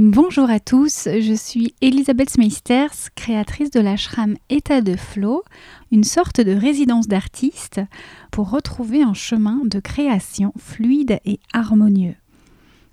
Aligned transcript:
Bonjour 0.00 0.48
à 0.48 0.60
tous, 0.60 1.08
je 1.12 1.34
suis 1.34 1.74
Elisabeth 1.80 2.38
Meisters, 2.38 3.10
créatrice 3.16 3.72
de 3.72 3.80
l'ashram 3.80 4.36
État 4.48 4.80
de 4.80 4.94
Flow, 4.94 5.42
une 5.90 6.04
sorte 6.04 6.40
de 6.40 6.52
résidence 6.52 7.08
d'artiste 7.08 7.80
pour 8.30 8.48
retrouver 8.48 9.02
un 9.02 9.12
chemin 9.12 9.62
de 9.64 9.80
création 9.80 10.52
fluide 10.56 11.18
et 11.24 11.40
harmonieux. 11.52 12.14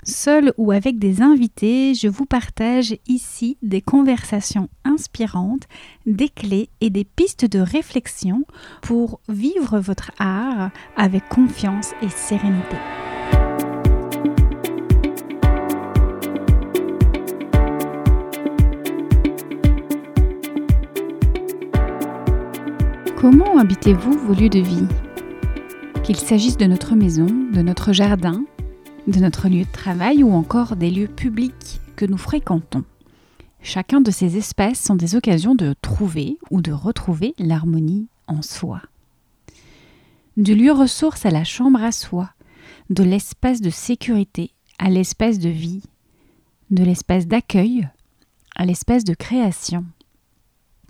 Seul 0.01 0.51
ou 0.57 0.71
avec 0.71 0.97
des 0.97 1.21
invités, 1.21 1.93
je 1.93 2.07
vous 2.07 2.25
partage 2.25 2.95
ici 3.07 3.59
des 3.61 3.81
conversations 3.81 4.67
inspirantes, 4.83 5.67
des 6.07 6.29
clés 6.29 6.69
et 6.81 6.89
des 6.89 7.05
pistes 7.05 7.45
de 7.45 7.59
réflexion 7.59 8.45
pour 8.81 9.19
vivre 9.29 9.77
votre 9.77 10.09
art 10.17 10.71
avec 10.97 11.29
confiance 11.29 11.91
et 12.01 12.09
sérénité. 12.09 12.77
Comment 23.27 23.57
habitez-vous 23.57 24.11
vos 24.11 24.35
lieux 24.35 24.49
de 24.49 24.59
vie? 24.59 24.85
Qu'il 26.03 26.15
s'agisse 26.15 26.57
de 26.57 26.67
notre 26.67 26.93
maison, 26.93 27.25
de 27.25 27.63
notre 27.63 27.91
jardin, 27.91 28.45
de 29.07 29.19
notre 29.19 29.49
lieu 29.49 29.63
de 29.63 29.71
travail 29.71 30.23
ou 30.23 30.31
encore 30.31 30.75
des 30.75 30.91
lieux 30.91 31.07
publics 31.07 31.81
que 31.95 32.05
nous 32.05 32.19
fréquentons. 32.19 32.83
Chacun 33.63 33.99
de 33.99 34.11
ces 34.11 34.37
espaces 34.37 34.79
sont 34.79 34.93
des 34.93 35.15
occasions 35.15 35.55
de 35.55 35.73
trouver 35.81 36.37
ou 36.51 36.61
de 36.61 36.71
retrouver 36.71 37.33
l'harmonie 37.39 38.09
en 38.27 38.43
soi. 38.43 38.79
Du 40.37 40.53
lieu 40.53 40.71
ressource 40.71 41.25
à 41.25 41.31
la 41.31 41.43
chambre 41.43 41.83
à 41.83 41.91
soi, 41.91 42.29
de 42.91 43.03
l'espace 43.03 43.59
de 43.59 43.71
sécurité 43.71 44.51
à 44.77 44.91
l'espace 44.91 45.39
de 45.39 45.49
vie, 45.49 45.81
de 46.69 46.83
l'espace 46.83 47.25
d'accueil 47.25 47.89
à 48.55 48.65
l'espace 48.65 49.03
de 49.03 49.15
création 49.15 49.83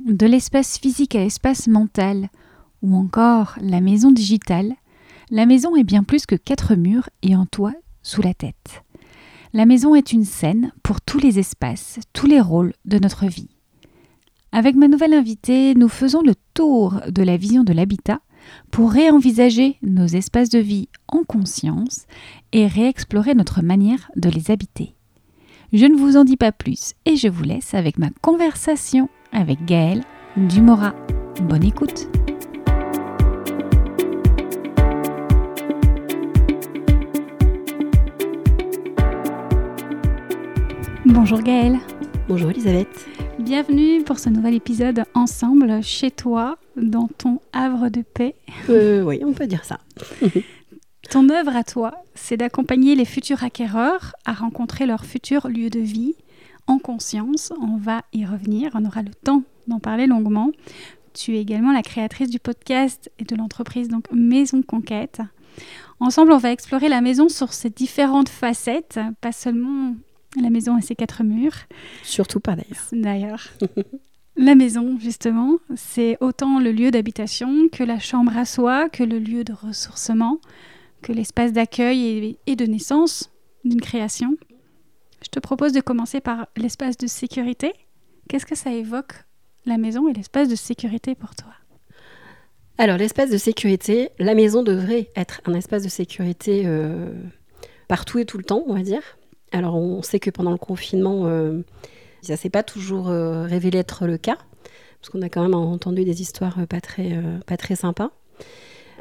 de 0.03 0.25
l'espace 0.25 0.77
physique 0.77 1.15
à 1.15 1.19
l'espace 1.19 1.67
mental, 1.67 2.29
ou 2.81 2.95
encore 2.95 3.55
la 3.61 3.81
maison 3.81 4.11
digitale, 4.11 4.73
la 5.31 5.45
maison 5.45 5.75
est 5.75 5.83
bien 5.83 6.03
plus 6.03 6.25
que 6.25 6.35
quatre 6.35 6.75
murs 6.75 7.09
et 7.23 7.33
un 7.33 7.45
toit 7.45 7.73
sous 8.03 8.21
la 8.21 8.33
tête. 8.33 8.83
La 9.53 9.65
maison 9.65 9.95
est 9.95 10.11
une 10.11 10.25
scène 10.25 10.71
pour 10.83 11.01
tous 11.01 11.17
les 11.17 11.39
espaces, 11.39 11.99
tous 12.13 12.27
les 12.27 12.41
rôles 12.41 12.73
de 12.85 12.99
notre 12.99 13.25
vie. 13.25 13.49
Avec 14.51 14.75
ma 14.75 14.87
nouvelle 14.87 15.13
invitée, 15.13 15.73
nous 15.75 15.89
faisons 15.89 16.21
le 16.21 16.35
tour 16.53 17.01
de 17.09 17.23
la 17.23 17.37
vision 17.37 17.63
de 17.63 17.73
l'habitat 17.73 18.19
pour 18.71 18.91
réenvisager 18.91 19.77
nos 19.81 20.07
espaces 20.07 20.49
de 20.49 20.59
vie 20.59 20.89
en 21.07 21.23
conscience 21.23 22.05
et 22.51 22.67
réexplorer 22.67 23.33
notre 23.33 23.61
manière 23.61 24.11
de 24.15 24.29
les 24.29 24.51
habiter. 24.51 24.95
Je 25.73 25.85
ne 25.85 25.95
vous 25.95 26.15
en 26.15 26.23
dis 26.23 26.37
pas 26.37 26.51
plus 26.51 26.93
et 27.05 27.15
je 27.15 27.27
vous 27.27 27.43
laisse 27.43 27.73
avec 27.73 27.97
ma 27.97 28.09
conversation 28.21 29.09
avec 29.35 29.65
Gaëlle 29.65 30.01
Dumora. 30.37 30.95
Bonne 31.41 31.65
écoute 31.65 32.07
Bonjour 41.05 41.41
Gaëlle. 41.41 41.79
Bonjour 42.27 42.49
Elisabeth. 42.49 43.07
Bienvenue 43.39 44.03
pour 44.03 44.19
ce 44.19 44.29
nouvel 44.29 44.53
épisode 44.53 45.03
ensemble 45.13 45.83
chez 45.83 46.11
toi, 46.11 46.57
dans 46.77 47.07
ton 47.07 47.41
havre 47.51 47.89
de 47.89 48.01
paix. 48.01 48.35
Euh, 48.69 49.03
oui, 49.03 49.21
on 49.25 49.33
peut 49.33 49.47
dire 49.47 49.65
ça. 49.65 49.79
ton 51.09 51.29
œuvre 51.29 51.55
à 51.55 51.63
toi, 51.63 51.93
c'est 52.15 52.37
d'accompagner 52.37 52.95
les 52.95 53.05
futurs 53.05 53.43
acquéreurs 53.43 54.15
à 54.25 54.33
rencontrer 54.33 54.85
leur 54.85 55.05
futur 55.05 55.47
lieu 55.47 55.69
de 55.69 55.79
vie 55.79 56.15
en 56.67 56.79
conscience. 56.79 57.51
On 57.59 57.77
va 57.77 58.03
y 58.13 58.25
revenir, 58.25 58.71
on 58.73 58.85
aura 58.85 59.01
le 59.01 59.13
temps 59.13 59.43
d'en 59.67 59.79
parler 59.79 60.07
longuement. 60.07 60.51
Tu 61.13 61.35
es 61.35 61.41
également 61.41 61.71
la 61.71 61.81
créatrice 61.81 62.29
du 62.29 62.39
podcast 62.39 63.11
et 63.19 63.23
de 63.23 63.35
l'entreprise 63.35 63.87
donc 63.87 64.05
Maison 64.11 64.61
Conquête. 64.61 65.21
Ensemble, 65.99 66.33
on 66.33 66.37
va 66.37 66.51
explorer 66.51 66.89
la 66.89 67.01
maison 67.01 67.29
sur 67.29 67.53
ses 67.53 67.69
différentes 67.69 68.29
facettes, 68.29 68.99
pas 69.21 69.31
seulement 69.31 69.95
la 70.41 70.49
maison 70.49 70.77
et 70.77 70.81
ses 70.81 70.95
quatre 70.95 71.23
murs. 71.23 71.55
Surtout 72.03 72.41
pas 72.41 72.55
d'ailleurs. 72.55 72.83
D'ailleurs. 72.91 73.49
la 74.35 74.55
maison, 74.55 74.99
justement, 74.99 75.55
c'est 75.75 76.17
autant 76.19 76.59
le 76.59 76.73
lieu 76.73 76.91
d'habitation 76.91 77.69
que 77.71 77.83
la 77.83 77.99
chambre 77.99 78.37
à 78.37 78.43
soi, 78.43 78.89
que 78.89 79.03
le 79.03 79.19
lieu 79.19 79.45
de 79.45 79.53
ressourcement, 79.53 80.39
que 81.01 81.13
l'espace 81.13 81.53
d'accueil 81.53 82.37
et 82.45 82.55
de 82.57 82.65
naissance 82.65 83.31
d'une 83.63 83.81
création. 83.81 84.35
Je 85.25 85.29
te 85.31 85.39
propose 85.39 85.73
de 85.73 85.81
commencer 85.81 86.21
par 86.21 86.45
l'espace 86.55 86.97
de 86.97 87.07
sécurité. 87.07 87.73
Qu'est-ce 88.29 88.45
que 88.45 88.53
ça 88.53 88.71
évoque, 88.71 89.13
la 89.65 89.79
maison 89.79 90.07
et 90.07 90.13
l'espace 90.13 90.47
de 90.47 90.55
sécurité 90.55 91.15
pour 91.15 91.33
toi? 91.33 91.51
Alors, 92.77 92.97
l'espace 92.97 93.31
de 93.31 93.37
sécurité, 93.37 94.09
la 94.19 94.35
maison 94.35 94.61
devrait 94.61 95.09
être 95.15 95.41
un 95.45 95.55
espace 95.55 95.81
de 95.81 95.89
sécurité 95.89 96.63
euh, 96.67 97.11
partout 97.87 98.19
et 98.19 98.25
tout 98.25 98.37
le 98.37 98.43
temps, 98.43 98.63
on 98.67 98.75
va 98.75 98.83
dire. 98.83 99.01
Alors, 99.51 99.75
on 99.75 100.03
sait 100.03 100.19
que 100.19 100.29
pendant 100.29 100.51
le 100.51 100.59
confinement, 100.59 101.25
euh, 101.25 101.63
ça 102.21 102.37
s'est 102.37 102.51
pas 102.51 102.61
toujours 102.61 103.09
euh, 103.09 103.45
révélé 103.45 103.79
être 103.79 104.05
le 104.05 104.19
cas, 104.19 104.37
parce 105.01 105.09
qu'on 105.09 105.23
a 105.23 105.29
quand 105.29 105.41
même 105.41 105.55
entendu 105.55 106.05
des 106.05 106.21
histoires 106.21 106.67
pas 106.67 106.81
très, 106.81 107.19
pas 107.47 107.57
très 107.57 107.75
sympas. 107.75 108.11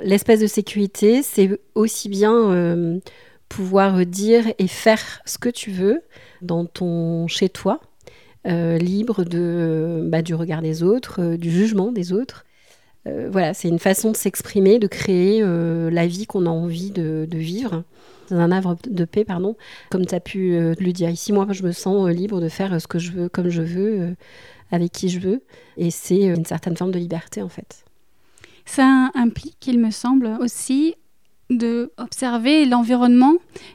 L'espace 0.02 0.40
de 0.40 0.46
sécurité, 0.46 1.22
c'est 1.22 1.60
aussi 1.74 2.08
bien 2.08 3.00
pouvoir 3.54 4.04
dire 4.04 4.52
et 4.58 4.66
faire 4.66 5.22
ce 5.26 5.38
que 5.38 5.48
tu 5.48 5.70
veux 5.70 6.02
dans 6.42 6.66
ton 6.66 7.28
chez 7.28 7.48
toi, 7.48 7.80
euh, 8.48 8.78
libre 8.78 9.22
de, 9.22 10.02
bah, 10.08 10.22
du 10.22 10.34
regard 10.34 10.60
des 10.60 10.82
autres, 10.82 11.22
euh, 11.22 11.36
du 11.36 11.52
jugement 11.52 11.92
des 11.92 12.12
autres. 12.12 12.44
Euh, 13.06 13.28
voilà, 13.30 13.54
c'est 13.54 13.68
une 13.68 13.78
façon 13.78 14.10
de 14.10 14.16
s'exprimer, 14.16 14.80
de 14.80 14.88
créer 14.88 15.40
la 15.40 16.06
vie 16.08 16.26
qu'on 16.26 16.46
a 16.46 16.50
envie 16.50 16.90
de, 16.90 17.28
vivre 17.30 17.84
dans 18.28 18.38
un 18.38 18.50
havre 18.50 18.76
de 18.90 19.04
paix, 19.04 19.24
pardon, 19.24 19.56
comme 19.88 20.04
tu 20.04 20.16
as 20.16 20.20
pu 20.20 20.58
le 20.58 20.92
dire 20.92 21.10
ici. 21.10 21.32
Moi, 21.32 21.46
je 21.50 21.62
me 21.62 21.70
sens 21.70 22.08
libre 22.08 22.40
de 22.40 22.48
faire 22.48 22.80
ce 22.80 22.88
que 22.88 22.98
je 22.98 23.12
veux, 23.12 23.28
comme 23.28 23.50
je 23.50 23.62
veux, 23.62 24.16
avec 24.72 24.90
qui 24.90 25.10
je 25.10 25.20
veux. 25.20 25.42
Et 25.76 25.92
c'est 25.92 26.22
une 26.22 26.44
certaine 26.44 26.76
forme 26.76 26.90
de 26.90 26.98
liberté, 26.98 27.40
en 27.40 27.48
fait. 27.48 27.84
Ça 28.64 29.10
implique, 29.14 29.64
il 29.66 29.78
me 29.78 29.90
semble, 29.90 30.38
aussi 30.40 30.96
de 31.50 31.92
observer 31.98 32.64
l'environnement, 32.64 33.34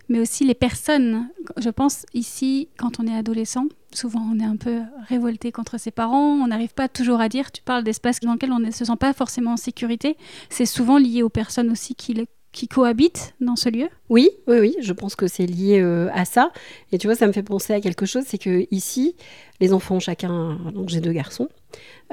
mais 0.10 0.20
aussi 0.20 0.46
les 0.46 0.54
personnes. 0.54 1.30
Je 1.58 1.70
pense 1.70 2.06
ici, 2.14 2.70
quand 2.78 3.00
on 3.00 3.08
est 3.08 3.16
adolescent, 3.16 3.66
souvent 3.94 4.28
on 4.32 4.40
est 4.40 4.46
un 4.46 4.56
peu 4.56 4.82
révolté 5.08 5.52
contre 5.52 5.80
ses 5.80 5.92
parents, 5.92 6.34
on 6.34 6.48
n'arrive 6.48 6.74
pas 6.74 6.88
toujours 6.88 7.22
à 7.22 7.30
dire, 7.30 7.52
tu 7.52 7.62
parles 7.62 7.84
d'espaces 7.84 8.20
dans 8.20 8.34
lesquels 8.34 8.52
on 8.52 8.60
ne 8.60 8.72
se 8.72 8.86
sent 8.86 8.98
pas 9.00 9.14
forcément 9.14 9.54
en 9.54 9.58
sécurité, 9.58 10.18
c'est 10.50 10.66
souvent 10.66 10.98
lié 10.98 11.24
aux 11.24 11.30
personnes 11.30 11.72
aussi 11.72 11.96
qui, 11.96 12.14
qui 12.60 12.68
cohabitent 12.68 13.36
dans 13.40 13.56
ce 13.56 13.70
lieu? 13.70 13.88
Oui, 14.10 14.32
oui, 14.46 14.58
oui, 14.60 14.76
je 14.82 14.92
pense 14.92 15.16
que 15.16 15.28
c'est 15.28 15.46
lié 15.46 15.80
euh, 15.80 16.10
à 16.12 16.26
ça. 16.26 16.52
Et 16.92 16.98
tu 16.98 17.08
vois, 17.08 17.16
ça 17.16 17.26
me 17.26 17.32
fait 17.32 17.42
penser 17.42 17.72
à 17.72 17.80
quelque 17.80 18.06
chose, 18.06 18.26
c'est 18.28 18.38
que 18.38 18.68
ici, 18.70 19.16
les 19.62 19.72
enfants, 19.72 20.02
chacun, 20.02 20.58
donc 20.74 20.90
j'ai 20.90 21.00
deux 21.00 21.14
garçons, 21.14 21.48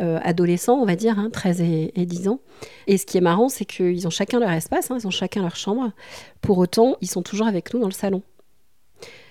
euh, 0.01 0.21
adolescents, 0.23 0.77
on 0.77 0.85
va 0.85 0.95
dire, 0.95 1.17
13 1.33 1.61
hein, 1.61 1.89
et, 1.97 2.07
10 2.07 2.29
ans. 2.29 2.39
Et 2.87 2.97
ce 2.97 3.07
qui 3.07 3.19
est 3.19 3.21
marrant, 3.21 3.49
c'est 3.49 3.65
qu'ils 3.65 4.07
ont 4.07 4.11
chacun 4.11 4.39
leur 4.39 4.53
espace, 4.53 4.89
hein, 4.93 4.99
ils 5.01 5.07
ont 5.09 5.11
chacun 5.11 5.43
leur 5.43 5.57
chambre. 5.57 5.91
Pour 6.43 6.59
autant, 6.59 6.97
ils 7.01 7.11
sont 7.11 7.23
toujours 7.23 7.49
avec 7.49 7.75
nous 7.75 7.81
dans 7.81 7.89
le 7.89 7.93
salon. 7.93 8.23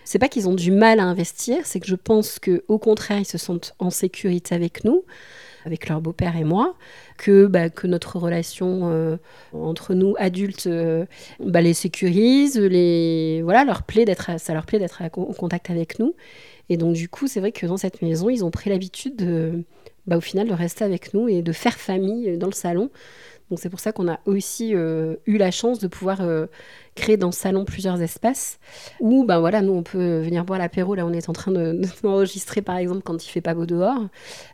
C'est 0.04 0.20
pas 0.20 0.28
qu'ils 0.28 0.50
ont 0.50 0.54
du 0.54 0.70
mal 0.70 1.00
à 1.00 1.06
investir, 1.06 1.60
c'est 1.64 1.80
que 1.80 1.88
je 1.88 1.96
pense 1.96 2.40
que 2.40 2.66
au 2.68 2.78
contraire, 2.78 3.20
ils 3.20 3.26
se 3.26 3.38
sentent 3.38 3.74
en 3.80 3.90
sécurité 3.90 4.54
avec 4.54 4.84
nous, 4.84 5.06
avec 5.66 5.90
leur 5.90 6.00
beau-père 6.00 6.38
et 6.38 6.44
moi, 6.44 6.76
que, 7.18 7.48
bah, 7.48 7.70
que 7.70 7.88
notre 7.88 8.18
relation 8.18 8.82
euh, 8.84 9.18
entre 9.52 9.94
nous 9.94 10.16
adultes 10.18 10.68
euh, 10.68 11.06
bah, 11.40 11.62
les 11.62 11.74
sécurise, 11.74 12.58
les 12.58 13.42
voilà, 13.44 13.66
leur 13.66 13.84
plaît 13.84 14.06
d'être, 14.06 14.40
ça 14.40 14.54
leur 14.54 14.66
plaît 14.66 14.80
d'être 14.80 15.02
en 15.02 15.10
contact 15.10 15.70
avec 15.70 16.00
nous. 16.00 16.16
Et 16.70 16.78
donc 16.78 16.94
du 16.94 17.10
coup, 17.10 17.28
c'est 17.28 17.40
vrai 17.40 17.52
que 17.52 17.66
dans 17.66 17.78
cette 17.78 18.02
maison, 18.02 18.30
ils 18.30 18.46
ont 18.46 18.52
pris 18.52 18.70
l'habitude 18.70 19.16
de, 19.16 19.64
bah, 20.08 20.18
au 20.18 20.22
final, 20.22 20.48
de 20.48 20.54
rester 20.54 20.84
avec 20.84 21.14
nous 21.14 21.28
et 21.28 21.42
de 21.42 21.52
faire 21.52 21.78
famille 21.78 22.38
dans 22.38 22.48
le 22.48 22.54
salon. 22.54 22.90
Donc 23.50 23.60
c'est 23.60 23.70
pour 23.70 23.80
ça 23.80 23.92
qu'on 23.92 24.08
a 24.08 24.20
aussi 24.26 24.74
euh, 24.74 25.16
eu 25.28 25.38
la 25.38 25.52
chance 25.52 25.80
de 25.80 25.88
pouvoir 25.88 26.22
euh, 26.22 26.48
créer 26.96 27.18
dans 27.18 27.28
le 27.28 27.34
salon 27.34 27.66
plusieurs 27.66 28.02
espaces 28.02 28.60
où 29.00 29.26
ben 29.26 29.40
voilà 29.40 29.62
nous 29.62 29.74
on 29.74 29.84
peut 29.84 30.20
venir 30.20 30.46
boire 30.46 30.60
l'apéro. 30.60 30.96
Là 30.96 31.06
on 31.06 31.14
est 31.14 31.30
en 31.30 31.34
train 31.34 31.52
de, 31.52 31.82
d'enregistrer 32.04 32.62
par 32.64 32.78
exemple 32.78 33.02
quand 33.04 33.24
il 33.24 33.30
fait 33.30 33.42
pas 33.42 33.54
beau 33.54 33.66
dehors. 33.66 34.08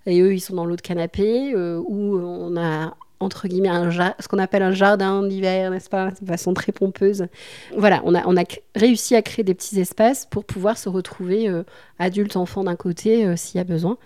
Et 0.06 0.20
eux 0.22 0.34
ils 0.34 0.42
sont 0.42 0.56
dans 0.56 0.66
l'autre 0.66 0.82
canapé 0.82 1.54
euh, 1.56 1.82
où 1.88 2.18
on 2.20 2.58
a 2.58 2.96
entre 3.20 3.48
guillemets 3.48 3.70
un 3.70 3.92
ce 3.92 4.28
qu'on 4.28 4.40
appelle 4.40 4.64
un 4.64 4.72
jardin 4.72 5.22
d'hiver 5.22 5.70
n'est-ce 5.70 5.90
pas 5.90 6.10
de 6.20 6.26
façon 6.26 6.54
très 6.54 6.72
pompeuse. 6.72 7.28
Voilà 7.78 8.02
on 8.04 8.16
a 8.16 8.24
on 8.26 8.36
a 8.36 8.44
réussi 8.76 9.16
à 9.16 9.22
créer 9.22 9.44
des 9.44 9.54
petits 9.54 9.80
espaces 9.80 10.26
pour 10.26 10.44
pouvoir 10.44 10.78
se 10.78 10.90
retrouver 10.90 11.48
adultes 12.00 12.36
enfants 12.36 12.64
d'un 12.64 12.76
côté 12.76 13.38
s'il 13.38 13.58
y 13.58 13.62
a 13.62 13.64
besoin. 13.64 13.98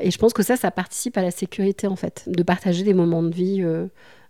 Et 0.00 0.10
je 0.10 0.18
pense 0.18 0.32
que 0.32 0.42
ça 0.42 0.56
ça 0.56 0.70
participe 0.70 1.16
à 1.16 1.22
la 1.22 1.30
sécurité 1.30 1.86
en 1.86 1.96
fait 1.96 2.24
de 2.26 2.42
partager 2.42 2.82
des 2.82 2.94
moments 2.94 3.22
de 3.22 3.34
vie 3.34 3.62
euh, 3.62 3.86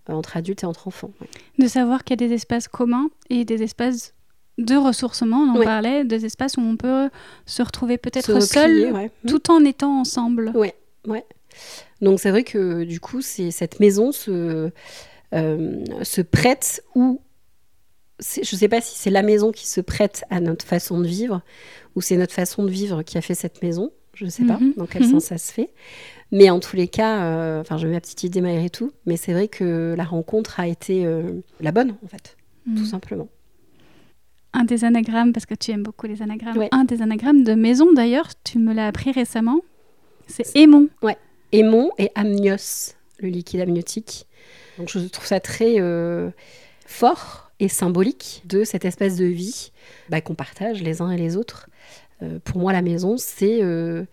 entre 0.09 0.37
adultes 0.37 0.63
et 0.63 0.67
entre 0.67 0.89
enfants. 0.89 1.11
De 1.59 1.67
savoir 1.67 2.05
qu'il 2.05 2.21
y 2.21 2.25
a 2.25 2.29
des 2.29 2.35
espaces 2.35 2.69
communs 2.69 3.09
et 3.31 3.45
des 3.45 3.63
espaces 3.63 4.15
de 4.59 4.77
ressourcement, 4.77 5.39
on 5.39 5.51
en 5.51 5.59
Ouais. 5.59 5.65
parlait, 5.65 6.05
des 6.05 6.25
espaces 6.27 6.57
où 6.57 6.61
on 6.61 6.77
peut 6.77 7.11
se 7.47 7.63
retrouver 7.63 7.99
peut-être 7.99 8.41
seul, 8.41 8.93
ouais. 8.93 9.11
Mm. 9.25 9.29
tout 9.29 9.51
en 9.51 9.65
étant 9.65 9.99
ensemble. 10.01 10.53
Ouais, 10.55 10.75
ouais. 11.07 11.25
Donc 12.01 12.21
c'est 12.21 12.31
vrai 12.31 12.45
que 12.45 12.85
du 12.85 13.01
coup, 13.01 13.21
c'est 13.21 13.51
cette 13.51 13.81
maison 13.81 14.13
se, 14.13 14.71
euh, 15.35 15.85
se 16.03 16.21
prête 16.21 16.85
ou 16.95 17.21
je 18.21 18.41
ne 18.41 18.45
sais 18.59 18.69
pas 18.69 18.81
si 18.81 18.97
c'est 18.97 19.11
la 19.11 19.23
maison 19.23 19.51
qui 19.51 19.67
se 19.67 19.81
prête 19.81 20.25
à 20.31 20.41
notre 20.41 20.65
façon 20.65 21.01
de 21.01 21.07
vivre 21.07 21.43
ou 21.97 22.01
c'est 22.01 22.17
notre 22.17 22.33
façon 22.33 22.63
de 22.63 22.71
vivre 22.71 23.03
qui 23.03 23.19
a 23.19 23.21
fait 23.21 23.35
cette 23.35 23.63
maison. 23.63 23.91
Je 24.15 24.25
ne 24.27 24.31
sais 24.31 24.45
pas 24.45 24.59
Mhm, 24.59 24.75
dans 24.77 24.87
quel 24.87 25.03
mhm. 25.03 25.11
sens 25.13 25.25
ça 25.25 25.39
se 25.39 25.51
fait. 25.53 25.71
Mais 26.33 26.51
en 26.51 26.59
tous 26.61 26.77
les 26.77 26.89
cas, 26.89 27.23
euh, 27.23 27.61
enfin, 27.61 27.77
j'ai 27.77 27.87
ma 27.87 28.01
petite 28.01 28.25
idée 28.25 28.41
malgré 28.41 28.71
tout. 28.71 28.93
Mais 29.07 29.17
c'est 29.17 29.33
vrai 29.33 29.49
que 29.49 29.95
la 29.97 30.05
rencontre 30.05 30.59
a 30.61 30.67
été 30.67 31.07
euh, 31.07 31.41
la 31.61 31.71
bonne, 31.73 31.95
en 32.05 32.09
fait, 32.09 32.37
tout 32.77 32.85
simplement. 32.87 33.29
Un 34.53 34.65
des 34.65 34.85
anagrammes, 34.85 35.33
parce 35.33 35.47
que 35.47 35.55
tu 35.55 35.71
aimes 35.73 35.83
beaucoup 35.83 36.07
les 36.07 36.23
anagrammes, 36.23 36.57
Ouais. 36.57 36.69
un 36.73 36.85
des 36.85 37.03
anagrammes 37.03 37.43
de 37.45 37.55
maison 37.55 37.93
d'ailleurs, 37.93 38.29
tu 38.45 38.59
me 38.59 38.73
l'as 38.73 38.87
appris 38.87 39.11
récemment, 39.11 39.61
c'est 40.27 40.57
aimon. 40.57 40.89
Aimon 41.53 41.91
et 41.99 42.11
amnios, 42.15 42.95
le 43.21 43.29
liquide 43.29 43.61
amniotique. 43.61 44.27
Donc 44.79 44.89
je 44.91 44.99
trouve 45.01 45.27
ça 45.27 45.39
très 45.41 45.81
euh, 45.81 46.31
fort 46.87 47.53
et 47.61 47.69
symbolique 47.69 48.43
de 48.47 48.65
cette 48.65 48.85
espèce 48.85 49.17
de 49.17 49.25
vie 49.25 49.71
bah, 50.09 50.21
qu'on 50.21 50.35
partage 50.35 50.83
les 50.83 51.01
uns 51.01 51.11
et 51.11 51.17
les 51.17 51.37
autres. 51.37 51.69
Euh, 52.23 52.39
pour 52.45 52.61
moi, 52.61 52.73
la 52.73 52.83
maison, 52.83 53.17
c'est 53.19 53.63
euh, 53.63 54.05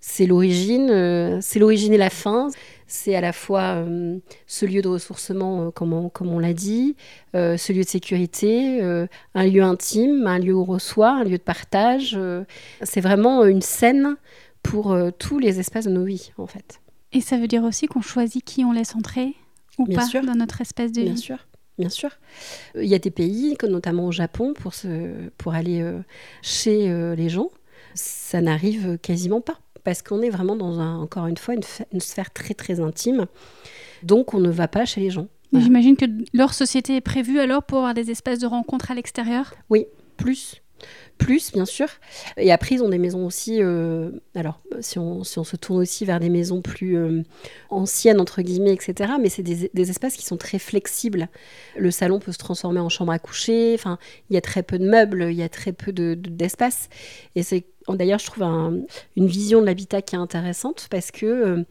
c'est 0.00 0.26
l'origine, 0.26 0.90
euh, 0.90 1.38
c'est 1.40 1.58
l'origine 1.58 1.92
et 1.92 1.98
la 1.98 2.10
fin. 2.10 2.48
C'est 2.86 3.14
à 3.14 3.20
la 3.20 3.32
fois 3.34 3.74
euh, 3.84 4.18
ce 4.46 4.64
lieu 4.64 4.80
de 4.80 4.88
ressourcement, 4.88 5.66
euh, 5.66 5.70
comme 5.70 5.92
on, 5.92 6.08
comme 6.08 6.28
on 6.28 6.38
l'a 6.38 6.54
dit, 6.54 6.96
ce 7.34 7.72
lieu 7.72 7.82
de 7.82 7.88
sécurité, 7.88 8.80
un 9.34 9.46
lieu 9.46 9.62
intime, 9.62 10.26
un 10.26 10.38
lieu 10.38 10.54
où 10.54 10.62
on 10.62 10.64
reçoit, 10.64 11.10
un 11.10 11.24
lieu 11.24 11.38
de 11.38 11.42
partage. 11.42 12.18
c'est 12.82 13.00
vraiment 13.00 13.44
une 13.44 13.60
scène 13.62 14.16
pour 14.62 14.96
tous 15.18 15.38
les 15.38 15.60
espaces 15.60 15.84
de 15.84 15.90
nos 15.90 16.04
vies, 16.04 16.32
en 16.38 16.46
fait. 16.46 16.80
Et 17.12 17.20
ça 17.20 17.36
veut 17.38 17.46
dire 17.46 17.62
aussi 17.64 17.86
qu'on 17.86 18.00
choisit 18.00 18.44
qui 18.44 18.64
on 18.64 18.72
laisse 18.72 18.94
entrer 18.96 19.34
ou 19.78 19.86
Bien 19.86 19.98
pas 19.98 20.06
sûr. 20.06 20.22
dans 20.24 20.34
notre 20.34 20.60
espace 20.60 20.90
de 20.92 21.02
Bien 21.02 21.12
vie. 21.12 21.18
sûr, 21.18 21.46
bien 21.78 21.88
sûr. 21.88 22.10
Il 22.74 22.86
y 22.86 22.94
a 22.94 22.98
des 22.98 23.10
pays, 23.12 23.56
comme 23.56 23.70
notamment 23.70 24.06
au 24.06 24.12
Japon, 24.12 24.52
pour, 24.54 24.74
se, 24.74 25.28
pour 25.36 25.54
aller 25.54 25.84
chez 26.42 26.88
les 27.16 27.28
gens, 27.28 27.50
ça 27.94 28.40
n'arrive 28.40 28.98
quasiment 28.98 29.40
pas. 29.40 29.58
Parce 29.84 30.02
qu'on 30.02 30.20
est 30.22 30.30
vraiment 30.30 30.56
dans, 30.56 30.80
un, 30.80 30.98
encore 30.98 31.26
une 31.26 31.36
fois, 31.36 31.54
une, 31.54 32.00
sphère 32.00 32.32
très 32.32 32.54
très 32.54 32.80
intime. 32.80 33.26
Donc 34.02 34.34
on 34.34 34.38
ne 34.38 34.50
va 34.50 34.68
pas 34.68 34.84
chez 34.84 35.00
les 35.00 35.10
gens. 35.10 35.28
Voilà. 35.52 35.64
J'imagine 35.64 35.96
que 35.96 36.04
leur 36.34 36.52
société 36.52 36.96
est 36.96 37.00
prévue 37.00 37.40
alors 37.40 37.62
pour 37.62 37.78
avoir 37.78 37.94
des 37.94 38.10
espaces 38.10 38.38
de 38.38 38.46
rencontre 38.46 38.90
à 38.90 38.94
l'extérieur? 38.94 39.54
Plus. 40.16 40.62
Plus, 41.16 41.50
bien 41.50 41.64
sûr. 41.64 41.88
Et 42.36 42.52
après, 42.52 42.76
ils 42.76 42.82
ont 42.82 42.88
des 42.88 42.98
maisons 42.98 43.26
aussi. 43.26 43.60
euh, 43.60 44.10
alors, 44.36 44.60
si 44.80 45.00
on, 45.00 45.24
si 45.24 45.38
on 45.40 45.44
se 45.44 45.56
tourne 45.56 45.80
aussi 45.80 46.04
vers 46.04 46.20
des 46.20 46.28
maisons 46.28 46.62
plus 46.62 46.96
euh, 46.96 47.22
anciennes, 47.70 48.20
entre 48.20 48.42
guillemets, 48.42 48.72
etc., 48.72 49.14
mais 49.20 49.28
c'est 49.28 49.42
des, 49.42 49.70
des 49.74 49.90
espaces 49.90 50.16
qui 50.16 50.24
sont 50.24 50.36
très 50.36 50.60
flexibles. 50.60 51.28
Le 51.76 51.90
salon 51.90 52.20
peut 52.20 52.30
se 52.30 52.38
transformer 52.38 52.78
en 52.78 52.88
chambre 52.88 53.10
à 53.10 53.18
coucher. 53.18 53.72
Enfin, 53.74 53.98
il 54.30 54.34
y 54.34 54.36
a 54.36 54.40
très 54.40 54.62
peu 54.62 54.78
de 54.78 54.88
meubles, 54.88 55.26
il 55.30 55.36
y 55.36 55.42
a 55.42 55.48
très 55.48 55.72
peu 55.72 55.92
de- 55.92 56.14
de- 56.14 56.30
d'espace. 56.30 56.88
Et 57.34 57.42
c'est 57.42 57.64
d'ailleurs, 57.96 58.18
je 58.18 58.26
trouve 58.26 58.42
un- 58.44 58.74
une 59.16 59.26
vision 59.26 59.60
de 59.60 59.66
l'habitat 59.66 60.02
qui 60.02 60.14
est 60.14 60.18
intéressante 60.18 60.88
parce 60.90 61.10
que. 61.10 61.26
euh, 61.26 61.64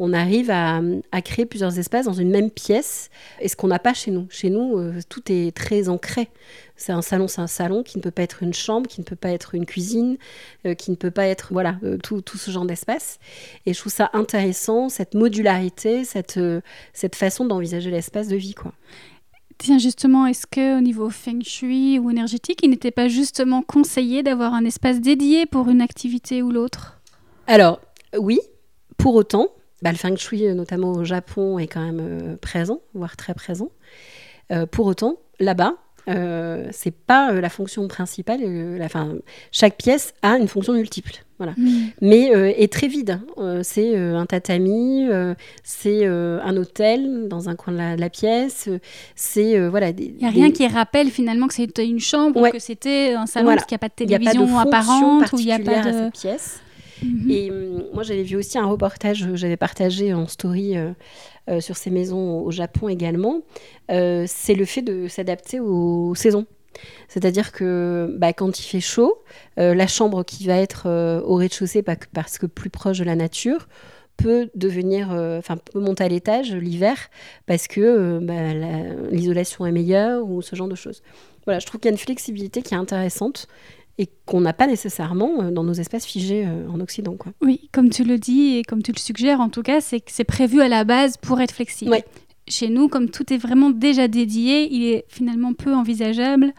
on 0.00 0.12
arrive 0.12 0.50
à, 0.50 0.80
créer 1.24 1.46
plusieurs 1.46 1.78
espaces 1.78 2.06
dans 2.06 2.12
une 2.12 2.30
même 2.30 2.50
pièce, 2.50 3.10
et 3.40 3.46
ce 3.48 3.54
qu'on 3.54 3.68
n'a 3.68 3.78
pas 3.78 3.94
chez 3.94 4.10
nous. 4.10 4.26
Chez 4.28 4.50
nous, 4.50 4.76
euh, 4.76 4.98
tout 5.08 5.22
est 5.30 5.56
très 5.56 5.88
ancré. 5.88 6.30
C'est 6.74 6.90
un 6.90 7.00
salon, 7.00 7.28
c'est 7.28 7.40
un 7.40 7.46
salon 7.46 7.84
qui 7.84 7.98
ne 7.98 8.02
peut 8.02 8.10
pas 8.10 8.22
être 8.22 8.42
une 8.42 8.52
chambre, 8.54 8.88
qui 8.88 9.00
ne 9.00 9.04
peut 9.04 9.14
pas 9.14 9.30
être 9.30 9.54
une 9.54 9.66
cuisine, 9.66 10.16
euh, 10.66 10.74
qui 10.74 10.90
ne 10.90 10.96
peut 10.96 11.12
pas 11.12 11.28
être 11.28 11.52
voilà 11.52 11.76
tout, 12.02 12.22
ce 12.36 12.50
genre 12.50 12.64
d'espace. 12.64 13.20
Et 13.66 13.72
je 13.72 13.78
trouve 13.78 13.92
ça 13.92 14.10
intéressant 14.14 14.88
cette 14.88 15.14
modularité, 15.14 16.04
cette 16.04 16.40
cette 16.92 17.14
façon 17.14 17.44
d'envisager 17.46 17.92
l'espace 17.92 18.26
de 18.26 18.36
vie 18.36 18.54
quoi. 18.54 18.72
Tiens, 19.64 19.78
justement, 19.78 20.26
est-ce 20.26 20.46
que 20.46 20.76
au 20.76 20.82
niveau 20.82 21.08
feng 21.08 21.40
shui 21.42 21.98
ou 21.98 22.10
énergétique, 22.10 22.60
il 22.62 22.68
n'était 22.68 22.90
pas 22.90 23.08
justement 23.08 23.62
conseillé 23.62 24.22
d'avoir 24.22 24.52
un 24.52 24.66
espace 24.66 25.00
dédié 25.00 25.46
pour 25.46 25.70
une 25.70 25.80
activité 25.80 26.42
ou 26.42 26.50
l'autre? 26.50 27.00
Alors 27.46 27.80
oui, 28.18 28.40
pour 28.98 29.14
autant, 29.14 29.48
bah, 29.80 29.90
le 29.90 29.96
feng 29.96 30.16
shui 30.16 30.46
euh, 30.46 30.52
notamment 30.52 30.92
au 30.92 31.04
Japon 31.04 31.58
est 31.58 31.66
quand 31.66 31.80
même 31.80 32.00
euh, 32.02 32.36
présent, 32.36 32.82
voire 32.92 33.16
très 33.16 33.32
présent. 33.32 33.70
Euh, 34.52 34.66
pour 34.66 34.84
autant, 34.84 35.16
là-bas, 35.40 35.76
euh, 36.10 36.68
c'est 36.70 36.94
pas 36.94 37.32
la 37.32 37.48
fonction 37.48 37.88
principale. 37.88 38.40
chaque 39.50 39.78
pièce 39.78 40.12
a 40.20 40.36
une 40.36 40.48
fonction 40.48 40.74
multiple. 40.74 41.23
Voilà. 41.38 41.54
mais 42.00 42.34
euh, 42.34 42.52
est 42.56 42.72
très 42.72 42.86
vide. 42.86 43.20
Euh, 43.38 43.60
c'est 43.64 43.96
euh, 43.96 44.16
un 44.16 44.24
tatami, 44.26 45.06
euh, 45.10 45.34
c'est 45.64 46.06
un 46.06 46.56
hôtel 46.56 47.26
dans 47.28 47.48
un 47.48 47.56
coin 47.56 47.72
de 47.72 47.78
la, 47.78 47.96
de 47.96 48.00
la 48.00 48.08
pièce, 48.10 48.68
c'est 49.16 49.68
voilà. 49.68 49.90
Il 49.90 50.14
n'y 50.16 50.26
a 50.26 50.30
rien 50.30 50.46
des- 50.46 50.52
qui 50.52 50.66
rappelle 50.66 51.10
finalement 51.10 51.48
que 51.48 51.54
c'était 51.54 51.86
une 51.86 51.98
chambre 52.00 52.40
Ouais. 52.40 52.50
ou 52.50 52.52
que 52.52 52.58
c'était 52.58 53.14
un 53.14 53.26
salon 53.26 53.46
Voilà. 53.46 53.56
parce 53.56 53.66
qu'il 53.66 53.74
n'y 53.74 53.78
a 53.78 53.80
pas 53.80 53.88
de 53.88 53.92
pas 53.92 54.30
télévision 54.30 54.58
apparente 54.58 55.32
ou 55.32 55.38
il 55.40 55.46
n'y 55.46 55.52
a 55.52 55.58
pas 55.58 55.80
à 55.80 55.84
de... 55.86 55.92
cette 55.92 56.12
pièce. 56.12 56.60
Mhm. 57.02 57.30
Et 57.30 57.50
hum, 57.50 57.82
moi, 57.92 58.02
j'avais 58.04 58.22
vu 58.22 58.36
aussi 58.36 58.56
un 58.56 58.66
reportage 58.66 59.26
que 59.26 59.34
j'avais 59.34 59.56
partagé 59.56 60.14
en 60.14 60.26
story 60.28 60.74
sur 61.60 61.76
ces 61.76 61.90
maisons 61.90 62.40
au 62.42 62.50
Japon 62.52 62.88
également. 62.88 63.40
C'est 63.88 64.54
le 64.56 64.64
fait 64.64 64.82
de 64.82 65.08
s'adapter 65.08 65.58
aux 65.60 66.14
saisons. 66.14 66.46
C'est-à-dire 67.08 67.52
que 67.52 68.14
bah, 68.18 68.32
quand 68.32 68.58
il 68.58 68.62
fait 68.62 68.80
chaud, 68.80 69.22
euh, 69.58 69.74
la 69.74 69.86
chambre 69.86 70.24
qui 70.24 70.46
va 70.46 70.56
être 70.56 70.84
euh, 70.86 71.20
au 71.22 71.34
rez-de-chaussée 71.36 71.82
parce 71.82 72.38
que 72.38 72.46
plus 72.46 72.70
proche 72.70 72.98
de 72.98 73.04
la 73.04 73.16
nature 73.16 73.68
peut 74.16 74.48
devenir, 74.54 75.12
euh, 75.12 75.38
enfin 75.38 75.56
peut 75.56 75.80
monter 75.80 76.04
à 76.04 76.08
l'étage 76.08 76.54
l'hiver 76.54 76.96
parce 77.46 77.66
que 77.66 78.18
bah, 78.22 78.54
la- 78.54 78.94
l'isolation 79.10 79.66
est 79.66 79.72
meilleure 79.72 80.24
ou 80.28 80.40
ce 80.42 80.54
genre 80.54 80.68
de 80.68 80.76
choses. 80.76 81.02
Voilà, 81.46 81.58
je 81.58 81.66
trouve 81.66 81.80
qu'il 81.80 81.88
y 81.88 81.92
a 81.92 81.94
une 81.94 81.98
flexibilité 81.98 82.62
qui 82.62 82.74
est 82.74 82.76
intéressante 82.76 83.48
et 83.98 84.08
qu'on 84.26 84.40
n'a 84.40 84.52
pas 84.52 84.66
nécessairement 84.66 85.50
dans 85.52 85.62
nos 85.62 85.72
espaces 85.74 86.04
figés 86.06 86.48
en 86.72 86.80
Occident. 86.80 87.14
Quoi. 87.14 87.32
Oui, 87.42 87.68
comme 87.72 87.90
tu 87.90 88.02
le 88.02 88.18
dis 88.18 88.56
et 88.56 88.62
comme 88.64 88.82
tu 88.82 88.90
le 88.92 88.98
suggères, 88.98 89.40
en 89.40 89.48
tout 89.50 89.62
cas, 89.62 89.80
c'est 89.80 90.00
que 90.00 90.10
c'est 90.10 90.24
prévu 90.24 90.62
à 90.62 90.68
la 90.68 90.82
base 90.84 91.16
pour 91.16 91.40
être 91.40 91.52
flexible. 91.52 91.90
Ouais. 91.92 92.04
Chez 92.48 92.68
nous, 92.68 92.88
comme 92.88 93.08
tout 93.10 93.32
est 93.32 93.38
vraiment 93.38 93.70
déjà 93.70 94.06
dédié, 94.08 94.68
il 94.72 94.84
est 94.84 95.04
finalement 95.08 95.54
peu 95.54 95.72
envisageable 95.74 96.52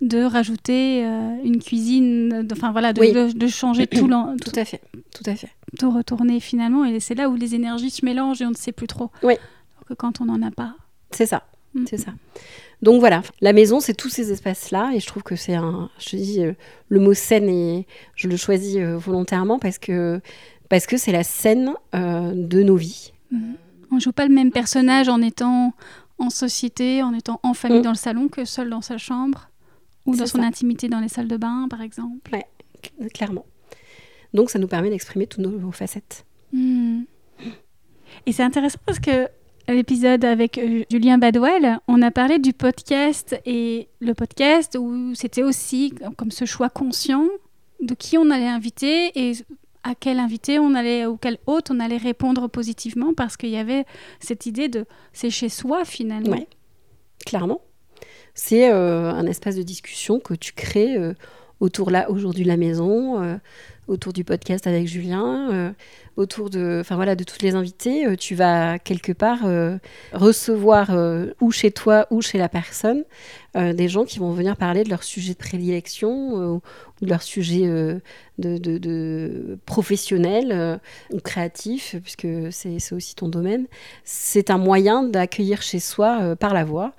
de 0.00 0.22
rajouter 0.22 1.04
euh, 1.04 1.36
une 1.44 1.60
cuisine, 1.60 2.42
de- 2.46 2.54
enfin 2.54 2.70
voilà, 2.72 2.92
de, 2.92 3.00
Oui. 3.00 3.12
de- 3.12 3.32
de 3.32 3.46
changer 3.48 3.86
tout, 3.86 4.06
l'en- 4.08 4.36
Tout 4.36 4.50
tout, 4.52 4.60
à 4.60 4.64
fait, 4.64 4.80
tout 5.14 5.28
à 5.28 5.34
fait. 5.34 5.48
tout 5.78 5.90
retourner 5.90 6.40
finalement. 6.40 6.84
Et 6.84 7.00
c'est 7.00 7.14
là 7.14 7.28
où 7.28 7.34
les 7.36 7.54
énergies 7.54 7.90
se 7.90 8.04
mélangent 8.04 8.42
et 8.42 8.46
on 8.46 8.50
ne 8.50 8.56
sait 8.56 8.72
plus 8.72 8.86
trop. 8.86 9.10
Oui. 9.22 9.34
Alors 9.34 9.84
que 9.88 9.94
quand 9.94 10.20
on 10.20 10.24
n'en 10.26 10.42
a 10.42 10.50
pas. 10.50 10.74
C'est 11.10 11.26
ça, 11.26 11.44
Mm. 11.74 11.84
c'est 11.88 11.98
ça. 11.98 12.12
Donc 12.80 13.00
voilà, 13.00 13.22
la 13.40 13.52
maison, 13.52 13.80
c'est 13.80 13.94
tous 13.94 14.08
ces 14.08 14.30
espaces-là, 14.30 14.92
et 14.94 15.00
je 15.00 15.06
trouve 15.06 15.24
que 15.24 15.34
c'est 15.34 15.54
un, 15.54 15.90
je 15.98 16.10
te 16.10 16.16
dis, 16.16 16.42
euh, 16.44 16.52
le 16.88 17.00
mot 17.00 17.12
scène, 17.14 17.48
et 17.48 17.86
je 18.14 18.28
le 18.28 18.36
choisis 18.36 18.76
euh, 18.76 18.96
volontairement 18.96 19.58
parce 19.58 19.78
que 19.78 20.20
parce 20.68 20.86
que 20.86 20.96
c'est 20.96 21.12
la 21.12 21.24
scène 21.24 21.72
de 21.94 22.62
nos 22.62 22.76
vies. 22.76 23.12
On 23.90 23.98
joue 23.98 24.12
pas 24.12 24.26
le 24.26 24.34
même 24.34 24.52
personnage 24.52 25.08
en 25.08 25.20
étant 25.22 25.72
en 26.18 26.30
société, 26.30 27.02
en 27.02 27.14
étant 27.14 27.40
en 27.42 27.54
famille 27.54 27.78
Mm. 27.80 27.82
dans 27.82 27.90
le 27.90 27.96
salon 27.96 28.28
que 28.28 28.44
seul 28.44 28.70
dans 28.70 28.80
sa 28.82 28.98
chambre 28.98 29.50
ou 30.06 30.16
dans 30.16 30.26
son 30.26 30.38
ça. 30.38 30.44
intimité 30.44 30.88
dans 30.88 31.00
les 31.00 31.08
salles 31.08 31.28
de 31.28 31.36
bain, 31.36 31.66
par 31.70 31.80
exemple. 31.82 32.30
cl- 32.82 33.10
clairement. 33.12 33.46
Donc 34.34 34.50
ça 34.50 34.58
nous 34.58 34.66
permet 34.68 34.90
d'exprimer 34.90 35.26
toutes 35.26 35.40
nos, 35.40 35.72
facettes. 35.72 36.26
Hmm. 36.52 37.02
Et 38.26 38.32
c'est 38.32 38.42
intéressant 38.42 38.78
parce 38.84 38.98
que 39.00 39.28
à 39.66 39.74
l'épisode 39.74 40.24
avec 40.24 40.58
euh, 40.58 40.82
Julien 40.90 41.18
Badwell, 41.18 41.78
on 41.88 42.00
a 42.02 42.10
parlé 42.10 42.38
du 42.38 42.52
podcast 42.52 43.38
et 43.44 43.88
le 44.00 44.14
podcast 44.14 44.76
où 44.80 45.14
c'était 45.14 45.42
aussi 45.42 45.92
comme 46.16 46.30
ce 46.30 46.44
choix 46.46 46.68
conscient 46.70 47.26
de 47.82 47.94
qui 47.94 48.16
on 48.18 48.30
allait 48.30 48.48
inviter 48.48 49.12
et 49.14 49.32
à 49.82 49.94
quel 49.94 50.18
invité 50.18 50.58
on 50.58 50.74
allait 50.74 51.06
ou 51.06 51.16
quel 51.16 51.38
hôte 51.46 51.70
on 51.70 51.80
allait 51.80 51.96
répondre 51.96 52.48
positivement 52.48 53.14
parce 53.14 53.36
qu'il 53.36 53.50
y 53.50 53.56
avait 53.56 53.84
cette 54.20 54.46
idée 54.46 54.68
de 54.68 54.86
c'est 55.12 55.30
chez 55.30 55.48
soi 55.48 55.84
finalement. 55.84 56.36
Ouais. 56.36 56.48
Clairement. 57.24 57.60
C'est 58.34 58.70
euh, 58.70 59.10
un 59.10 59.26
espace 59.26 59.56
de 59.56 59.62
discussion 59.62 60.20
que 60.20 60.34
tu 60.34 60.52
crées 60.52 60.96
euh, 60.96 61.14
autour 61.60 61.90
là 61.90 62.10
aujourd'hui 62.10 62.44
la 62.44 62.56
maison, 62.56 63.22
euh, 63.22 63.36
autour 63.88 64.12
du 64.12 64.22
podcast 64.22 64.66
avec 64.66 64.86
Julien, 64.86 65.50
euh, 65.50 65.70
autour 66.16 66.50
de, 66.50 66.78
enfin 66.80 66.96
voilà, 66.96 67.16
de 67.16 67.24
toutes 67.24 67.42
les 67.42 67.54
invités. 67.54 68.06
euh, 68.06 68.16
tu 68.16 68.34
vas 68.34 68.78
quelque 68.78 69.12
part 69.12 69.40
recevoir 70.12 70.90
ou 71.40 71.50
chez 71.50 71.70
toi 71.70 72.06
ou 72.10 72.20
chez 72.22 72.38
la 72.38 72.48
personne 72.48 73.04
des 73.54 73.88
gens 73.88 74.04
qui 74.04 74.18
vont 74.18 74.32
venir 74.32 74.56
parler 74.56 74.84
de 74.84 74.90
leur 74.90 75.02
sujet 75.02 75.32
de 75.32 75.38
prédilection 75.38 76.60
ou 77.00 77.04
de 77.04 77.08
leur 77.08 77.22
sujet 77.22 77.66
de, 78.38 78.58
de- 78.58 79.58
professionnel 79.66 80.80
ou 81.12 81.18
créatif, 81.18 81.96
puisque 82.02 82.28
c'est 82.50 82.92
aussi 82.92 83.14
ton 83.14 83.28
domaine. 83.28 83.66
C'est 84.04 84.50
un 84.50 84.58
moyen 84.58 85.02
d'accueillir 85.02 85.62
chez 85.62 85.80
soi 85.80 86.36
par 86.36 86.54
la 86.54 86.64
voix 86.64 86.92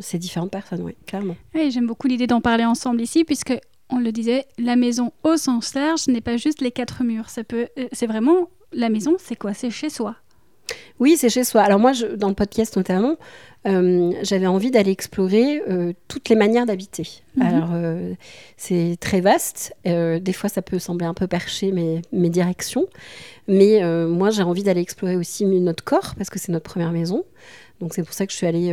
ces 0.00 0.18
différentes 0.18 0.50
personnes, 0.50 0.82
oui, 0.82 0.94
clairement. 1.06 1.36
Oui, 1.54 1.70
j'aime 1.70 1.86
beaucoup 1.86 2.06
l'idée 2.06 2.26
d'en 2.26 2.40
parler 2.40 2.64
ensemble 2.64 3.00
ici, 3.00 3.24
puisque 3.24 3.54
on 3.90 3.98
le 3.98 4.12
disait, 4.12 4.46
la 4.58 4.76
maison 4.76 5.12
au 5.22 5.36
sens 5.36 5.74
large 5.74 6.08
n'est 6.08 6.20
pas 6.20 6.36
juste 6.36 6.60
les 6.60 6.70
quatre 6.70 7.04
murs. 7.04 7.28
Ça 7.28 7.44
peut, 7.44 7.68
c'est 7.92 8.06
vraiment 8.06 8.48
la 8.72 8.88
maison, 8.88 9.16
c'est 9.18 9.36
quoi? 9.36 9.54
C'est 9.54 9.70
chez 9.70 9.90
soi. 9.90 10.16
Oui, 11.00 11.16
c'est 11.16 11.28
chez 11.28 11.44
soi. 11.44 11.62
Alors 11.62 11.78
moi, 11.78 11.92
je, 11.92 12.06
dans 12.06 12.28
le 12.28 12.34
podcast 12.34 12.76
notamment, 12.76 13.16
euh, 13.66 14.12
j'avais 14.22 14.46
envie 14.46 14.70
d'aller 14.70 14.90
explorer 14.90 15.62
euh, 15.68 15.92
toutes 16.06 16.28
les 16.28 16.36
manières 16.36 16.66
d'habiter. 16.66 17.22
Mhm. 17.36 17.42
Alors, 17.46 17.70
euh, 17.72 18.14
c'est 18.56 18.96
très 19.00 19.20
vaste. 19.20 19.74
des 19.84 20.32
fois, 20.32 20.48
ça 20.48 20.62
peut 20.62 20.78
sembler 20.78 21.06
un 21.06 21.14
peu 21.14 21.26
perché, 21.26 21.72
mes, 21.72 22.02
mes 22.12 22.28
directions. 22.28 22.86
Mais 23.48 23.82
moi, 24.06 24.30
j'ai 24.30 24.42
envie 24.42 24.62
d'aller 24.62 24.80
explorer 24.80 25.16
aussi 25.16 25.44
notre 25.44 25.84
corps, 25.84 26.14
parce 26.16 26.30
que 26.30 26.38
c'est 26.38 26.52
notre 26.52 26.70
première 26.70 26.92
maison. 26.92 27.24
Donc 27.80 27.92
c'est 27.92 28.04
pour 28.04 28.14
ça 28.14 28.24
que 28.24 28.32
je 28.32 28.36
suis 28.36 28.46
allée 28.46 28.72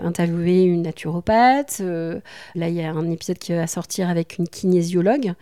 interviewer 0.00 0.64
une 0.64 0.82
naturopathe. 0.82 1.80
là, 1.80 2.68
il 2.68 2.74
y 2.74 2.82
a 2.82 2.92
un 2.92 3.10
épisode 3.10 3.38
qui 3.38 3.52
va 3.54 3.66
sortir 3.66 4.08
avec 4.08 4.38
une 4.38 4.46
kinésiologue. 4.46 5.32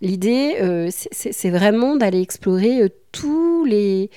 L'idée, 0.00 0.88
c'est 0.90 1.50
vraiment 1.50 1.96
d'aller 1.96 2.20
explorer 2.20 2.90
tous 3.12 3.64
les 3.64 4.10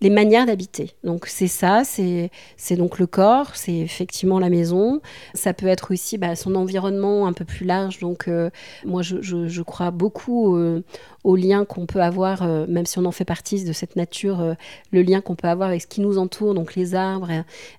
les 0.00 0.10
manières 0.10 0.46
d'habiter. 0.46 0.90
Donc 1.02 1.26
c'est 1.26 1.48
ça, 1.48 1.82
c'est 1.84 2.30
donc 2.76 2.98
le 2.98 3.06
corps, 3.06 3.54
c'est 3.54 3.76
effectivement 3.76 4.38
la 4.38 4.50
maison. 4.50 5.00
Ça 5.34 5.54
peut 5.54 5.66
être 5.66 5.92
aussi 5.92 6.18
bah, 6.18 6.36
son 6.36 6.54
environnement 6.56 7.26
un 7.26 7.32
peu 7.32 7.44
plus 7.44 7.64
large. 7.64 8.00
Donc 8.00 8.28
euh, 8.28 8.50
moi 8.84 9.02
je, 9.02 9.22
je, 9.22 9.62
crois 9.62 9.90
beaucoup 9.90 10.56
euh, 10.56 10.82
au 11.22 11.36
lien 11.36 11.64
qu'on 11.64 11.86
peut 11.86 12.02
avoir, 12.02 12.42
euh, 12.42 12.66
même 12.68 12.86
si 12.86 12.98
on 12.98 13.04
en 13.06 13.12
fait 13.12 13.24
partie 13.24 13.64
de 13.64 13.72
cette 13.72 13.96
nature, 13.96 14.56
le 14.92 15.02
lien 15.02 15.20
qu'on 15.20 15.36
peut 15.36 15.48
avoir 15.48 15.70
avec 15.70 15.82
ce 15.82 15.86
qui 15.86 16.00
nous 16.00 16.18
entoure, 16.18 16.54
donc 16.54 16.74
les 16.74 16.94
arbres, 16.94 17.30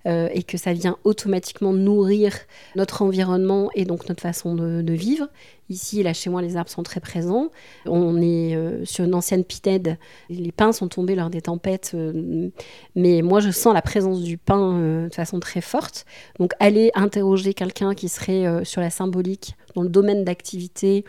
et 0.06 0.44
que 0.44 0.58
ça 0.58 0.74
vient 0.74 0.98
automatiquement 1.04 1.74
nourrir 1.74 2.34
notre 2.76 3.02
environnement 3.02 3.70
et 3.76 3.86
donc 3.86 4.10
notre 4.10 4.22
façon 4.22 4.56
de 4.56 4.94
vivre. 4.94 5.28
Ici, 5.68 6.04
là, 6.04 6.14
chez 6.14 6.30
moi, 6.30 6.44
les 6.44 6.58
arbres 6.58 6.70
sont 6.70 6.84
très 6.84 7.00
présents. 7.00 7.50
On 7.88 8.22
est 8.22 8.56
euh, 8.56 8.86
sur 8.86 9.04
une 9.04 9.16
ancienne 9.16 9.44
pitède. 9.44 9.98
Les 10.30 10.52
pins 10.52 10.72
sont 10.72 10.88
tombés 10.88 11.16
lors 11.16 11.32
des 11.32 11.42
tempêtes. 11.42 11.92
Euh, 11.96 12.50
mais 12.96 13.24
moi, 13.24 13.40
je 13.40 13.50
sens 13.50 13.74
la 13.74 13.82
présence 13.82 14.22
du 14.22 14.38
pin 14.38 14.74
euh, 14.74 15.10
de 15.10 15.14
façon 15.14 15.40
très 15.40 15.62
forte. 15.62 16.06
Donc, 16.40 16.52
aller 16.60 16.92
interroger 16.94 17.56
quelqu'un 17.56 17.96
qui 17.96 18.10
serait 18.10 18.64
sur 18.64 18.80
la 18.80 18.92
symbolique, 18.92 19.56
dans 19.76 19.82
le 19.82 19.90
domaine 19.90 20.24
d'activité 20.24 21.04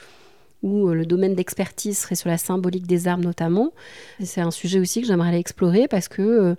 ou 0.62 0.88
le 0.88 1.04
domaine 1.04 1.34
d'expertise 1.34 1.98
serait 1.98 2.14
sur 2.14 2.30
la 2.30 2.38
symbolique 2.38 2.86
des 2.86 3.08
arbres 3.08 3.22
notamment. 3.22 3.72
C'est 4.20 4.40
un 4.40 4.50
sujet 4.50 4.80
aussi 4.80 5.02
que 5.02 5.06
j'aimerais 5.06 5.28
aller 5.28 5.38
explorer 5.38 5.86
parce 5.86 6.08
que 6.08 6.56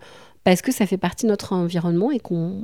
parce 0.47 0.61
que 0.61 0.71
ça 0.71 0.85
fait 0.85 0.95
partie 0.95 1.25
de 1.25 1.31
notre 1.31 1.51
environnement 1.51 2.09
et 2.09 2.21
qu'on 2.21 2.63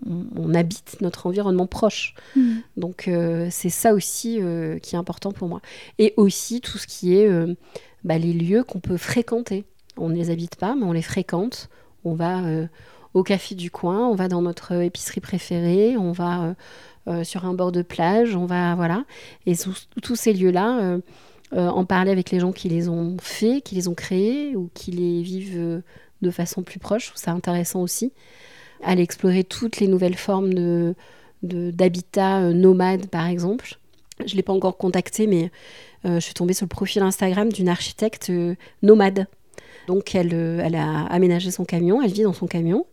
habite 0.54 0.96
notre 1.02 1.28
environnement 1.28 1.68
proche. 1.68 2.16
Hmm. 2.34 2.60
Donc 2.78 3.10
euh, 3.10 3.50
c'est 3.52 3.70
ça 3.70 3.94
aussi 3.94 4.38
euh, 4.40 4.80
qui 4.80 4.96
est 4.96 4.98
important 4.98 5.34
pour 5.34 5.50
moi. 5.50 5.60
Et 6.00 6.14
aussi 6.16 6.62
tout 6.62 6.78
ce 6.78 6.88
qui 6.88 7.18
est 7.18 7.28
euh, 7.28 7.54
bah, 8.06 8.18
les 8.18 8.32
lieux 8.32 8.64
qu'on 8.64 8.80
peut 8.80 8.96
fréquenter. 8.96 9.66
On 9.98 10.08
ne 10.08 10.16
les 10.16 10.30
habite 10.30 10.56
pas, 10.56 10.76
mais 10.76 10.86
on 10.86 10.94
les 10.94 11.02
fréquente. 11.02 11.68
On 12.06 12.14
va 12.14 12.42
au 13.14 13.22
café 13.22 13.54
du 13.54 13.70
coin, 13.70 14.08
on 14.08 14.16
va 14.16 14.30
dans 14.30 14.42
notre 14.42 14.82
épicerie 14.82 15.20
préférée, 15.20 15.98
on 15.98 16.14
va 16.14 16.56
sur 17.24 17.44
un 17.44 17.54
bord 17.54 17.74
de 17.74 17.82
plage, 17.82 18.34
on 18.38 18.46
va 18.46 18.76
voilà. 18.76 19.04
Et 19.46 19.56
tous 20.02 20.16
ces 20.16 20.32
lieux-là, 20.32 21.00
en 21.52 21.86
parler 21.86 22.12
avec 22.12 22.32
les 22.32 22.40
gens 22.40 22.54
qui 22.54 22.70
les 22.70 22.88
ont 22.88 23.18
faits, 23.22 23.64
qui 23.66 23.76
les 23.76 23.90
ont 23.90 23.94
créés 23.94 24.56
ou 24.56 24.70
qui 24.74 24.92
les 24.92 25.22
vivent 25.22 25.82
de 26.24 26.32
façon 26.32 26.64
plus 26.64 26.80
proche. 26.80 27.12
c'est 27.16 27.30
intéressant 27.30 27.82
aussi. 27.82 28.12
Aller 28.84 29.04
explorer 29.04 29.44
toutes 29.44 29.78
les 29.80 29.88
nouvelles 29.88 30.18
formes 30.18 30.54
de, 30.54 30.96
d'habitat 31.44 32.42
euh, 32.42 32.54
nomade, 32.54 33.08
par 33.08 33.28
exemple. 33.28 33.78
Je 34.26 34.34
ne 34.34 34.38
l'ai 34.38 34.44
pas 34.44 34.54
encore 34.54 34.78
contacté, 34.78 35.28
mais 35.28 35.52
euh, 36.06 36.16
je 36.16 36.20
suis 36.20 36.34
tombée 36.34 36.54
sur 36.54 36.66
le 36.66 36.70
profil 36.70 37.02
Instagram 37.02 37.52
d'une 37.52 37.70
architecte 37.70 38.30
euh, 38.30 38.56
nomade. 38.82 39.28
Donc, 39.88 40.16
elle, 40.16 40.34
elle 40.34 40.76
a 40.76 41.06
aménagé 41.08 41.52
son 41.52 41.66
camion, 41.66 42.02
elle 42.02 42.12
vit 42.12 42.24
dans 42.24 42.34
son 42.34 42.48
camion, 42.48 42.86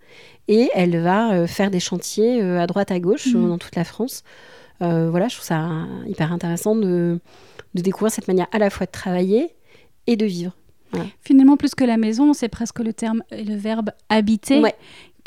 et 0.49 0.71
elle 0.75 0.99
va 0.99 1.47
faire 1.47 1.71
des 1.71 1.79
chantiers 1.79 2.43
à 2.43 2.67
droite, 2.67 2.91
à 2.91 2.99
gauche, 2.99 3.29
mmh. 3.29 3.49
dans 3.49 3.59
toute 3.59 3.77
la 3.77 3.85
France. 3.85 4.25
voilà, 4.81 5.29
je 5.29 5.37
trouve 5.37 5.47
ça 5.47 5.87
hyper 6.09 6.33
intéressant 6.33 6.75
de, 6.75 7.21
de 7.75 7.83
découvrir 7.83 8.11
cette 8.11 8.27
manière 8.27 8.49
à 8.51 8.59
la 8.59 8.71
fois 8.71 8.87
de 8.87 8.91
travailler 8.91 9.55
et 10.09 10.17
de 10.17 10.27
vivre. 10.27 10.53
Finalement, 11.21 11.57
plus 11.57 11.75
que 11.75 11.85
la 11.85 11.97
maison, 11.97 12.33
c'est 12.33 12.49
presque 12.49 12.81
le 12.81 12.93
terme 12.93 13.23
et 13.31 13.45
le 13.45 13.57
verbe 13.57 13.91
habiter. 14.09 14.63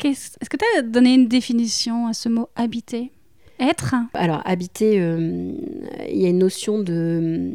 Est-ce 0.02 0.48
que 0.48 0.56
tu 0.56 0.64
as 0.78 0.82
donné 0.82 1.14
une 1.14 1.28
définition 1.28 2.06
à 2.06 2.12
ce 2.12 2.28
mot 2.28 2.48
habiter? 2.56 3.12
Être? 3.60 3.94
Alors, 4.14 4.42
habiter, 4.44 5.00
euh, 5.00 5.52
il 6.10 6.20
y 6.20 6.26
a 6.26 6.28
une 6.28 6.38
notion 6.38 6.80
de 6.80 7.52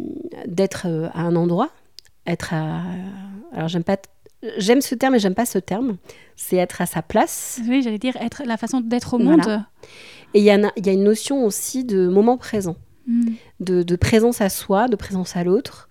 d'être 0.48 0.88
euh, 0.88 1.10
à 1.14 1.24
un 1.24 1.36
endroit, 1.36 1.70
être 2.26 2.54
à. 2.54 2.84
Alors, 3.54 3.68
j'aime 3.68 3.84
pas. 3.84 3.98
J'aime 4.58 4.80
ce 4.80 4.96
terme 4.96 5.16
et 5.16 5.20
j'aime 5.20 5.36
pas 5.36 5.46
ce 5.46 5.60
terme. 5.60 5.98
C'est 6.38 6.56
être 6.56 6.80
à 6.80 6.86
sa 6.86 7.02
place. 7.02 7.60
Oui, 7.68 7.82
j'allais 7.82 7.98
dire 7.98 8.16
être 8.16 8.44
la 8.46 8.56
façon 8.56 8.80
d'être 8.80 9.16
au 9.16 9.20
monde. 9.20 9.62
Et 10.34 10.40
il 10.40 10.46
y, 10.46 10.52
a, 10.52 10.58
y 10.58 10.90
a 10.90 10.94
une 10.94 11.04
notion 11.04 11.44
aussi 11.44 11.84
de 11.84 12.08
moment 12.08 12.38
présent, 12.38 12.78
hmm. 13.08 13.32
de, 13.60 13.84
de, 13.84 13.96
présence 13.98 14.40
à 14.40 14.48
soi, 14.48 14.88
de 14.88 14.96
présence 14.96 15.36
à 15.36 15.44
l'autre, 15.44 15.89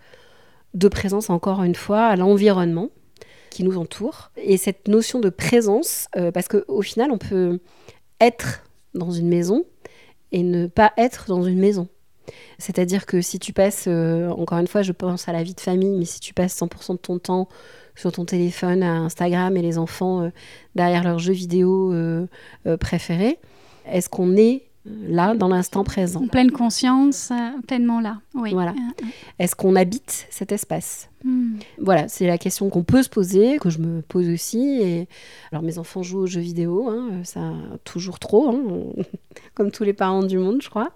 de 0.75 0.89
présence, 0.89 1.31
encore 1.31 1.63
une 1.63 1.75
fois, 1.75 2.07
à 2.07 2.17
l'environnement 2.17 2.91
qui 3.51 3.65
nous 3.65 3.79
entoure. 3.79 4.31
Et 4.37 4.57
cette 4.57 4.89
notion 4.89 5.21
de 5.21 5.31
présence, 5.31 6.09
euh, 6.17 6.31
parce 6.31 6.49
qu'au 6.49 6.83
final, 6.83 7.11
on 7.11 7.19
peut 7.19 7.61
être 8.21 8.65
dans 8.95 9.11
une 9.11 9.29
maison 9.29 9.65
et 10.33 10.43
ne 10.43 10.67
pas 10.67 10.93
être 10.97 11.27
dans 11.29 11.43
une 11.43 11.59
maison. 11.59 11.89
C'est-à-dire 12.59 13.07
que 13.07 13.23
si 13.23 13.39
tu 13.39 13.53
passes, 13.53 13.87
euh, 13.89 14.29
encore 14.31 14.59
une 14.59 14.67
fois, 14.67 14.83
je 14.83 14.93
pense 14.93 15.29
à 15.29 15.33
la 15.33 15.43
vie 15.43 15.55
de 15.55 15.61
famille, 15.61 15.97
mais 15.97 16.05
si 16.05 16.21
tu 16.21 16.35
passes 16.35 16.55
100% 16.61 16.93
de 16.93 16.99
ton 16.99 17.19
temps 17.19 17.49
sur 17.97 18.13
ton 18.13 18.25
téléphone, 18.25 18.83
à 18.83 18.93
Instagram 18.93 19.57
et 19.57 19.63
les 19.63 19.79
enfants 19.79 20.23
euh, 20.23 20.31
derrière 20.75 21.03
leurs 21.03 21.19
jeux 21.19 21.33
vidéo 21.33 21.95
préférés, 22.79 23.39
est-ce 23.87 24.09
qu'on 24.09 24.37
est 24.37 24.68
là, 25.09 25.35
dans 25.35 25.49
l'instant 25.49 25.85
présent. 25.85 26.23
En 26.23 26.29
pleine 26.29 26.51
conscience, 26.51 27.31
euh, 27.31 27.61
pleinement 27.67 28.01
là. 28.01 28.19
Oui. 28.35 28.53
Voilà. 28.53 28.73
Euh, 28.73 29.03
euh. 29.03 29.07
Est-ce 29.39 29.55
qu'on 29.55 29.77
habite 29.77 30.27
cet 30.31 30.53
espace? 30.53 31.09
Hmm. 31.25 31.57
Voilà, 31.79 32.09
c'est 32.09 32.27
la 32.27 32.39
question 32.39 32.71
qu'on 32.71 32.85
peut 32.85 33.03
se 33.03 33.09
poser, 33.09 33.59
que 33.59 33.71
je 33.71 33.79
me 33.79 34.03
pose 34.03 34.29
aussi. 34.29 34.81
Et 34.81 35.09
alors, 35.51 35.63
mes 35.63 35.79
enfants 35.79 36.03
jouent 36.03 36.21
aux 36.21 36.27
jeux 36.27 36.41
vidéo, 36.41 36.89
hein, 36.89 37.21
ça 37.25 37.53
toujours 37.85 38.19
trop, 38.19 38.51
hein, 38.51 39.05
comme 39.55 39.71
tous 39.71 39.85
les 39.85 39.93
parents 39.93 40.23
du 40.23 40.39
monde, 40.39 40.63
je 40.63 40.71
crois. 40.71 40.91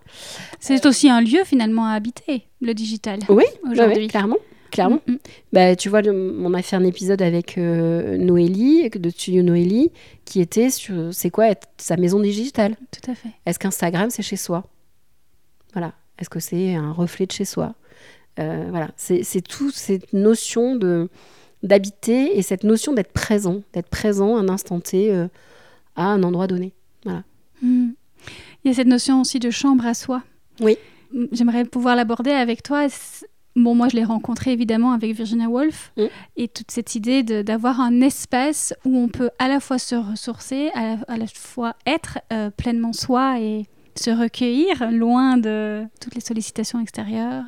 C'est 0.61 0.87
aussi 0.87 1.09
un 1.09 1.21
lieu 1.21 1.45
finalement 1.45 1.87
à 1.87 1.93
habiter, 1.93 2.47
le 2.61 2.75
digital. 2.75 3.21
Oui, 3.29 3.45
aujourd'hui, 3.71 4.09
clairement 4.09 4.39
clairement. 4.73 5.01
Mm, 5.07 5.13
mm. 5.13 5.19
Bah, 5.53 5.77
tu 5.77 5.89
vois, 5.89 6.01
on 6.09 6.53
a 6.55 6.63
fait 6.63 6.75
un 6.75 6.85
épisode 6.85 7.23
avec 7.23 7.57
euh, 7.59 8.17
Noélie, 8.17 8.91
de 8.91 9.11
Studio 9.11 9.43
Noélie, 9.43 9.93
qui 10.25 10.41
était 10.41 10.71
sur 10.71 11.15
c'est 11.15 11.31
quoi 11.31 11.49
être 11.49 11.69
sa 11.77 11.97
maison 11.97 12.19
digitale. 12.19 12.75
Tout 12.91 13.11
à 13.11 13.15
fait. 13.15 13.29
Est-ce 13.47 13.61
qu'Instagram, 13.61 14.11
c'est 14.11 14.23
chez 14.23 14.37
soi? 14.37 14.65
Voilà. 15.73 15.93
Est-ce 16.19 16.31
que 16.31 16.41
c'est 16.41 16.75
un 16.75 16.91
reflet 16.91 17.27
de 17.27 17.33
chez 17.33 17.45
soi? 17.45 17.75
Euh, 18.41 18.67
Voilà. 18.71 18.91
C'est 18.97 19.43
toute 19.43 19.75
cette 19.75 20.13
notion 20.13 20.75
de 20.75 21.09
d'habiter 21.63 22.37
et 22.37 22.43
cette 22.43 22.65
notion 22.65 22.93
d'être 22.93 23.13
présent, 23.13 23.63
d'être 23.73 23.89
présent 23.89 24.37
un 24.37 24.49
instant 24.49 24.81
T 24.81 25.13
euh, 25.13 25.29
à 25.95 26.07
un 26.07 26.25
endroit 26.25 26.49
donné. 26.49 26.73
Voilà. 27.05 27.23
Mm. 27.63 27.91
Il 28.65 28.69
y 28.69 28.71
a 28.71 28.75
cette 28.75 28.89
notion 28.89 29.21
aussi 29.21 29.39
de 29.39 29.51
chambre 29.51 29.87
à 29.87 29.95
soi. 29.95 30.23
Oui. 30.61 30.77
J'aimerais 31.31 31.65
pouvoir 31.65 31.95
l'aborder 31.95 32.31
avec 32.31 32.63
toi. 32.63 32.89
Bon, 33.55 33.75
moi, 33.75 33.89
je 33.89 33.97
l'ai 33.97 34.05
rencontré 34.05 34.53
évidemment 34.53 34.93
avec 34.93 35.15
Virginia 35.15 35.49
Woolf 35.49 35.93
mm. 35.97 36.05
et 36.37 36.49
toute 36.49 36.71
cette 36.71 36.95
idée 36.95 37.23
d'avoir 37.23 37.81
un 37.81 38.01
espace 38.01 38.73
où 38.85 38.97
on 38.97 39.09
peut 39.09 39.31
à 39.39 39.49
la 39.49 39.61
fois 39.61 39.79
se 39.79 39.95
ressourcer, 39.95 40.71
à 40.75 41.17
la, 41.17 41.27
fois 41.27 41.77
être 41.87 42.19
euh, 42.33 42.51
pleinement 42.51 42.93
soi 42.93 43.41
et 43.41 43.67
se 43.95 44.11
recueillir 44.11 44.91
loin 44.91 45.37
de 45.37 45.85
toutes 46.01 46.15
les 46.15 46.23
sollicitations 46.23 46.81
extérieures. 46.81 47.45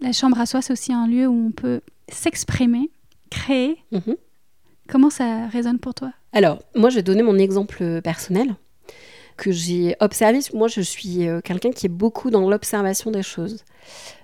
La 0.00 0.12
chambre 0.12 0.38
à 0.40 0.46
soi, 0.46 0.60
c'est 0.60 0.72
aussi 0.72 0.92
un 0.92 1.06
lieu 1.06 1.26
où 1.26 1.46
on 1.46 1.52
peut 1.52 1.80
s'exprimer, 2.08 2.90
créer. 3.30 3.78
Mm-hmm. 3.92 4.16
Comment 4.88 5.10
ça 5.10 5.46
résonne 5.46 5.78
pour 5.78 5.94
toi? 5.94 6.12
Alors, 6.32 6.62
moi, 6.74 6.90
je 6.90 6.96
vais 6.96 7.02
donner 7.02 7.22
mon 7.22 7.38
exemple 7.38 8.02
personnel 8.02 8.56
que 9.42 9.50
j'ai 9.52 9.96
observé. 10.00 10.38
Moi, 10.54 10.68
je 10.68 10.80
suis 10.80 11.28
euh, 11.28 11.40
quelqu'un 11.40 11.70
qui 11.70 11.86
est 11.86 11.88
beaucoup 11.88 12.30
dans 12.30 12.48
l'observation 12.48 13.10
des 13.10 13.22
choses 13.22 13.64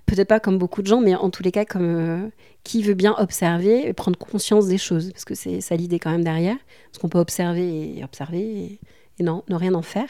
peut-être 0.09 0.29
pas 0.29 0.41
comme 0.41 0.59
beaucoup 0.59 0.83
de 0.83 0.87
gens, 0.87 1.01
mais 1.01 1.15
en 1.15 1.31
tous 1.31 1.43
les 1.43 1.53
cas 1.53 1.65
comme 1.65 1.83
euh, 1.85 2.29
qui 2.65 2.83
veut 2.83 2.95
bien 2.95 3.15
observer 3.19 3.87
et 3.87 3.93
prendre 3.93 4.19
conscience 4.19 4.67
des 4.67 4.79
choses, 4.79 5.13
parce 5.13 5.25
que 5.25 5.35
c'est 5.35 5.61
ça 5.61 5.77
l'idée 5.77 5.99
quand 5.99 6.11
même 6.11 6.25
derrière, 6.25 6.57
parce 6.91 6.99
qu'on 7.01 7.09
peut 7.09 7.19
observer 7.19 7.97
et 7.97 8.05
observer 8.05 8.79
et, 9.21 9.23
non, 9.23 9.43
ne 9.49 9.55
rien 9.55 9.75
en 9.75 9.83
faire. 9.83 10.09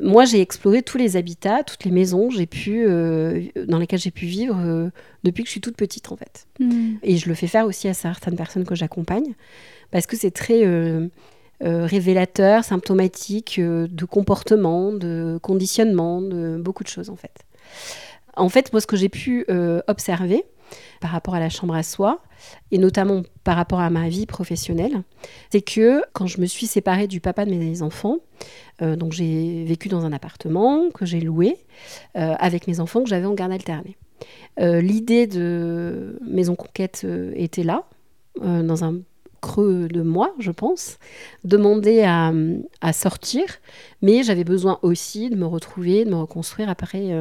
Moi, 0.00 0.24
j'ai 0.24 0.40
exploré 0.40 0.82
tous 0.82 0.98
les 0.98 1.16
habitats, 1.16 1.62
toutes 1.62 1.84
les 1.84 1.90
maisons 1.90 2.28
j'ai 2.28 2.46
pu, 2.46 2.84
euh, 2.86 3.42
dans 3.66 3.78
lesquelles 3.78 4.00
j'ai 4.00 4.10
pu 4.10 4.26
vivre 4.26 4.58
euh, 4.58 4.90
depuis 5.22 5.42
que 5.42 5.48
je 5.48 5.52
suis 5.52 5.60
toute 5.60 5.76
petite, 5.76 6.10
en 6.10 6.16
fait. 6.16 6.46
Hmm. 6.58 6.94
Et 7.02 7.16
je 7.16 7.28
le 7.28 7.34
fais 7.34 7.46
faire 7.46 7.64
aussi 7.64 7.88
à 7.88 7.94
certaines 7.94 8.36
personnes 8.36 8.64
que 8.64 8.74
j'accompagne, 8.74 9.34
parce 9.90 10.06
que 10.06 10.16
c'est 10.16 10.32
très, 10.32 10.64
révélateur, 11.60 12.64
symptomatique 12.64 13.60
de 13.60 14.04
comportement, 14.04 14.92
de 14.92 15.38
conditionnement, 15.42 16.20
de 16.20 16.56
beaucoup 16.60 16.82
de 16.82 16.88
choses 16.88 17.10
en 17.10 17.16
fait. 17.16 17.44
En 18.36 18.48
fait, 18.48 18.72
moi, 18.72 18.80
ce 18.80 18.86
que 18.86 18.96
j'ai 18.96 19.08
pu 19.08 19.46
observer 19.86 20.44
par 21.00 21.10
rapport 21.10 21.34
à 21.34 21.40
la 21.40 21.48
chambre 21.48 21.74
à 21.74 21.82
soi, 21.82 22.20
et 22.70 22.78
notamment 22.78 23.22
par 23.44 23.56
rapport 23.56 23.80
à 23.80 23.90
ma 23.90 24.08
vie 24.08 24.26
professionnelle, 24.26 25.02
c'est 25.50 25.62
que 25.62 26.02
quand 26.12 26.26
je 26.26 26.40
me 26.40 26.46
suis 26.46 26.66
séparée 26.66 27.06
du 27.06 27.20
papa 27.20 27.44
de 27.44 27.50
mes 27.50 27.82
enfants, 27.82 28.18
euh, 28.82 28.96
donc 28.96 29.12
j'ai 29.12 29.64
vécu 29.64 29.88
dans 29.88 30.04
un 30.04 30.12
appartement 30.12 30.90
que 30.90 31.06
j'ai 31.06 31.20
loué 31.20 31.56
euh, 32.16 32.34
avec 32.38 32.66
mes 32.66 32.80
enfants 32.80 33.02
que 33.02 33.08
j'avais 33.08 33.26
en 33.26 33.34
garde 33.34 33.52
alternée. 33.52 33.96
Euh, 34.60 34.80
l'idée 34.80 35.26
de 35.26 36.18
Maison 36.26 36.54
Conquête 36.54 37.06
était 37.34 37.64
là, 37.64 37.84
dans 38.40 38.82
un 38.82 38.98
creux 39.44 39.88
de 39.88 40.02
moi, 40.02 40.34
je 40.38 40.50
pense, 40.50 40.98
demander 41.44 42.02
à, 42.02 42.32
à 42.80 42.92
sortir, 42.92 43.44
mais 44.00 44.22
j'avais 44.22 44.44
besoin 44.44 44.78
aussi 44.82 45.28
de 45.28 45.36
me 45.36 45.46
retrouver, 45.46 46.04
de 46.04 46.10
me 46.10 46.16
reconstruire 46.16 46.68
après 46.70 47.12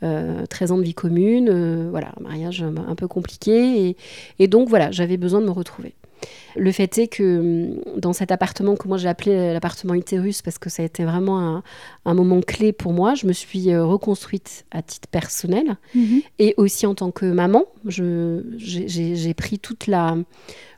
13 0.00 0.72
ans 0.72 0.78
de 0.78 0.82
vie 0.82 0.94
commune, 0.94 1.90
voilà, 1.90 2.12
un 2.18 2.22
mariage 2.22 2.64
un 2.64 2.94
peu 2.94 3.06
compliqué, 3.06 3.96
et 4.38 4.48
donc 4.48 4.68
voilà, 4.68 4.90
j'avais 4.90 5.18
besoin 5.18 5.40
de 5.40 5.46
me 5.46 5.52
retrouver. 5.52 5.94
Le 6.56 6.72
fait 6.72 6.98
est 6.98 7.08
que 7.08 7.38
hum, 7.38 7.80
dans 7.96 8.12
cet 8.12 8.30
appartement 8.30 8.76
que 8.76 8.88
moi 8.88 8.98
j'ai 8.98 9.08
appelé 9.08 9.52
l'appartement 9.52 9.94
utérus 9.94 10.42
parce 10.42 10.58
que 10.58 10.70
ça 10.70 10.82
a 10.82 10.86
été 10.86 11.04
vraiment 11.04 11.62
un, 12.04 12.14
moment 12.14 12.40
clé 12.40 12.72
pour 12.72 12.92
moi, 12.92 13.14
je 13.14 13.26
me 13.26 13.32
suis 13.32 13.72
euh, 13.72 13.84
reconstruite 13.84 14.64
à 14.70 14.82
titre 14.82 15.08
personnel 15.08 15.76
mhm. 15.94 16.20
et 16.38 16.54
aussi 16.56 16.86
en 16.86 16.94
tant 16.94 17.10
que 17.10 17.26
maman. 17.26 17.64
J'ai 17.86 19.34
pris 19.34 19.58
toute 19.58 19.86
la 19.86 20.16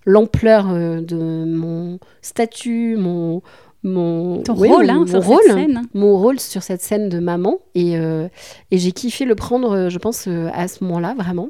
l'ampleur 0.07 0.71
euh, 0.71 1.01
de 1.01 1.17
mon 1.17 1.99
statut, 2.21 2.97
mon, 2.97 3.43
mon, 3.83 4.43
rôle, 4.49 4.91
hein, 4.91 5.07
sur 5.07 5.25
rôle, 5.25 5.39
cette 5.47 5.55
scène. 5.55 5.83
mon 5.95 6.19
rôle 6.19 6.39
sur 6.39 6.63
cette 6.63 6.83
scène 6.83 7.09
de 7.09 7.19
maman. 7.19 7.59
Et, 7.75 7.97
euh, 7.97 8.29
et 8.71 8.79
j'ai 8.79 8.93
kiffé 8.93 9.25
le 9.25 9.35
prendre, 9.35 9.89
je 9.89 9.99
pense, 9.99 10.29
à 10.29 10.69
ce 10.69 10.85
moment-là, 10.85 11.15
vraiment. 11.17 11.49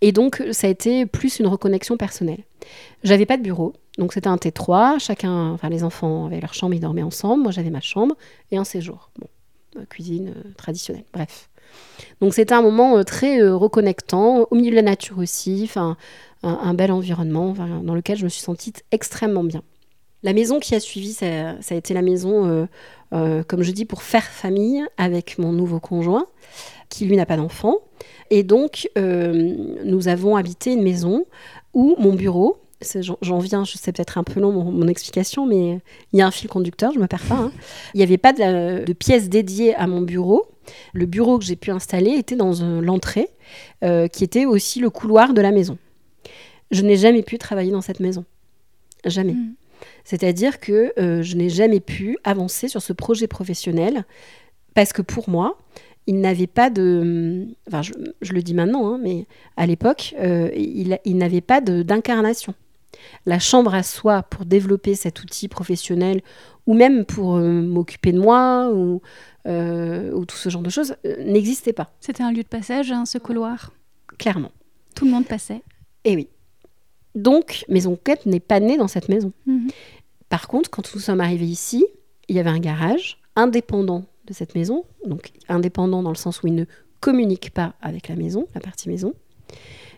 Et 0.00 0.12
donc, 0.12 0.42
ça 0.52 0.66
a 0.66 0.70
été 0.70 1.06
plus 1.06 1.40
une 1.40 1.46
reconnexion 1.46 1.96
personnelle. 1.96 2.44
J'avais 3.02 3.26
pas 3.26 3.36
de 3.36 3.42
bureau, 3.42 3.74
donc 3.98 4.12
c'était 4.12 4.28
un 4.28 4.36
T3. 4.36 4.98
Chacun, 4.98 5.50
enfin 5.50 5.68
les 5.68 5.84
enfants 5.84 6.26
avaient 6.26 6.40
leur 6.40 6.54
chambre, 6.54 6.74
ils 6.74 6.80
dormaient 6.80 7.02
ensemble. 7.02 7.42
Moi, 7.42 7.52
j'avais 7.52 7.70
ma 7.70 7.80
chambre 7.80 8.16
et 8.50 8.56
un 8.56 8.64
séjour. 8.64 9.10
Bon, 9.18 9.26
euh, 9.76 9.84
cuisine 9.88 10.34
euh, 10.36 10.50
traditionnelle. 10.56 11.04
Bref. 11.12 11.48
Donc 12.20 12.34
c'était 12.34 12.54
un 12.54 12.62
moment 12.62 12.96
euh, 12.96 13.04
très 13.04 13.40
reconnectant, 13.48 14.46
au 14.50 14.54
milieu 14.56 14.70
de 14.70 14.76
la 14.76 14.82
nature 14.82 15.18
aussi. 15.18 15.60
Enfin, 15.64 15.96
un, 16.42 16.74
bel 16.74 16.90
environnement 16.90 17.54
dans 17.82 17.94
lequel 17.94 18.16
je 18.16 18.24
me 18.24 18.30
suis 18.30 18.40
sentie 18.40 18.72
extrêmement 18.90 19.44
bien. 19.44 19.62
La 20.22 20.32
maison 20.32 20.58
qui 20.58 20.74
a 20.74 20.80
suivi, 20.80 21.12
ça, 21.12 21.26
a 21.70 21.74
été 21.74 21.92
la 21.92 22.02
maison, 22.02 22.66
comme 23.10 23.62
je 23.62 23.70
dis, 23.72 23.84
pour 23.84 24.02
faire 24.02 24.24
famille 24.24 24.82
avec 24.96 25.38
mon 25.38 25.52
nouveau 25.52 25.80
conjoint, 25.80 26.26
qui 26.90 27.06
lui 27.06 27.16
n'a 27.16 27.24
pas 27.24 27.36
d'enfant. 27.36 27.78
Et 28.30 28.42
donc, 28.42 28.88
nous 28.96 30.08
avons 30.08 30.36
habité 30.36 30.72
une 30.74 30.82
maison 30.82 31.24
où 31.74 31.94
mon 31.98 32.12
bureau, 32.14 32.58
j'en 33.20 33.38
viens, 33.38 33.64
je 33.64 33.76
sais 33.76 33.92
peut-être 33.92 34.18
un 34.18 34.24
peu 34.24 34.40
long 34.40 34.52
mon, 34.52 34.88
explication, 34.88 35.46
mais 35.46 35.80
il 36.12 36.18
y 36.18 36.22
a 36.22 36.26
un 36.26 36.30
fil 36.30 36.48
conducteur, 36.48 36.92
je 36.92 36.98
me 36.98 37.06
perds 37.06 37.24
pas. 37.24 37.36
Hein. 37.36 37.52
Il 37.94 37.98
n'y 37.98 38.02
avait 38.02 38.18
pas 38.18 38.32
de, 38.32 38.92
pièce 38.92 39.28
dédiée 39.28 39.74
à 39.74 39.86
mon 39.86 40.00
bureau. 40.02 40.46
Le 40.92 41.06
bureau 41.06 41.38
que 41.38 41.44
j'ai 41.44 41.56
pu 41.56 41.70
installer 41.70 42.12
était 42.12 42.36
dans 42.36 42.52
l'entrée, 42.80 43.28
euh, 43.82 44.06
qui 44.08 44.24
était 44.24 44.46
aussi 44.46 44.80
le 44.80 44.90
couloir 44.90 45.34
de 45.34 45.40
la 45.40 45.50
maison. 45.50 45.78
Je 46.70 46.82
n'ai 46.82 46.96
jamais 46.96 47.22
pu 47.22 47.38
travailler 47.38 47.72
dans 47.72 47.80
cette 47.80 48.00
maison. 48.00 48.24
Jamais. 49.04 49.32
Hmm. 49.32 49.54
C'est-à-dire 50.04 50.60
que 50.60 50.92
euh, 50.98 51.22
je 51.22 51.36
n'ai 51.36 51.48
jamais 51.48 51.80
pu 51.80 52.18
avancer 52.22 52.68
sur 52.68 52.82
ce 52.82 52.92
projet 52.92 53.26
professionnel 53.26 54.04
parce 54.74 54.92
que 54.92 55.02
pour 55.02 55.28
moi, 55.28 55.58
il 56.06 56.20
n'avait 56.20 56.46
pas 56.46 56.70
de. 56.70 57.46
Enfin, 57.68 57.82
je, 57.82 58.32
le 58.32 58.42
dis 58.42 58.54
maintenant, 58.54 58.94
hein, 58.94 58.98
mais 59.02 59.26
à 59.56 59.66
l'époque, 59.66 60.14
euh, 60.18 60.50
il, 60.56 60.98
il 61.04 61.16
n'avait 61.16 61.40
pas 61.40 61.60
d'incarnation. 61.60 62.54
La 63.26 63.38
chambre 63.38 63.74
à 63.74 63.82
soi 63.82 64.22
pour 64.22 64.44
développer 64.44 64.94
cet 64.94 65.22
outil 65.22 65.48
professionnel 65.48 66.22
ou 66.66 66.74
même 66.74 67.04
pour 67.04 67.36
euh, 67.36 67.62
m'occuper 67.62 68.12
de 68.12 68.20
moi 68.20 68.70
ou, 68.72 69.00
euh, 69.46 70.12
ou, 70.12 70.24
tout 70.24 70.36
ce 70.36 70.48
genre 70.48 70.62
de 70.62 70.70
choses 70.70 70.96
n'existait 71.24 71.72
pas. 71.72 71.90
C'était 72.00 72.22
un 72.22 72.32
lieu 72.32 72.42
de 72.42 72.48
passage, 72.48 72.92
hein, 72.92 73.06
ce 73.06 73.18
couloir? 73.18 73.72
Clairement. 74.18 74.52
Tout 74.94 75.04
le 75.04 75.10
monde 75.12 75.26
passait? 75.26 75.62
Et 76.04 76.12
eh 76.12 76.16
oui. 76.16 76.28
Donc, 77.14 77.64
Maison 77.68 77.98
Quête 78.02 78.26
n'est 78.26 78.40
pas 78.40 78.60
née 78.60 78.76
dans 78.76 78.88
cette 78.88 79.08
maison. 79.08 79.32
Mhm. 79.46 79.68
Par 80.28 80.46
contre, 80.48 80.70
quand 80.70 80.94
nous 80.94 81.00
sommes 81.00 81.20
arrivés 81.20 81.46
ici, 81.46 81.84
il 82.28 82.36
y 82.36 82.38
avait 82.38 82.50
un 82.50 82.60
garage 82.60 83.18
indépendant 83.36 84.04
de 84.30 84.34
cette 84.34 84.54
maison, 84.54 84.84
donc 85.04 85.32
indépendant 85.48 86.02
dans 86.02 86.10
le 86.10 86.16
sens 86.16 86.42
où 86.42 86.46
il 86.46 86.54
ne 86.54 86.64
communique 87.00 87.50
pas 87.52 87.74
avec 87.82 88.08
la 88.08 88.14
maison, 88.14 88.46
la 88.54 88.60
partie 88.60 88.88
maison. 88.88 89.12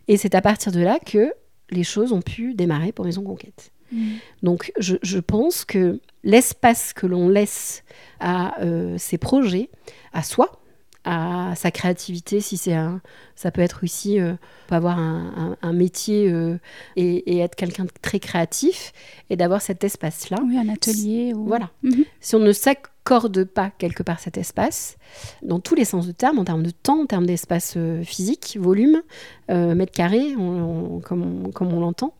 Et 0.08 0.16
c'est 0.16 0.34
à 0.34 0.40
partir 0.40 0.72
de 0.72 0.80
là 0.80 0.98
que 0.98 1.32
les 1.70 1.84
choses 1.84 2.12
ont 2.12 2.22
pu 2.22 2.54
démarrer 2.54 2.92
pour 2.92 3.04
Maison 3.04 3.22
Conquête. 3.22 3.70
Mmh. 3.92 4.12
Donc 4.42 4.72
je, 4.78 5.18
pense 5.18 5.64
que 5.66 6.00
l'espace 6.24 6.94
que 6.94 7.06
l'on 7.06 7.28
laisse 7.28 7.84
à 8.20 8.60
euh, 8.62 8.96
ces 8.98 9.18
projets, 9.18 9.68
à 10.14 10.22
soi, 10.22 10.61
à 11.04 11.54
sa 11.56 11.70
créativité, 11.70 12.40
si 12.40 12.56
c'est 12.56 12.74
un, 12.74 13.00
ça 13.34 13.50
peut 13.50 13.60
être 13.60 13.82
aussi 13.82 14.20
euh, 14.20 14.34
avoir 14.70 14.98
un, 14.98 15.72
métier 15.72 16.30
euh, 16.30 16.58
et, 16.96 17.38
être 17.38 17.56
quelqu'un 17.56 17.84
de 17.84 17.90
très 18.00 18.20
créatif 18.20 18.92
et 19.30 19.36
d'avoir 19.36 19.60
cet 19.60 19.82
espace-là. 19.84 20.38
Oui, 20.46 20.56
un 20.56 20.68
atelier. 20.68 21.32
Ou... 21.34 21.44
Voilà. 21.44 21.70
Mhm. 21.82 22.04
Si 22.20 22.36
on 22.36 22.38
ne 22.38 22.52
s'accorde 22.52 23.44
pas 23.44 23.70
quelque 23.78 24.02
part 24.02 24.20
cet 24.20 24.38
espace, 24.38 24.96
dans 25.42 25.60
tous 25.60 25.74
les 25.74 25.84
sens 25.84 26.06
de 26.06 26.12
terme, 26.12 26.38
en 26.38 26.44
termes 26.44 26.62
de 26.62 26.70
temps, 26.70 27.02
en 27.02 27.06
termes 27.06 27.26
d'espace 27.26 27.74
euh, 27.76 28.02
physique, 28.04 28.56
volume, 28.60 29.02
mètre 29.48 29.92
carré, 29.92 30.32
comme 30.34 31.52
on 31.60 31.80
l'entend, 31.80 32.14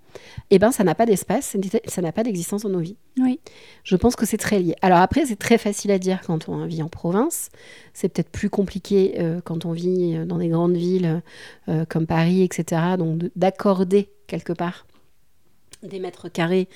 eh 0.50 0.58
ben, 0.58 0.72
ça 0.72 0.84
n'a 0.84 0.94
pas 0.94 1.06
d'espace, 1.06 1.56
ça 1.86 2.02
n'a 2.02 2.12
pas 2.12 2.22
d'existence 2.22 2.62
dans 2.62 2.68
nos 2.68 2.80
vies. 2.80 2.96
Oui. 3.18 3.40
Je 3.84 3.96
pense 3.96 4.16
que 4.16 4.26
c'est 4.26 4.36
très 4.36 4.58
lié. 4.58 4.74
Alors 4.82 4.98
après, 4.98 5.26
c'est 5.26 5.38
très 5.38 5.58
facile 5.58 5.90
à 5.90 5.98
dire 5.98 6.20
quand 6.26 6.48
on 6.48 6.66
vit 6.66 6.82
en 6.82 6.88
province. 6.88 7.50
C'est 7.94 8.08
peut-être 8.08 8.30
plus 8.30 8.50
compliqué 8.50 9.14
euh, 9.18 9.40
quand 9.42 9.64
on 9.64 9.72
vit 9.72 10.16
euh, 10.16 10.24
dans 10.24 10.38
des 10.38 10.48
grandes 10.48 10.76
villes 10.76 11.22
euh, 11.68 11.84
comme 11.88 12.06
Paris, 12.06 12.42
etc. 12.42 12.82
Donc 12.98 13.22
d'accorder 13.36 14.10
quelque 14.26 14.52
part 14.52 14.86
des 15.82 15.98
mètres 15.98 16.28
carrés 16.28 16.68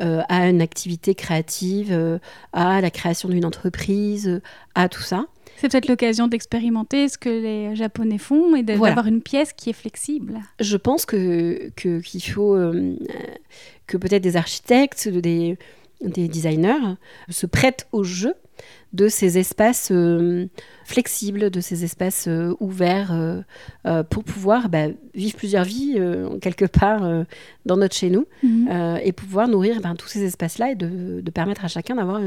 à 0.00 0.48
une 0.48 0.60
activité 0.60 1.14
créative, 1.14 2.18
à 2.52 2.80
la 2.80 2.90
création 2.90 3.28
d'une 3.28 3.44
entreprise, 3.44 4.40
à 4.74 4.88
tout 4.88 5.02
ça. 5.02 5.26
C'est 5.60 5.68
peut-être 5.68 5.88
l'occasion 5.88 6.28
d'expérimenter 6.28 7.08
ce 7.08 7.18
que 7.18 7.28
les 7.28 7.74
Japonais 7.74 8.18
font 8.18 8.54
et 8.54 8.62
d'avoir 8.62 9.06
une 9.06 9.20
pièce 9.20 9.52
qui 9.52 9.70
est 9.70 9.74
flexible. 9.74 10.38
Je 10.60 10.76
pense 10.76 11.04
que 11.04 11.70
qu'il 11.70 12.22
faut 12.22 12.54
euh, 12.54 12.96
que 13.88 13.96
peut-être 13.96 14.22
des 14.22 14.36
architectes, 14.36 15.08
des, 15.08 15.58
des 16.00 16.28
designers 16.28 16.94
se 17.28 17.46
prêtent 17.46 17.88
au 17.90 18.04
jeu 18.04 18.34
de 18.92 19.08
ces 19.08 19.36
espaces 19.36 19.90
euh, 19.90 20.46
flexibles, 20.84 21.50
de 21.50 21.60
ces 21.60 21.82
espaces 21.82 22.28
euh, 22.28 22.54
ouverts 22.60 23.44
pour 24.10 24.22
pouvoir 24.22 24.68
bah, 24.68 24.86
vivre 25.14 25.36
plusieurs 25.36 25.64
vies 25.64 25.98
quelque 26.40 26.66
part 26.66 27.00
dans 27.66 27.76
notre 27.76 27.96
chez 27.96 28.10
nous 28.10 28.26
mhm. 28.44 29.00
et 29.02 29.10
pouvoir 29.10 29.48
nourrir 29.48 29.80
ben, 29.80 29.96
tous 29.96 30.06
ces 30.06 30.22
espaces-là 30.22 30.70
et 30.70 30.74
de, 30.76 31.20
de, 31.20 31.30
permettre 31.32 31.64
à 31.64 31.68
chacun 31.68 31.96
d'avoir 31.96 32.20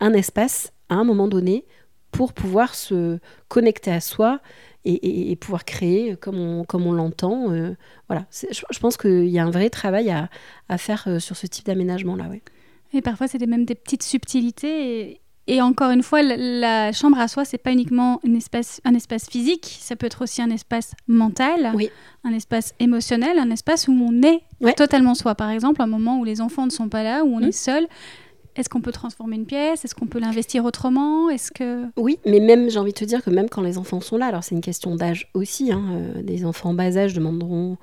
un 0.00 0.12
espace 0.14 0.72
à 0.88 0.94
un 0.94 1.04
moment 1.04 1.28
donné 1.28 1.64
pour 2.10 2.32
pouvoir 2.32 2.74
se 2.74 3.18
connecter 3.48 3.90
à 3.92 4.00
soi 4.00 4.40
et, 4.86 5.36
pouvoir 5.36 5.64
créer 5.64 6.16
comme 6.16 6.38
on, 6.38 6.64
comme 6.64 6.86
on 6.86 6.92
l'entend. 6.92 7.50
Euh, 7.50 7.74
voilà, 8.08 8.24
je, 8.30 8.78
pense 8.78 8.96
qu'il 8.96 9.26
y 9.26 9.38
a 9.38 9.44
un 9.44 9.50
vrai 9.50 9.68
travail 9.68 10.10
à, 10.10 10.28
à 10.68 10.78
faire 10.78 11.04
euh, 11.08 11.18
sur 11.18 11.36
ce 11.36 11.46
type 11.46 11.66
d'aménagement-là. 11.66 12.28
Ouais. 12.28 12.42
Et 12.92 13.02
parfois, 13.02 13.26
c'est 13.26 13.44
même 13.46 13.64
des 13.64 13.74
petites 13.74 14.04
subtilités. 14.04 15.20
Et, 15.48 15.60
encore 15.60 15.90
une 15.90 16.02
fois, 16.02 16.22
la, 16.22 16.92
chambre 16.92 17.18
à 17.18 17.28
soi, 17.28 17.44
c'est 17.44 17.58
pas 17.58 17.72
uniquement 17.72 18.20
un 18.26 18.34
espace, 18.34 18.80
un 18.84 18.94
espace 18.94 19.28
physique, 19.28 19.78
ça 19.80 19.94
peut 19.96 20.06
être 20.06 20.22
aussi 20.22 20.42
un 20.42 20.50
espace 20.50 20.92
mental, 21.06 21.72
oui. 21.74 21.90
un 22.24 22.32
espace 22.32 22.74
émotionnel, 22.80 23.38
un 23.38 23.50
espace 23.50 23.86
où 23.86 23.92
on 23.92 24.22
est 24.22 24.42
totalement 24.76 25.14
soi. 25.14 25.34
Par 25.34 25.50
exemple, 25.50 25.82
un 25.82 25.86
moment 25.86 26.18
où 26.18 26.24
les 26.24 26.40
enfants 26.40 26.64
ne 26.64 26.70
sont 26.70 26.88
pas 26.88 27.02
là, 27.02 27.24
où 27.24 27.34
on 27.34 27.40
mmh. 27.40 27.48
est 27.48 27.52
seul 27.52 27.86
est-ce 28.56 28.68
qu'on 28.68 28.80
peut 28.80 28.92
transformer 28.92 29.36
une 29.36 29.46
pièce? 29.46 29.84
Est-ce 29.84 29.94
qu'on 29.94 30.06
peut 30.06 30.18
l'investir 30.18 30.64
autrement? 30.64 31.28
Est-ce 31.30 31.52
que 31.52 31.84
oui, 31.96 32.18
mais 32.24 32.40
même 32.40 32.70
j'ai 32.70 32.78
envie 32.78 32.92
de 32.92 32.98
te 32.98 33.04
dire 33.04 33.22
que 33.22 33.30
même 33.30 33.48
quand 33.48 33.62
les 33.62 33.78
enfants 33.78 34.00
sont 34.00 34.16
là, 34.16 34.26
alors 34.26 34.44
c'est 34.44 34.54
une 34.54 34.60
question 34.62 34.96
d'âge 34.96 35.30
aussi. 35.34 35.70
Hein, 35.72 35.84
euh, 35.92 36.22
des 36.22 36.44
enfants 36.44 36.70
en 36.70 36.74
bas 36.74 36.96
âge 36.96 37.14
demanderont 37.14 37.76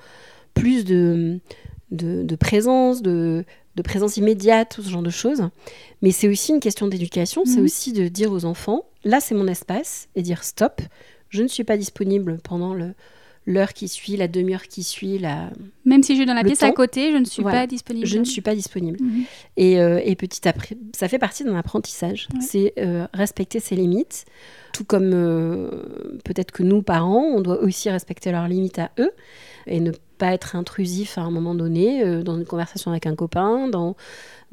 plus 0.53 0.83
de, 0.83 1.39
de, 1.91 2.36
présence, 2.36 3.01
de, 3.01 3.45
de, 3.75 3.81
présence 3.81 4.17
immédiate, 4.17 4.73
tout 4.75 4.81
ce 4.81 4.89
genre 4.89 5.03
de 5.03 5.09
choses. 5.09 5.49
Mais 6.01 6.12
c'est 6.12 6.27
aussi 6.27 6.51
une 6.51 6.59
question 6.59 6.88
d'éducation. 6.88 7.43
C'est 7.45 7.59
mhm. 7.59 7.65
aussi 7.65 7.93
de 7.93 8.07
dire 8.07 8.31
aux 8.31 8.45
enfants 8.45 8.83
là 9.03 9.19
c'est 9.19 9.36
mon 9.36 9.47
espace 9.47 10.09
et 10.15 10.21
dire 10.21 10.43
stop. 10.43 10.81
Je 11.29 11.41
ne 11.43 11.47
suis 11.47 11.63
pas 11.63 11.77
disponible 11.77 12.39
pendant 12.43 12.73
le, 12.73 12.93
l'heure 13.45 13.73
qui 13.73 13.88
suit, 13.88 14.15
la 14.15 14.27
demi-heure 14.27 14.63
qui 14.63 14.84
suit, 14.84 15.17
la... 15.19 15.49
Même 15.86 16.01
si 16.03 16.13
je 16.13 16.19
suis 16.19 16.25
dans 16.25 16.34
la 16.34 16.43
pièce 16.43 16.63
à 16.63 16.71
côté, 16.71 17.12
je 17.12 17.17
ne 17.17 17.25
suis 17.25 17.41
Voilà. 17.41 17.62
pas 17.62 17.67
disponible. 17.67 18.06
je 18.08 18.17
ne 18.17 18.23
suis 18.23 18.41
pas 18.41 18.56
disponible. 18.56 18.97
Mhm. 19.01 19.23
Et, 19.58 19.79
euh, 19.79 19.99
et 20.03 20.15
petit 20.15 20.47
après, 20.47 20.77
ça 20.95 21.08
fait 21.08 21.19
partie 21.19 21.43
d'un 21.43 21.56
apprentissage. 21.56 22.27
Ouais. 22.34 22.41
C'est 22.41 22.73
euh, 22.77 23.06
respecter 23.13 23.60
ses 23.60 23.75
limites. 23.75 24.25
Tout 24.73 24.86
comme 24.86 25.12
euh, 25.13 25.69
peut-être 26.23 26.51
que 26.51 26.63
nous, 26.63 26.82
parents, 26.82 27.25
on 27.36 27.41
doit 27.41 27.62
aussi 27.62 27.89
respecter 27.89 28.32
leurs 28.32 28.47
limites 28.47 28.79
à 28.79 28.91
eux 28.99 29.12
et 29.67 29.79
ne 29.79 29.91
pas 30.23 30.33
être 30.33 30.55
intrusif 30.55 31.17
à 31.17 31.21
un 31.21 31.31
moment 31.31 31.53
donné 31.55 32.01
euh, 32.03 32.23
dans 32.23 32.38
une 32.38 32.45
conversation 32.45 32.91
avec 32.91 33.05
un 33.07 33.15
copain, 33.15 33.67
dans, 33.67 33.95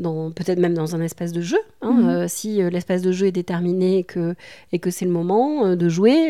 dans 0.01 0.31
peut-être 0.33 0.59
même 0.59 0.75
dans 0.75 0.97
un 0.97 1.01
espace 1.01 1.33
de 1.33 1.41
jeu. 1.43 1.61
hein. 1.83 1.93
Mhm. 1.93 2.09
Euh, 2.09 2.25
si 2.29 2.61
euh, 2.61 2.71
l'espace 2.71 3.03
de 3.03 3.13
jeu 3.13 3.27
est 3.27 3.33
déterminé 3.43 3.99
et 3.99 4.05
que, 4.05 4.35
et 4.73 4.79
que 4.81 4.91
c'est 4.91 5.05
le 5.05 5.13
moment 5.13 5.77
de 5.77 5.89
jouer, 5.89 6.21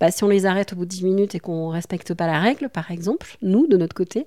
bah, 0.00 0.10
si 0.10 0.24
on 0.24 0.28
les 0.28 0.46
arrête 0.46 0.72
au 0.72 0.76
bout 0.76 0.86
de 0.86 0.90
10 0.90 1.04
minutes 1.04 1.34
et 1.34 1.40
qu'on 1.40 1.68
ne 1.68 1.72
respecte 1.74 2.14
pas 2.14 2.26
la 2.26 2.40
règle, 2.40 2.68
par 2.70 2.90
exemple, 2.90 3.36
nous, 3.42 3.66
de 3.66 3.76
notre 3.76 3.94
côté, 3.94 4.26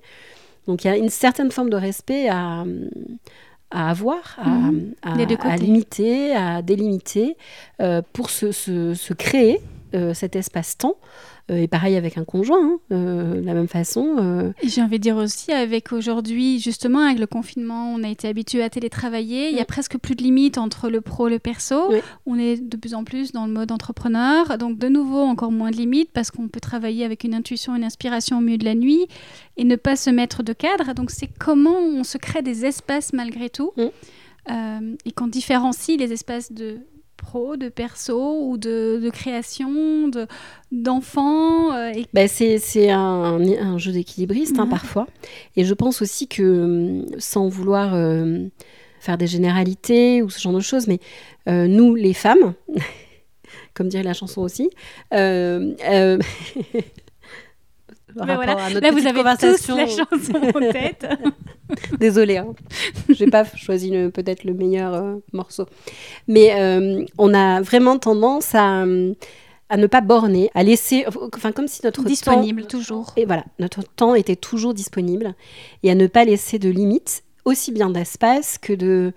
donc 0.68 0.84
il 0.84 0.88
y 0.88 0.92
a 0.92 0.98
une 0.98 1.10
certaine 1.10 1.52
forme 1.52 1.70
de 1.72 1.78
respect 1.78 2.30
à, 2.30 2.64
à 3.72 3.90
avoir, 3.90 4.38
à, 4.38 4.50
Mhm. 4.50 4.94
à- 5.02 5.14
à 5.14 5.58
limiter, 5.58 6.36
à 6.36 6.62
délimiter, 6.62 7.38
pour 8.14 8.30
se, 8.30 8.52
se- 8.52 8.94
se 8.94 9.14
créer 9.14 9.60
cet 10.14 10.36
espace-temps. 10.36 10.96
Euh, 11.52 11.58
et 11.58 11.68
pareil 11.68 11.98
avec 11.98 12.18
un 12.18 12.24
conjoint, 12.24 12.58
hein, 12.66 12.80
euh, 12.94 13.42
de 13.42 13.46
la 13.46 13.54
même 13.54 13.68
façon. 13.68 14.16
euh, 14.18 14.54
J'ai 14.64 14.82
envie 14.82 14.98
de 14.98 15.04
dire 15.04 15.18
aussi, 15.18 15.52
avec 15.52 15.92
aujourd'hui, 15.92 16.60
justement, 16.60 17.00
avec 17.00 17.20
le 17.20 17.28
confinement, 17.28 17.94
on 17.94 18.02
a 18.04 18.08
été 18.08 18.30
habitué 18.30 18.64
à 18.64 18.70
télétravailler. 18.70 19.50
Il 19.50 19.56
y 19.56 19.60
a 19.60 19.64
Mm. 19.64 19.66
presque 19.66 19.98
plus 19.98 20.16
de 20.16 20.24
limites 20.24 20.58
entre 20.58 20.90
le 20.90 21.02
pro 21.02 21.28
et 21.28 21.32
le 21.32 21.40
perso. 21.40 21.92
Oui. 21.92 21.98
On 22.26 22.40
est 22.40 22.62
de 22.62 22.78
plus 22.78 22.94
en 22.94 23.04
plus 23.04 23.34
dans 23.34 23.46
le 23.46 23.52
mode 23.52 23.74
entrepreneur. 23.74 24.58
Donc, 24.58 24.78
de 24.80 24.88
nouveau, 24.88 25.20
encore 25.20 25.52
moins 25.52 25.72
de 25.72 25.76
limites 25.76 26.12
parce 26.14 26.32
qu'on 26.32 26.48
peut 26.48 26.62
travailler 26.62 27.04
avec 27.04 27.26
une 27.26 27.34
intuition, 27.34 27.76
une 27.76 27.84
inspiration 27.84 28.38
au 28.38 28.42
milieu 28.42 28.58
de 28.58 28.66
la 28.66 28.76
nuit 28.76 29.06
et 29.58 29.66
ne 29.66 29.76
pas 29.76 29.98
se 29.98 30.10
mettre 30.10 30.44
de 30.44 30.54
cadre. 30.54 30.94
Donc, 30.94 31.12
c'est 31.12 31.30
comment 31.40 31.78
on 31.78 32.06
se 32.06 32.18
crée 32.18 32.42
des 32.42 32.66
espaces 32.66 33.12
malgré 33.12 33.50
tout 33.50 33.72
Mm. 33.76 33.82
Euh, 34.52 34.96
et 35.06 35.12
qu'on 35.14 35.28
différencie 35.28 35.98
les 35.98 36.12
espaces 36.12 36.52
de 36.52 36.80
pro, 37.24 37.56
de 37.58 37.70
perso 37.70 38.40
ou 38.42 38.58
de, 38.58 39.00
de 39.04 39.10
création, 39.10 40.08
de- 40.10 40.28
d'enfants. 40.72 41.74
euh, 41.74 41.92
et 41.96 42.06
Ben, 42.14 42.28
c'est 42.28 42.90
un, 42.92 43.40
un 43.42 43.78
jeu 43.78 43.92
d'équilibriste 43.92 44.60
hein, 44.60 44.68
parfois. 44.68 45.08
Et 45.56 45.64
je 45.66 45.74
pense 45.74 46.02
aussi 46.02 46.28
que, 46.28 46.44
hum, 46.44 47.06
sans 47.18 47.48
vouloir 47.48 47.94
euh, 47.96 48.46
faire 49.00 49.18
des 49.18 49.28
généralités 49.28 50.22
ou 50.22 50.30
ce 50.30 50.40
genre 50.40 50.54
de 50.54 50.60
choses, 50.62 50.88
mais 50.88 51.00
euh, 51.50 51.68
nous, 51.68 51.96
les 51.96 52.14
femmes, 52.14 52.54
comme 53.74 53.88
dirait 53.90 54.04
la 54.04 54.14
chanson 54.14 54.42
aussi, 54.42 54.70
euh, 55.14 55.74
euh, 55.86 56.18
Ben 58.16 58.36
voilà. 58.36 58.70
Là, 58.70 58.92
vous 58.92 59.08
avez 59.08 59.24
tous 59.40 59.68
la 59.76 59.88
chanson 59.88 60.36
en 60.36 60.72
tête. 60.72 61.08
Désolée, 62.00 62.38
hein. 62.38 62.54
j'ai 63.10 63.28
pas 63.28 63.46
choisi 63.56 63.92
peut-être 64.14 64.44
le 64.44 64.54
meilleur 64.54 64.94
euh, 64.94 65.16
morceau. 65.32 65.66
Mais 66.28 66.54
euh, 66.60 67.04
on 67.18 67.34
a 67.34 67.62
vraiment 67.62 67.98
tendance 68.00 68.54
à, 68.54 68.82
à 69.70 69.78
ne 69.78 69.88
pas 69.88 70.02
borner, 70.02 70.52
à 70.56 70.64
laisser, 70.64 71.06
enfin 71.34 71.52
comme 71.52 71.68
si 71.68 71.82
notre 71.84 72.02
temps 72.04 72.10
Disponible, 72.10 72.66
toujours. 72.68 73.14
et 73.18 73.26
voilà, 73.26 73.46
notre 73.60 73.84
temps 73.84 74.14
était 74.16 74.36
toujours 74.36 74.74
disponible 74.74 75.36
et 75.84 75.90
à 75.92 75.96
ne 75.96 76.08
pas 76.08 76.26
laisser 76.26 76.60
de 76.60 76.70
limites, 76.70 77.24
aussi 77.46 77.72
bien 77.72 77.90
d'espace 77.90 78.58
que 78.58 78.74
de, 78.74 79.14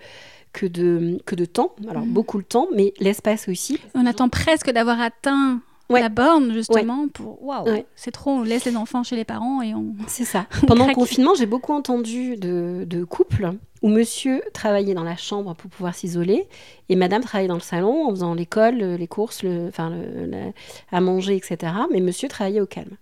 que, 0.52 0.66
de, 0.66 1.18
que 1.26 1.34
de 1.34 1.44
temps. 1.44 1.74
Alors, 1.90 2.04
Mhm. 2.06 2.12
beaucoup 2.12 2.38
le 2.38 2.44
temps, 2.44 2.68
mais 2.74 2.94
l'espace 3.00 3.48
aussi. 3.48 3.78
On 3.94 4.06
attend 4.06 4.28
presque 4.28 4.70
d'avoir 4.70 5.00
atteint 5.00 5.60
Ouais. 5.88 6.00
la 6.00 6.08
borne, 6.08 6.52
justement, 6.52 7.06
pour 7.08 7.42
waouh, 7.44 7.64
Ouais. 7.64 7.86
c'est 7.94 8.10
trop, 8.10 8.30
on 8.32 8.42
laisse 8.42 8.64
les 8.64 8.76
enfants 8.76 9.02
chez 9.04 9.14
les 9.16 9.24
parents 9.24 9.62
et 9.62 9.72
on. 9.74 9.94
C'est 10.08 10.24
ça. 10.24 10.46
Pendant 10.66 10.86
le 10.86 10.94
confinement, 10.94 11.34
j'ai 11.36 11.46
beaucoup 11.46 11.72
entendu 11.72 12.36
de, 12.36 12.84
de 12.88 13.04
couples 13.04 13.52
où 13.82 13.88
monsieur 13.88 14.42
travaillait 14.52 14.94
dans 14.94 15.04
la 15.04 15.16
chambre 15.16 15.54
pour 15.54 15.70
pouvoir 15.70 15.94
s'isoler 15.94 16.48
et 16.88 16.96
madame 16.96 17.22
travaillait 17.22 17.46
dans 17.48 17.54
le 17.54 17.60
salon 17.60 18.06
en 18.06 18.10
faisant 18.10 18.34
l'école, 18.34 18.78
le- 18.78 18.96
les 18.96 19.06
courses, 19.06 19.42
le, 19.44 19.66
enfin, 19.68 19.90
le- 19.90 20.52
à 20.90 21.00
manger, 21.00 21.36
etc. 21.36 21.72
Mais 21.92 22.00
monsieur 22.00 22.28
travaillait 22.28 22.60
au 22.60 22.66
calme. 22.66 22.96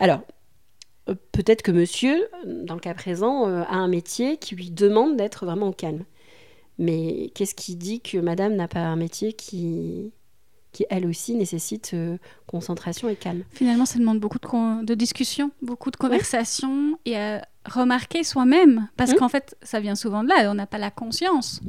Alors, 0.00 0.22
euh, 1.08 1.14
peut-être 1.30 1.62
que 1.62 1.70
monsieur, 1.70 2.26
dans 2.44 2.74
le 2.74 2.80
cas 2.80 2.94
présent, 2.94 3.46
euh, 3.46 3.62
a 3.68 3.74
un 3.76 3.88
métier 3.88 4.36
qui 4.38 4.56
lui 4.56 4.70
demande 4.72 5.16
d'être 5.16 5.44
vraiment 5.46 5.68
au 5.68 5.72
calme. 5.72 6.04
Mais 6.78 7.30
qu'est-ce 7.34 7.54
qui 7.54 7.76
dit 7.76 8.00
que 8.00 8.18
madame 8.18 8.54
n'a 8.56 8.68
pas 8.68 8.80
un 8.80 8.96
métier 8.96 9.32
qui, 9.32 10.12
qui 10.76 10.84
elle 10.90 11.06
aussi, 11.06 11.34
nécessite 11.34 11.92
euh, 11.94 12.18
concentration 12.46 13.08
et 13.08 13.16
calme 13.16 13.44
Finalement, 13.52 13.86
ça 13.86 13.98
demande 13.98 14.20
beaucoup 14.20 14.38
de, 14.38 14.94
discussions, 14.94 15.50
beaucoup 15.62 15.90
de 15.90 15.96
conversations 15.96 16.98
et 17.06 17.16
à 17.16 17.42
remarquer 17.64 18.22
soi-même. 18.24 18.86
Parce 18.98 19.12
Mhm. 19.12 19.16
qu'en 19.16 19.28
fait, 19.30 19.56
ça 19.62 19.80
vient 19.80 19.94
souvent 19.94 20.22
de 20.22 20.28
là, 20.28 20.50
on 20.50 20.54
n'a 20.54 20.66
pas 20.66 20.76
la 20.76 20.90
conscience. 20.90 21.60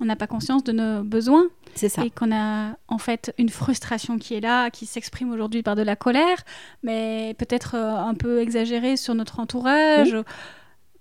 On 0.00 0.06
n'a 0.06 0.16
pas 0.16 0.26
conscience 0.26 0.64
de 0.64 0.72
nos 0.72 1.04
besoins 1.04 1.44
C'est 1.74 1.90
ça. 1.90 2.04
et 2.06 2.10
qu'on 2.10 2.32
a 2.34 2.76
en 2.88 2.98
fait 2.98 3.34
une 3.36 3.50
frustration 3.50 4.16
qui 4.18 4.32
est 4.34 4.40
là, 4.40 4.70
qui 4.70 4.86
s'exprime 4.86 5.30
aujourd'hui 5.30 5.62
par 5.62 5.76
de 5.76 5.82
la 5.82 5.94
colère, 5.94 6.38
mais 6.82 7.34
peut-être 7.38 7.74
euh, 7.74 7.94
un 7.96 8.14
peu 8.14 8.40
exagérée 8.40 8.96
sur 8.96 9.14
notre 9.14 9.40
entourage. 9.40 10.16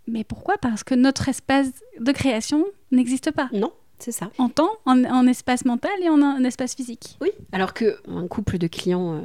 Mais 0.05 0.25
pourquoi? 0.25 0.57
Parce 0.57 0.83
que 0.83 0.95
notre 0.95 1.29
espace 1.29 1.69
de 1.99 2.11
création 2.11 2.65
n'existe 2.91 3.31
pas. 3.31 3.47
Non, 3.53 3.71
c'est 4.03 4.11
ça. 4.11 4.29
En 4.37 4.49
temps, 4.49 4.71
en, 4.85 5.03
en 5.05 5.25
espace 5.27 5.65
mental 5.65 5.91
et 6.01 6.09
en, 6.09 6.21
en 6.21 6.43
espace 6.43 6.75
physique. 6.75 7.17
Oui, 7.21 7.29
alors 7.51 7.73
que 7.73 7.97
un 8.07 8.27
couple 8.27 8.57
de 8.57 8.67
clients 8.67 9.15
euh, 9.15 9.19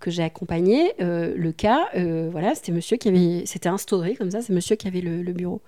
que 0.00 0.10
j'ai 0.10 0.22
accompagné, 0.22 0.92
euh, 1.00 1.34
le 1.36 1.52
cas, 1.52 1.88
euh, 1.96 2.28
voilà, 2.30 2.54
c'était 2.54 2.72
monsieur 2.72 2.96
qui 2.96 3.08
avait, 3.08 3.42
c'était 3.46 3.68
instauré 3.68 4.14
comme 4.14 4.30
ça, 4.30 4.42
c'est 4.42 4.52
monsieur 4.52 4.76
qui 4.76 4.86
avait 4.86 5.00
le, 5.00 5.22
le 5.22 5.32
bureau. 5.32 5.62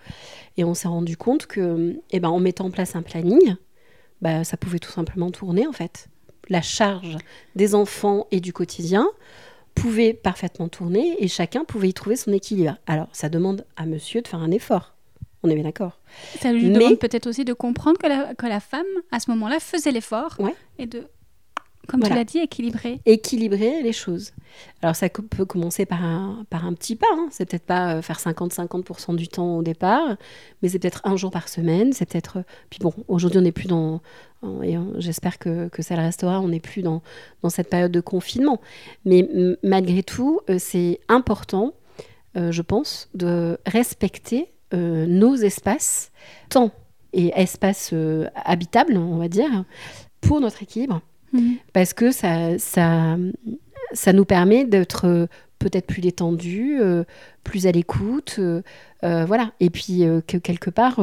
Et 0.57 0.65
on 0.65 0.75
s'est 0.75 0.89
rendu 0.89 1.17
compte 1.17 1.47
que, 1.47 1.97
eh 2.11 2.21
ben, 2.21 2.29
en 2.29 2.39
mettant 2.39 2.67
en 2.67 2.71
place 2.71 2.97
un 2.97 3.03
planning, 3.03 3.57
bah, 4.23 4.45
ça 4.45 4.57
pouvait 4.57 4.79
tout 4.79 4.93
simplement 4.93 5.31
tourner 5.31 5.67
en 5.67 5.73
fait. 5.73 6.09
La 6.49 6.63
charge 6.63 7.17
des 7.57 7.75
enfants 7.75 8.29
et 8.31 8.41
du 8.41 8.53
quotidien 8.53 9.09
pouvait 9.75 10.15
parfaitement 10.15 10.69
tourner 10.69 11.17
et 11.19 11.29
chacun 11.29 11.65
pouvait 11.65 11.89
y 11.89 11.95
trouver 11.95 12.17
son 12.17 12.33
équilibre. 12.33 12.79
Alors, 12.87 13.09
ça 13.13 13.29
demande 13.29 13.67
à 13.77 13.85
monsieur 13.85 14.23
de 14.23 14.29
faire 14.29 14.41
un 14.41 14.51
effort. 14.51 14.96
On 15.47 15.51
est 15.51 15.55
bien 15.55 15.65
d'accord. 15.65 15.99
Ça 16.41 16.53
lui 16.53 16.67
Mais- 16.69 16.79
demande 16.79 16.99
peut-être 16.99 17.27
aussi 17.29 17.45
de 17.45 17.53
comprendre 17.53 17.99
que 17.99 18.07
la, 18.07 18.35
que 18.35 18.47
la 18.47 18.61
femme, 18.61 18.85
à 19.13 19.21
ce 19.21 19.31
moment-là, 19.31 19.61
faisait 19.61 19.93
l'effort 19.93 20.37
Ouais. 20.39 20.55
et 20.79 20.87
de, 20.87 21.05
comme 21.87 22.01
Voilà. 22.01 22.15
tu 22.17 22.19
l'as 22.19 22.25
dit, 22.25 22.39
équilibrer. 22.39 23.01
équilibrer 23.07 23.81
les 23.83 23.93
choses. 23.93 24.33
Alors 24.83 24.97
ça 24.97 25.09
peut 25.09 25.45
commencer 25.45 25.87
par 25.87 26.03
un, 26.05 26.45
par 26.51 26.65
un 26.67 26.73
petit 26.73 26.97
pas, 26.97 27.07
hein. 27.13 27.29
c'est 27.31 27.45
peut-être 27.49 27.65
pas 27.67 27.95
euh, 27.95 28.03
faire 28.03 28.19
50-50% 28.19 29.15
du 29.15 29.29
temps 29.29 29.59
au 29.59 29.63
départ, 29.63 30.17
mais 30.63 30.69
c'est 30.69 30.79
peut-être 30.81 31.01
un 31.05 31.17
jour 31.17 31.31
par 31.31 31.49
semaine, 31.49 31.93
c'est 31.93 32.07
peut-être... 32.07 32.39
euh, 32.39 32.43
Puis 32.71 32.81
bon, 32.81 32.93
aujourd'hui 33.09 33.39
on 33.39 33.43
n'est 33.43 33.53
plus 33.53 33.69
dans... 33.69 34.01
Et 34.63 34.77
j'espère 34.99 35.39
que, 35.39 35.69
que 35.69 35.83
ça 35.83 35.97
le 35.97 36.03
restera, 36.03 36.41
on 36.41 36.49
n'est 36.49 36.61
plus 36.61 36.83
dans, 36.83 37.03
dans 37.43 37.49
cette 37.51 37.69
période 37.69 37.91
de 37.91 38.01
confinement. 38.01 38.61
Mais 39.05 39.29
malgré 39.65 40.03
tout, 40.05 40.41
euh, 40.51 40.57
c'est 40.59 41.01
important, 41.09 41.73
euh, 42.37 42.53
je 42.53 42.63
pense, 42.63 43.09
de 43.15 43.59
respecter 43.67 44.49
euh, 44.75 45.07
nos 45.07 45.35
espaces, 45.37 46.11
temps 46.49 46.73
et 47.13 47.33
espaces 47.35 47.91
euh, 47.93 48.27
habitables, 48.45 48.97
on 48.97 49.17
va 49.17 49.29
dire, 49.29 49.65
pour 50.21 50.41
notre 50.41 50.63
équilibre 50.63 51.01
Mhm. 51.33 51.57
parce 51.73 51.93
que 51.93 52.13
ça, 52.13 52.57
ça, 52.59 53.17
ça 53.93 54.13
nous 54.13 54.25
permet 54.25 54.65
d'être 54.65 55.07
euh, 55.07 55.27
peut-être 55.59 55.87
plus 55.87 56.01
détendu, 56.01 56.79
euh, 56.81 57.03
plus 57.43 57.67
à 57.67 57.73
l'écoute, 57.73 58.39
voilà. 59.03 59.53
Et 59.61 59.71
puis 59.71 60.03
que 60.27 60.37
quelque 60.37 60.71
part, 60.71 61.01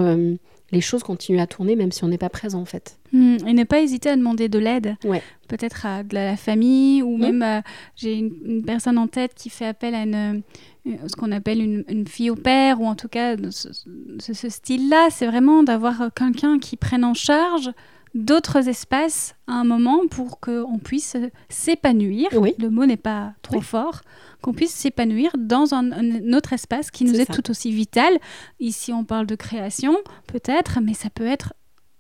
les 0.72 0.82
choses 0.82 1.04
continuent 1.04 1.40
à 1.40 1.48
tourner 1.48 1.76
même 1.76 1.92
si 1.92 2.04
on 2.04 2.08
n'est 2.10 2.18
pas 2.18 2.30
présent 2.30 2.60
en 2.62 2.66
fait. 2.66 2.98
Mhm. 3.14 3.38
Et 3.48 3.54
ne 3.54 3.64
pas 3.64 3.80
hésiter 3.82 4.10
à 4.10 4.16
demander 4.18 4.50
de 4.50 4.60
l'aide. 4.60 4.96
Ouais. 5.06 5.22
Peut-être 5.48 5.86
à 5.86 6.04
de 6.04 6.14
la 6.14 6.36
famille 6.36 7.02
ou 7.02 7.18
Mhm. 7.18 7.38
même 7.38 7.62
j'ai 7.96 8.16
une, 8.18 8.34
une 8.46 8.64
personne 8.66 8.98
en 8.98 9.08
tête 9.08 9.34
qui 9.36 9.50
fait 9.50 9.66
appel 9.68 9.96
à 9.96 10.04
une- 10.04 10.42
ce 10.86 11.16
qu'on 11.16 11.32
appelle 11.32 11.62
une, 11.62 11.84
une 11.88 12.08
fille 12.08 12.30
au 12.30 12.36
père 12.36 12.82
ou 12.82 12.86
en 12.88 12.96
tout 12.96 13.08
cas 13.08 13.36
ce, 13.52 13.72
ce- 13.74 14.34
ce 14.34 14.50
style-là. 14.50 15.08
C'est 15.12 15.28
vraiment 15.28 15.64
d'avoir 15.64 16.02
euh, 16.02 16.10
quelqu'un 16.14 16.60
qui 16.60 16.76
prenne 16.78 17.04
en 17.06 17.14
charge 17.14 17.72
d'autres 18.16 18.68
espaces 18.70 19.34
à 19.48 19.54
un 19.54 19.64
moment 19.64 20.02
pour 20.12 20.40
qu'on 20.40 20.78
puisse 20.84 21.16
euh, 21.16 21.30
s'épanouir. 21.50 22.28
Oui. 22.34 22.54
Le 22.60 22.70
mot 22.70 22.86
n'est 22.86 22.98
pas 22.98 23.34
trop 23.42 23.58
Oui. 23.58 23.64
fort. 23.64 24.02
Qu'on 24.42 24.54
puisse 24.54 24.74
s'épanouir 24.74 25.32
dans 25.38 25.74
un, 25.74 25.92
un 25.94 26.34
autre 26.34 26.52
espace 26.54 26.92
qui 26.92 27.06
nous 27.06 27.20
est 27.20 27.32
tout 27.34 27.50
aussi 27.50 27.72
vital. 27.72 28.12
Ici, 28.60 28.92
on 28.92 29.06
parle 29.06 29.26
de 29.26 29.36
création, 29.36 29.96
peut-être, 30.28 30.80
mais 30.82 30.94
ça 30.94 31.10
peut 31.10 31.26
être 31.28 31.54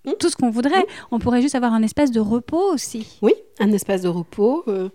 Mm. 0.05 0.11
tout 0.19 0.27
ce 0.29 0.35
qu'on 0.35 0.49
voudrait. 0.49 0.85
On 1.11 1.19
pourrait 1.19 1.41
juste 1.41 1.55
avoir 1.55 1.71
un 1.73 1.81
espace 1.81 2.11
de 2.11 2.19
repos 2.19 2.73
aussi. 2.73 3.07
Oui, 3.21 3.31
un 3.61 3.71
espace 3.71 4.01
de 4.01 4.09
repos, 4.09 4.65
euh, 4.67 4.89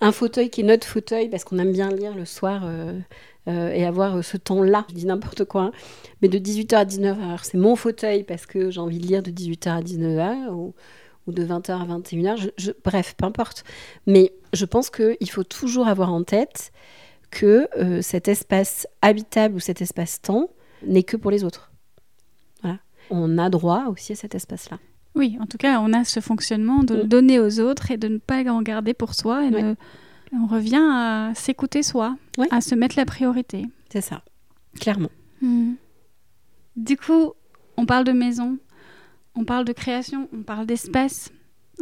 un 0.00 0.12
fauteuil 0.12 0.50
qui 0.50 0.60
est 0.60 0.64
notre 0.64 0.86
fauteuil 0.86 1.28
parce 1.28 1.42
qu'on 1.42 1.58
aime 1.58 1.72
bien 1.72 1.90
lire 1.90 2.14
le 2.14 2.24
soir 2.24 2.62
euh, 2.64 2.92
euh, 2.92 3.00
et 3.46 3.84
avoir 3.84 4.16
euh, 4.18 4.22
ce 4.22 4.36
temps-là. 4.36 4.84
Je 4.90 4.94
dis 4.94 5.06
n'importe 5.06 5.44
quoi, 5.44 5.62
hein. 5.62 5.72
mais 6.20 6.28
de 6.28 6.38
18h 6.38 6.74
à 6.76 6.84
19h, 6.84 7.38
c'est 7.42 7.58
mon 7.58 7.74
fauteuil 7.76 8.22
parce 8.24 8.46
que 8.46 8.70
j'ai 8.70 8.80
envie 8.80 8.98
de 8.98 9.06
lire 9.06 9.22
de 9.22 9.30
18h 9.30 9.68
à 9.68 9.80
19h 9.80 10.50
ou, 10.50 10.74
ou 11.26 11.32
de 11.32 11.44
20h 11.44 11.70
à 11.72 11.84
21h. 11.98 12.36
Je- 12.36 12.48
je- 12.56 12.72
bref, 12.84 13.14
peu 13.16 13.24
importe. 13.26 13.64
Mais 14.06 14.32
je 14.52 14.64
pense 14.64 14.90
qu'il 14.90 15.30
faut 15.30 15.44
toujours 15.44 15.88
avoir 15.88 16.12
en 16.12 16.22
tête 16.22 16.72
que 17.30 17.66
euh, 17.78 18.02
cet 18.02 18.28
espace 18.28 18.86
habitable 19.00 19.54
ou 19.56 19.60
cet 19.60 19.80
espace-temps 19.80 20.48
n'est 20.86 21.02
que 21.02 21.16
pour 21.16 21.30
les 21.30 21.44
autres. 21.44 21.72
Voilà. 22.62 22.78
On 23.10 23.38
a 23.38 23.48
droit 23.50 23.86
aussi 23.88 24.12
à 24.12 24.16
cet 24.16 24.34
espace-là. 24.34 24.78
Oui, 25.14 25.36
en 25.40 25.46
tout 25.46 25.58
cas, 25.58 25.80
on 25.80 25.92
a 25.92 26.04
ce 26.04 26.20
fonctionnement 26.20 26.82
de 26.84 26.94
le 26.96 27.04
donner 27.04 27.38
aux 27.38 27.60
autres 27.60 27.90
et 27.90 27.96
de 27.98 28.08
ne 28.08 28.18
pas 28.18 28.42
en 28.50 28.62
garder 28.62 28.94
pour 28.94 29.14
soi. 29.14 29.44
Et 29.46 29.50
de- 29.50 29.76
On 30.32 30.46
revient 30.46 30.80
à 30.82 31.32
s'écouter 31.34 31.82
soi, 31.82 32.16
Ouais. 32.38 32.48
à 32.50 32.60
se 32.60 32.74
mettre 32.74 32.96
la 32.96 33.04
priorité. 33.04 33.66
C'est 33.90 34.00
ça, 34.00 34.22
clairement. 34.80 35.10
Hmm. 35.42 35.74
Du 36.76 36.96
coup, 36.96 37.32
on 37.76 37.84
parle 37.84 38.04
de 38.04 38.12
maison, 38.12 38.58
on 39.34 39.44
parle 39.44 39.64
de 39.66 39.72
création, 39.72 40.28
on 40.32 40.42
parle 40.42 40.66
d'espace. 40.66 41.30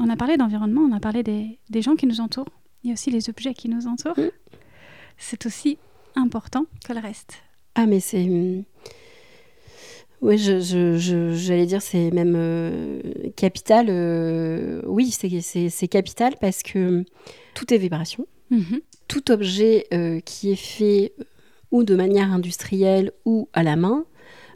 On 0.01 0.09
a 0.09 0.17
parlé 0.17 0.37
d'environnement, 0.37 0.81
on 0.83 0.93
a 0.93 1.01
parlé 1.01 1.23
des, 1.23 1.59
des 1.69 1.83
gens 1.83 1.95
qui 1.95 2.07
nous 2.07 2.21
entourent. 2.21 2.49
Il 2.83 2.89
y 2.89 2.91
a 2.91 2.95
aussi 2.95 3.11
les 3.11 3.29
objets 3.31 3.55
qui 3.55 3.69
nous 3.69 3.87
entourent. 3.87 4.19
Mm. 4.19 4.31
C'est 5.19 5.47
aussi 5.47 5.79
important 6.17 6.65
que 6.85 6.93
le 6.93 7.01
reste. 7.01 7.35
Ah, 7.77 7.87
mais 7.87 8.01
c'est. 8.01 8.25
hum, 8.25 8.65
Oui, 10.23 10.37
je, 10.39 10.61
je- 10.61 10.97
je- 10.99 11.33
j'allais 11.35 11.67
dire, 11.67 11.81
c'est 11.83 12.11
même 12.11 12.35
euh, 12.37 13.01
capital. 13.37 13.87
euh, 13.91 14.83
Oui, 14.87 15.11
c'est 15.13 15.89
capital 15.89 16.35
parce 16.41 16.63
que 16.63 17.05
tout 17.55 17.73
est 17.73 17.79
vibration. 17.79 18.27
Mhm. 18.51 18.81
Tout 19.09 19.31
objet 19.31 19.87
euh, 19.93 20.21
qui 20.21 20.51
est 20.51 20.57
fait 20.57 21.13
euh, 21.21 21.25
ou 21.71 21.85
de 21.85 21.95
manière 21.95 22.33
industrielle 22.33 23.13
ou 23.25 23.49
à 23.53 23.63
la 23.63 23.77
main 23.77 24.05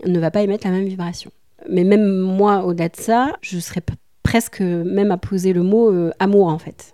ne 0.04 0.18
va 0.18 0.30
pas 0.30 0.42
émettre 0.42 0.66
la 0.66 0.72
même 0.72 0.86
vibration. 0.86 1.30
Mais 1.68 1.84
même 1.84 2.18
moi, 2.18 2.64
au-delà 2.64 2.88
de 2.88 2.96
ça, 2.96 3.36
je 3.40 3.58
serais 3.58 3.82
presque 4.22 4.60
même 4.60 5.10
à 5.10 5.16
poser 5.16 5.52
le 5.52 5.62
mot 5.62 5.92
euh, 5.92 6.10
amour 6.18 6.48
en 6.48 6.58
fait. 6.58 6.92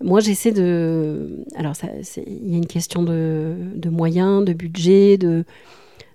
Moi, 0.00 0.18
j'essaie 0.18 0.50
de. 0.50 1.44
Alors, 1.54 1.74
il 2.26 2.50
y 2.50 2.54
a 2.54 2.56
une 2.56 2.66
question 2.66 3.04
de 3.04 3.88
moyens, 3.88 4.44
de 4.44 4.52
budget, 4.52 5.16
de, 5.16 5.44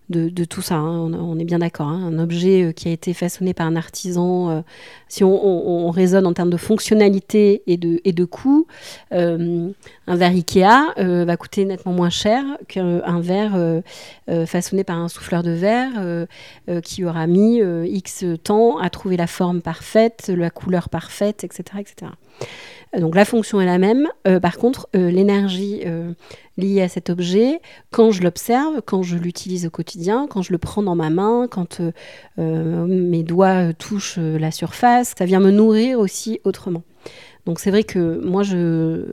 de, 0.10 0.46
tout 0.46 0.62
ça. 0.62 0.76
hein. 0.76 1.12
On, 1.14 1.38
est 1.38 1.44
bien 1.44 1.60
d'accord. 1.60 1.88
hein. 1.88 2.08
Un 2.08 2.20
objet 2.20 2.64
euh, 2.64 2.72
qui 2.72 2.88
a 2.88 2.92
été 2.92 3.14
façonné 3.14 3.54
par 3.54 3.68
un 3.68 3.76
artisan, 3.76 4.50
euh, 4.50 4.62
si 5.10 5.24
on, 5.24 5.34
on- 5.34 5.88
on 5.88 5.92
raisonne 5.92 6.26
en 6.26 6.34
termes 6.34 6.50
de 6.50 6.58
fonctionnalité 6.58 7.64
et 7.68 7.78
de, 7.78 8.26
coût, 8.26 8.68
euh, 9.14 9.70
un 10.08 10.16
verre 10.16 10.32
Ikea 10.32 10.94
va 10.98 11.38
coûter 11.38 11.66
nettement 11.66 11.94
moins 11.94 12.10
cher 12.10 12.44
qu'un 12.68 13.20
verre 13.20 13.82
façonné 14.46 14.84
par 14.84 14.98
un 14.98 15.08
souffleur 15.08 15.44
de 15.44 15.52
verre 15.52 16.26
qui 16.84 17.06
aura 17.06 17.28
mis 17.28 17.62
X 17.86 18.26
temps 18.44 18.78
à 18.80 18.90
trouver 18.90 19.18
la 19.18 19.28
forme 19.28 19.62
parfaite, 19.62 20.32
la 20.36 20.50
couleur 20.50 20.90
parfaite, 20.90 21.44
etc. 21.44 21.64
etc. 21.80 22.12
Donc 22.96 23.16
la 23.16 23.26
fonction 23.26 23.60
est 23.60 23.66
la 23.66 23.78
même. 23.78 24.08
Euh, 24.28 24.40
par 24.40 24.58
contre, 24.58 24.88
euh, 24.96 25.10
l'énergie 25.12 25.82
euh, 25.86 26.14
liée 26.58 26.82
à 26.82 26.88
cet 26.88 27.10
objet, 27.10 27.62
quand 27.92 28.12
je 28.12 28.24
l'observe, 28.24 28.82
quand 28.86 29.04
je 29.04 29.18
l'utilise 29.18 29.66
au 29.66 29.70
quotidien, 29.70 30.28
quand 30.30 30.42
je 30.42 30.52
le 30.52 30.58
prends 30.58 30.84
dans 30.84 30.96
ma 30.96 31.10
main, 31.10 31.48
quand 31.50 31.82
mes 32.38 33.24
doigts 33.24 33.74
touchent 33.74 34.18
la 34.18 34.52
surface, 34.52 35.14
ça 35.18 35.26
vient 35.26 35.40
me 35.40 35.52
nourrir 35.52 36.00
aussi 36.00 36.40
autrement. 36.44 36.84
Donc 37.46 37.60
c'est 37.60 37.72
vrai 37.72 37.84
que 37.84 38.20
moi, 38.26 38.44
je, 38.44 39.06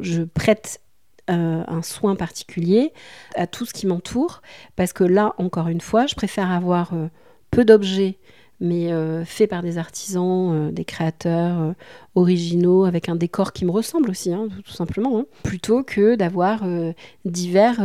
je 0.00 0.22
prête 0.22 0.80
un 1.28 1.82
soin 1.82 2.16
particulier 2.16 2.92
à 3.34 3.46
tout 3.46 3.66
ce 3.66 3.74
qui 3.74 3.86
m'entoure, 3.86 4.40
parce 4.76 4.94
que 4.94 5.04
là, 5.04 5.34
encore 5.36 5.68
une 5.68 5.82
fois, 5.82 6.06
je 6.06 6.14
préfère 6.14 6.50
avoir 6.50 6.94
peu 7.50 7.66
d'objets, 7.66 8.18
mais 8.60 8.92
euh, 8.92 9.24
faits 9.24 9.50
par 9.50 9.62
des 9.62 9.78
artisans, 9.78 10.52
euh, 10.52 10.70
des 10.70 10.84
créateurs 10.84 11.60
euh, 11.60 11.72
originaux, 12.14 12.84
avec 12.84 13.08
un 13.08 13.16
décor 13.16 13.52
qui 13.52 13.64
me 13.64 13.70
ressemble 13.70 14.10
aussi, 14.10 14.32
hein, 14.32 14.48
tout, 14.64 14.72
simplement, 14.72 15.18
hein, 15.18 15.26
plutôt 15.42 15.82
que 15.82 16.16
d'avoir 16.16 16.64
divers 17.24 17.76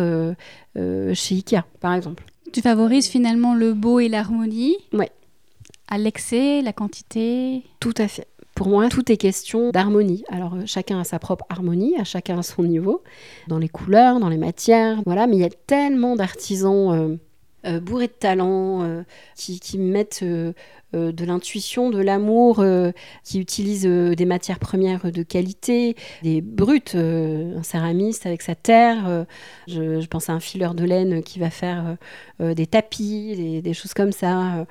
chez 0.76 1.36
Ikea, 1.36 1.64
par 1.80 1.94
exemple. 1.94 2.24
Tu 2.52 2.62
favorises 2.62 3.08
finalement 3.08 3.56
le 3.56 3.74
beau 3.74 4.00
et 4.00 4.10
l'harmonie. 4.10 4.78
Ouais. 4.94 5.12
À 5.88 5.98
l'excès, 5.98 6.62
la 6.62 6.74
quantité? 6.74 7.64
Tout 7.80 7.94
à 7.98 8.08
fait. 8.08 8.28
Pour 8.56 8.68
moi, 8.68 8.90
tout 8.90 9.12
est 9.12 9.18
question 9.18 9.72
d'harmonie. 9.72 10.24
Alors, 10.30 10.56
chacun 10.66 11.00
a 11.00 11.04
sa 11.04 11.18
propre 11.18 11.46
harmonie, 11.50 11.96
à 12.00 12.04
chacun 12.04 12.38
à 12.38 12.44
son 12.44 12.64
niveau, 12.64 13.04
dans 13.48 13.58
les 13.58 13.70
couleurs, 13.70 14.20
dans 14.20 14.30
les 14.30 14.38
matières, 14.38 15.02
voilà. 15.06 15.26
Mais 15.26 15.38
il 15.38 15.42
y 15.42 15.46
a 15.46 15.50
tellement 15.50 16.16
d'artisans 16.16 17.18
euh, 17.66 17.80
bourrés 17.80 18.08
de 18.08 18.14
talent 18.14 18.84
euh, 18.84 19.04
qui, 19.36 19.78
mettent 19.78 20.22
euh, 20.24 20.54
euh, 20.96 21.12
de 21.12 21.26
l'intuition, 21.26 21.90
de 21.90 22.00
l'amour, 22.00 22.64
qui 23.24 23.40
utilisent 23.40 23.86
des 23.86 24.26
matières 24.26 24.60
premières 24.60 25.12
de 25.12 25.24
qualité, 25.24 25.96
des 26.22 26.42
brutes, 26.42 26.96
un 26.96 27.64
céramiste 27.64 28.26
avec 28.26 28.42
sa 28.42 28.56
terre. 28.56 29.26
je, 29.68 30.06
pense 30.08 30.30
à 30.30 30.34
un 30.34 30.40
fileur 30.40 30.76
de 30.76 30.84
laine 30.84 31.24
qui 31.24 31.40
va 31.40 31.50
faire 31.50 31.98
des 32.40 32.68
tapis, 32.68 33.36
des, 33.36 33.62
des 33.62 33.74
choses 33.74 33.94
comme 33.94 34.12
ça. 34.12 34.66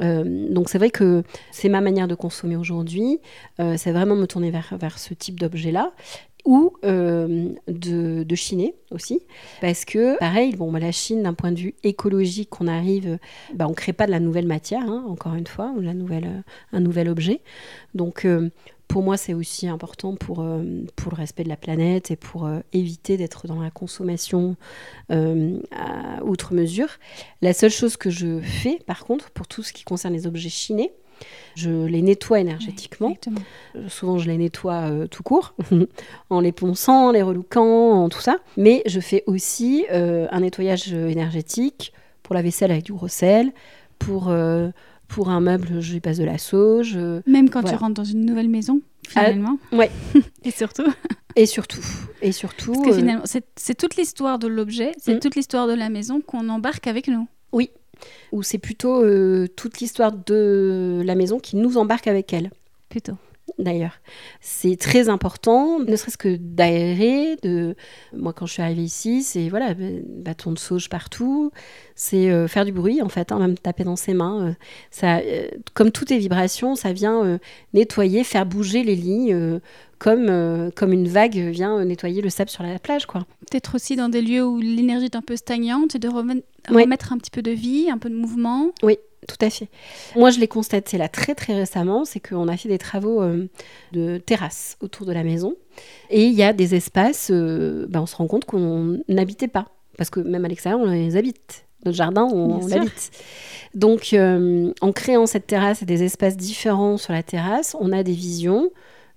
donc 0.00 0.68
c'est 0.70 0.78
vrai 0.78 0.90
que 0.90 1.22
c'est 1.50 1.68
ma 1.68 1.80
manière 1.80 2.08
de 2.08 2.14
consommer 2.14 2.56
aujourd'hui. 2.56 3.20
C'est 3.58 3.92
vraiment 3.92 4.16
me 4.16 4.26
tourner 4.26 4.50
vers, 4.50 4.74
vers 4.80 4.98
ce 4.98 5.12
type 5.14 5.38
d'objet-là. 5.38 5.92
Ou 6.46 6.72
euh, 6.84 7.48
de, 7.66 8.22
de 8.22 8.34
chiner 8.36 8.76
aussi. 8.92 9.20
Parce 9.60 9.84
que, 9.84 10.16
pareil, 10.18 10.54
bon, 10.54 10.70
bah, 10.70 10.78
la 10.78 10.92
Chine, 10.92 11.24
d'un 11.24 11.34
point 11.34 11.50
de 11.50 11.58
vue 11.58 11.74
écologique, 11.82 12.60
on 12.60 12.68
arrive, 12.68 13.18
bah, 13.52 13.66
on 13.66 13.70
ne 13.70 13.74
crée 13.74 13.92
pas 13.92 14.06
de 14.06 14.12
la 14.12 14.20
nouvelle 14.20 14.46
matière, 14.46 14.82
hein, 14.82 15.04
encore 15.08 15.34
une 15.34 15.48
fois, 15.48 15.74
ou 15.76 15.80
la 15.80 15.92
nouvelle, 15.92 16.44
un 16.72 16.78
nouvel 16.78 17.08
objet. 17.08 17.40
Donc, 17.94 18.24
euh, 18.24 18.48
pour 18.86 19.02
moi, 19.02 19.16
c'est 19.16 19.34
aussi 19.34 19.66
important 19.66 20.14
pour, 20.14 20.40
euh, 20.40 20.84
pour 20.94 21.10
le 21.10 21.16
respect 21.16 21.42
de 21.42 21.48
la 21.48 21.56
planète 21.56 22.12
et 22.12 22.16
pour 22.16 22.48
éviter 22.72 23.16
d'être 23.16 23.48
dans 23.48 23.60
la 23.60 23.70
consommation 23.70 24.54
à 25.10 26.22
outre 26.22 26.54
mesure. 26.54 26.90
La 27.42 27.54
seule 27.54 27.72
chose 27.72 27.96
que 27.96 28.08
je 28.10 28.38
fais, 28.38 28.78
par 28.86 29.04
contre, 29.04 29.30
pour 29.32 29.48
tout 29.48 29.64
ce 29.64 29.72
qui 29.72 29.82
concerne 29.82 30.14
les 30.14 30.28
objets 30.28 30.48
chinés, 30.48 30.92
je 31.54 31.70
les 31.86 32.02
nettoie 32.02 32.40
énergétiquement. 32.40 33.16
Euh, 33.74 33.88
Souvent, 33.88 34.18
je 34.18 34.28
les 34.28 34.36
nettoie 34.36 34.90
euh, 34.90 35.06
tout 35.06 35.22
court, 35.22 35.54
en 36.30 36.40
les 36.40 36.52
ponçant, 36.52 37.08
en 37.08 37.10
les 37.12 37.22
relouquant, 37.22 37.92
en 38.04 38.08
tout 38.08 38.20
ça. 38.20 38.36
Mais 38.56 38.82
je 38.86 39.00
fais 39.00 39.22
aussi 39.26 39.86
euh, 39.92 40.26
un 40.30 40.40
nettoyage 40.40 40.92
énergétique 40.92 41.92
pour 42.22 42.34
la 42.34 42.42
vaisselle 42.42 42.70
avec 42.70 42.84
du 42.84 42.92
gros 42.92 43.08
sel, 43.08 43.52
pour, 43.98 44.28
euh, 44.28 44.68
pour 45.08 45.28
un 45.30 45.40
meuble, 45.40 45.80
je 45.80 45.92
lui 45.92 46.00
passe 46.00 46.18
de 46.18 46.24
la 46.24 46.38
sauge. 46.38 46.96
Même 47.26 47.48
quand 47.50 47.60
Voilà. 47.60 47.76
tu 47.76 47.82
rentres 47.82 47.94
dans 47.94 48.04
une 48.04 48.24
nouvelle 48.26 48.48
maison, 48.48 48.80
finalement. 49.08 49.58
ouais. 49.72 49.90
et 50.44 50.50
surtout, 50.50 50.92
Et 51.36 51.46
surtout, 51.46 51.80
et 52.22 52.32
surtout, 52.32 52.72
parce 52.72 52.86
que 52.88 52.92
finalement, 52.94 53.22
c'est 53.26 53.44
c'est 53.56 53.76
toute 53.76 53.96
l'histoire 53.96 54.38
de 54.38 54.48
l'objet, 54.48 54.92
c'est 54.98 55.14
Mm. 55.16 55.20
toute 55.20 55.36
l'histoire 55.36 55.66
de 55.68 55.74
la 55.74 55.88
maison 55.88 56.20
qu'on 56.20 56.48
embarque 56.48 56.86
avec 56.86 57.08
nous. 57.08 57.28
Ou 58.32 58.42
c'est 58.42 58.58
plutôt 58.58 59.02
euh, 59.02 59.46
toute 59.48 59.80
l'histoire 59.80 60.12
de 60.12 61.02
la 61.04 61.14
maison 61.14 61.38
qui 61.38 61.56
nous 61.56 61.78
embarque 61.78 62.06
avec 62.06 62.32
elle. 62.32 62.50
Plutôt. 62.88 63.16
D'ailleurs. 63.58 64.00
C'est 64.40 64.76
très 64.76 65.08
important, 65.08 65.78
ne 65.78 65.96
serait-ce 65.96 66.18
que 66.18 66.36
d'aérer. 66.36 67.36
De... 67.42 67.74
Moi, 68.14 68.32
quand 68.32 68.46
je 68.46 68.52
suis 68.54 68.62
arrivée 68.62 68.82
ici, 68.82 69.22
c'est 69.22 69.48
voilà, 69.48 69.74
b- 69.74 70.02
bâton 70.06 70.52
de 70.52 70.58
sauge 70.58 70.88
partout. 70.88 71.50
C'est 71.94 72.30
euh, 72.30 72.48
faire 72.48 72.64
du 72.64 72.72
bruit, 72.72 73.00
en 73.02 73.08
fait, 73.08 73.32
hein, 73.32 73.38
même 73.38 73.56
taper 73.56 73.84
dans 73.84 73.96
ses 73.96 74.14
mains. 74.14 74.48
euh, 74.48 74.52
ça, 74.90 75.18
euh, 75.18 75.48
comme 75.74 75.90
toutes 75.90 76.10
les 76.10 76.18
vibrations, 76.18 76.74
ça 76.74 76.92
vient 76.92 77.38
nettoyer, 77.72 78.24
faire 78.24 78.46
bouger 78.46 78.82
les 78.82 78.96
lignes, 78.96 79.60
comme, 79.98 80.70
comme 80.74 80.92
une 80.92 81.08
vague 81.08 81.36
vient 81.36 81.84
nettoyer 81.84 82.20
le 82.20 82.28
sable 82.30 82.50
sur 82.50 82.62
la 82.62 82.78
plage, 82.78 83.06
quoi. 83.06 83.26
Peut-être 83.50 83.74
aussi 83.76 83.96
dans 83.96 84.08
des 84.08 84.20
lieux 84.22 84.44
où 84.44 84.58
l'énergie 84.60 85.06
est 85.06 85.16
un 85.16 85.22
peu 85.22 85.36
stagnante 85.36 85.94
et 85.94 85.98
de 85.98 86.08
Ouais. 86.08 86.82
remettre 86.82 87.12
un 87.12 87.18
petit 87.18 87.30
peu 87.30 87.42
de 87.42 87.52
vie, 87.52 87.88
un 87.92 87.98
peu 87.98 88.10
de 88.10 88.16
mouvement. 88.16 88.72
Tout 89.26 89.36
à 89.44 89.50
fait. 89.50 89.68
Moi, 90.14 90.30
je 90.30 90.38
l'ai 90.38 90.48
constaté 90.48 90.98
là 90.98 91.08
très 91.08 91.34
très 91.34 91.54
récemment, 91.54 92.04
c'est 92.04 92.20
qu'on 92.20 92.48
a 92.48 92.56
fait 92.56 92.68
des 92.68 92.78
travaux 92.78 93.20
euh, 93.22 93.48
de 93.92 94.18
terrasse 94.18 94.76
autour 94.80 95.04
de 95.06 95.12
la 95.12 95.24
maison. 95.24 95.56
Et 96.10 96.24
il 96.24 96.32
y 96.34 96.42
a 96.42 96.52
des 96.52 96.74
espaces, 96.74 97.30
euh, 97.32 97.86
ben, 97.88 98.00
on 98.02 98.06
se 98.06 98.16
rend 98.16 98.26
compte 98.28 98.44
qu'on 98.44 99.00
n'habitait 99.08 99.48
pas. 99.48 99.66
Parce 99.98 100.10
que 100.10 100.20
même 100.20 100.44
à 100.44 100.48
l'extérieur, 100.48 100.80
on 100.80 100.90
les 100.90 101.16
habite. 101.16 101.64
Notre 101.84 101.96
jardin, 101.96 102.24
on, 102.24 102.60
on 102.62 102.66
l'habite. 102.68 103.10
Donc, 103.74 104.12
euh, 104.12 104.72
en 104.80 104.92
créant 104.92 105.26
cette 105.26 105.46
terrasse 105.46 105.82
et 105.82 105.86
des 105.86 106.02
espaces 106.02 106.36
différents 106.36 106.96
sur 106.96 107.12
la 107.12 107.22
terrasse, 107.22 107.76
on 107.80 107.92
a 107.92 108.02
des 108.02 108.12
visions, 108.12 108.70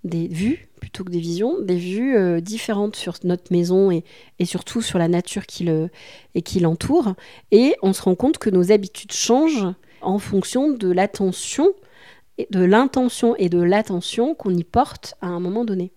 des 0.04 0.28
vues 0.28 0.68
plutôt 0.80 1.04
que 1.04 1.12
des 1.12 1.20
visions, 1.20 1.60
des 1.62 1.76
vues 1.76 2.16
euh, 2.16 2.40
différentes 2.40 2.96
sur 2.96 3.16
notre 3.26 3.52
maison 3.52 3.92
et, 3.92 4.04
et 4.40 4.46
surtout 4.46 4.82
sur 4.82 4.98
la 4.98 5.08
nature 5.10 5.46
qui 5.46 5.66
le- 5.66 5.90
et 6.36 6.42
qui 6.42 6.60
l'entoure. 6.62 7.16
Et 7.52 7.76
on 7.82 7.92
se 7.92 8.02
rend 8.02 8.16
compte 8.16 8.38
que 8.38 8.50
nos 8.50 8.72
habitudes 8.72 9.12
changent 9.12 9.68
en 10.02 10.20
fonction 10.20 10.70
de 10.72 10.92
l'attention, 10.92 11.68
de 12.50 12.64
l'intention 12.64 13.36
et 13.38 13.50
de 13.50 13.62
l'attention 13.62 14.36
qu'on 14.36 14.54
y 14.54 14.64
porte 14.64 15.16
à 15.22 15.28
un 15.28 15.40
moment 15.40 15.66
donné. 15.66 15.92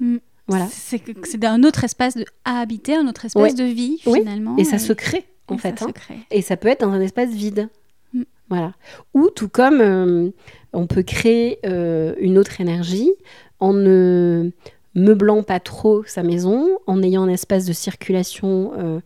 Mm. 0.00 0.16
Voilà. 0.48 0.66
C'est 0.70 1.44
un 1.44 1.62
autre 1.62 1.84
espace 1.84 2.16
de, 2.16 2.24
à 2.44 2.58
habiter, 2.60 2.96
un 2.96 3.06
autre 3.08 3.24
espace 3.24 3.42
Ouais. 3.42 3.54
de 3.54 3.64
vie, 3.64 4.00
Oui. 4.06 4.20
finalement. 4.20 4.56
Et 4.58 4.64
ça 4.64 4.78
se 4.78 4.92
crée, 4.92 5.24
en 5.48 5.54
et 5.54 5.58
fait. 5.58 5.78
ça 5.78 5.84
hein. 5.84 5.88
se 5.88 5.92
crée. 5.92 6.18
Et 6.30 6.42
ça 6.42 6.56
peut 6.56 6.68
être 6.68 6.80
dans 6.80 6.90
un 6.92 7.00
espace 7.00 7.30
vide. 7.30 7.68
Mm. 8.12 8.22
Voilà. 8.50 8.74
Ou 9.14 9.30
tout 9.30 9.48
comme 9.48 9.80
euh, 9.80 10.30
on 10.72 10.86
peut 10.86 11.02
créer 11.04 11.58
euh, 11.64 12.14
une 12.18 12.38
autre 12.38 12.60
énergie 12.60 13.10
en 13.60 13.72
ne 13.72 14.50
meublant 14.94 15.42
pas 15.42 15.60
trop 15.60 16.02
sa 16.04 16.22
maison, 16.22 16.68
en 16.86 17.02
ayant 17.02 17.22
un 17.22 17.28
espace 17.28 17.64
de 17.64 17.72
circulation 17.72 19.00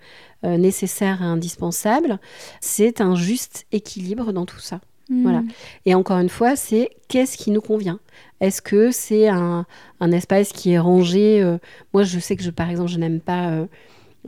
euh, 0.47 0.57
euh, 0.57 0.57
nécessaire 0.57 1.23
et 1.23 1.25
indispensable. 1.25 2.19
C'est 2.61 3.01
un 3.01 3.15
juste 3.15 3.67
équilibre 3.73 4.33
dans 4.33 4.47
tout 4.47 4.61
ça. 4.61 4.81
Voilà. 5.09 5.45
Et 5.85 5.95
encore 5.95 6.19
une 6.19 6.29
fois, 6.29 6.57
c'est 6.57 6.91
qu'est-ce 7.07 7.37
qui 7.37 7.53
nous 7.53 7.61
convient? 7.61 8.01
Est-ce 8.41 8.61
que 8.61 8.91
c'est 8.91 9.29
un, 9.29 9.65
un 10.01 10.11
espace 10.11 10.53
qui 10.53 10.73
est 10.73 10.81
rangé 10.81 11.41
euh, 11.41 11.59
Moi, 11.95 12.03
je 12.03 12.19
sais 12.19 12.35
que, 12.35 12.43
je, 12.43 12.51
par 12.51 12.71
exemple, 12.71 12.91
je 12.91 12.99
n'aime 12.99 13.21
pas 13.21 13.67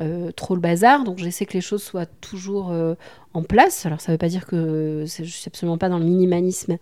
euh, 0.00 0.30
trop 0.30 0.54
le 0.54 0.60
bazar, 0.60 1.02
donc 1.02 1.18
j'essaie 1.18 1.44
que 1.44 1.54
les 1.54 1.60
choses 1.60 1.82
soient 1.82 2.06
toujours 2.06 2.70
euh, 2.70 2.94
en 3.34 3.42
place. 3.42 3.84
Alors, 3.84 4.00
ça 4.00 4.12
ne 4.12 4.14
veut 4.14 4.18
pas 4.18 4.28
dire 4.28 4.46
que 4.46 5.02
je 5.06 5.24
suis 5.24 5.48
absolument 5.48 5.76
pas 5.76 5.88
dans 5.88 5.98
le 5.98 6.04
minimalisme 6.04 6.76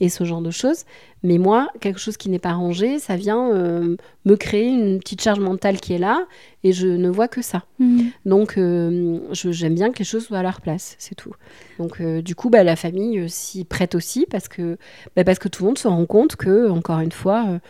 et 0.00 0.08
ce 0.08 0.24
genre 0.24 0.40
de 0.40 0.50
choses, 0.50 0.84
mais 1.22 1.36
moi, 1.36 1.68
quelque 1.80 2.00
chose 2.00 2.16
qui 2.16 2.30
n'est 2.30 2.38
pas 2.38 2.54
rangé, 2.54 2.98
ça 2.98 3.16
vient 3.16 3.50
euh, 3.50 3.96
me 4.24 4.36
créer 4.36 4.68
une 4.68 5.00
petite 5.00 5.20
charge 5.20 5.38
mentale 5.38 5.80
qui 5.80 5.92
est 5.92 5.98
là, 5.98 6.24
et 6.64 6.72
je 6.72 6.88
ne 6.88 7.10
vois 7.10 7.28
que 7.28 7.42
ça. 7.42 7.64
Mm. 7.78 8.04
Donc, 8.24 8.54
j'aime 8.56 9.74
bien 9.74 9.90
que 9.92 9.98
les 9.98 10.06
choses 10.06 10.24
soient 10.24 10.38
à 10.38 10.42
leur 10.42 10.62
place, 10.62 10.96
c'est 10.98 11.14
tout. 11.14 11.34
Donc, 11.78 12.00
du 12.00 12.34
coup, 12.34 12.48
bah, 12.48 12.64
la 12.64 12.76
famille 12.76 13.28
s'y 13.28 13.64
prête 13.64 13.94
aussi 13.94 14.24
parce 14.30 14.48
que, 14.48 14.78
bah, 15.14 15.24
parce 15.24 15.38
que 15.38 15.48
tout 15.48 15.64
le 15.64 15.66
monde 15.68 15.78
se 15.78 15.88
rend 15.88 16.06
compte 16.06 16.36
que, 16.36 16.70
encore 16.70 17.00
une 17.00 17.12
fois, 17.12 17.60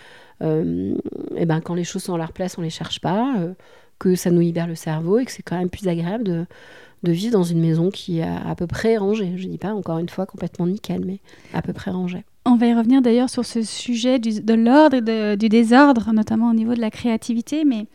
eh 0.40 1.46
ben, 1.46 1.60
quand 1.60 1.74
les 1.74 1.84
choses 1.84 2.04
sont 2.04 2.14
à 2.14 2.18
leur 2.18 2.32
place, 2.32 2.56
on 2.56 2.62
les 2.62 2.70
cherche 2.70 3.00
pas, 3.00 3.34
que 4.02 4.14
ça 4.16 4.30
nous 4.30 4.40
libère 4.40 4.66
le 4.66 4.74
cerveau 4.74 5.18
et 5.20 5.24
que 5.24 5.30
c'est 5.30 5.42
quand 5.44 5.56
même 5.56 5.70
plus 5.70 5.86
agréable 5.86 6.24
de, 6.24 6.44
de 7.04 7.12
vivre 7.12 7.32
dans 7.32 7.44
une 7.44 7.60
maison 7.60 7.90
qui 7.90 8.18
est 8.18 8.22
à, 8.24 8.48
à 8.48 8.54
peu 8.56 8.66
près 8.66 8.96
rangée. 8.96 9.32
Je 9.36 9.46
dis 9.46 9.58
pas, 9.58 9.72
encore 9.74 9.98
une 9.98 10.08
fois, 10.08 10.26
complètement 10.26 10.66
nickel, 10.66 11.02
mais 11.04 11.20
à 11.54 11.62
peu 11.62 11.72
près 11.72 11.90
rangée. 11.90 12.24
On 12.44 12.56
va 12.56 12.66
y 12.66 12.74
revenir 12.74 13.02
d'ailleurs 13.02 13.30
sur 13.30 13.44
ce 13.44 13.62
sujet 13.62 14.18
du- 14.18 14.40
de 14.40 14.54
l'ordre 14.54 14.96
et 14.96 15.00
de- 15.02 15.36
du 15.36 15.48
désordre, 15.48 16.12
notamment 16.12 16.50
au 16.50 16.54
niveau 16.54 16.74
de 16.74 16.80
la 16.80 16.90
créativité. 16.90 17.64
Mais 17.64 17.86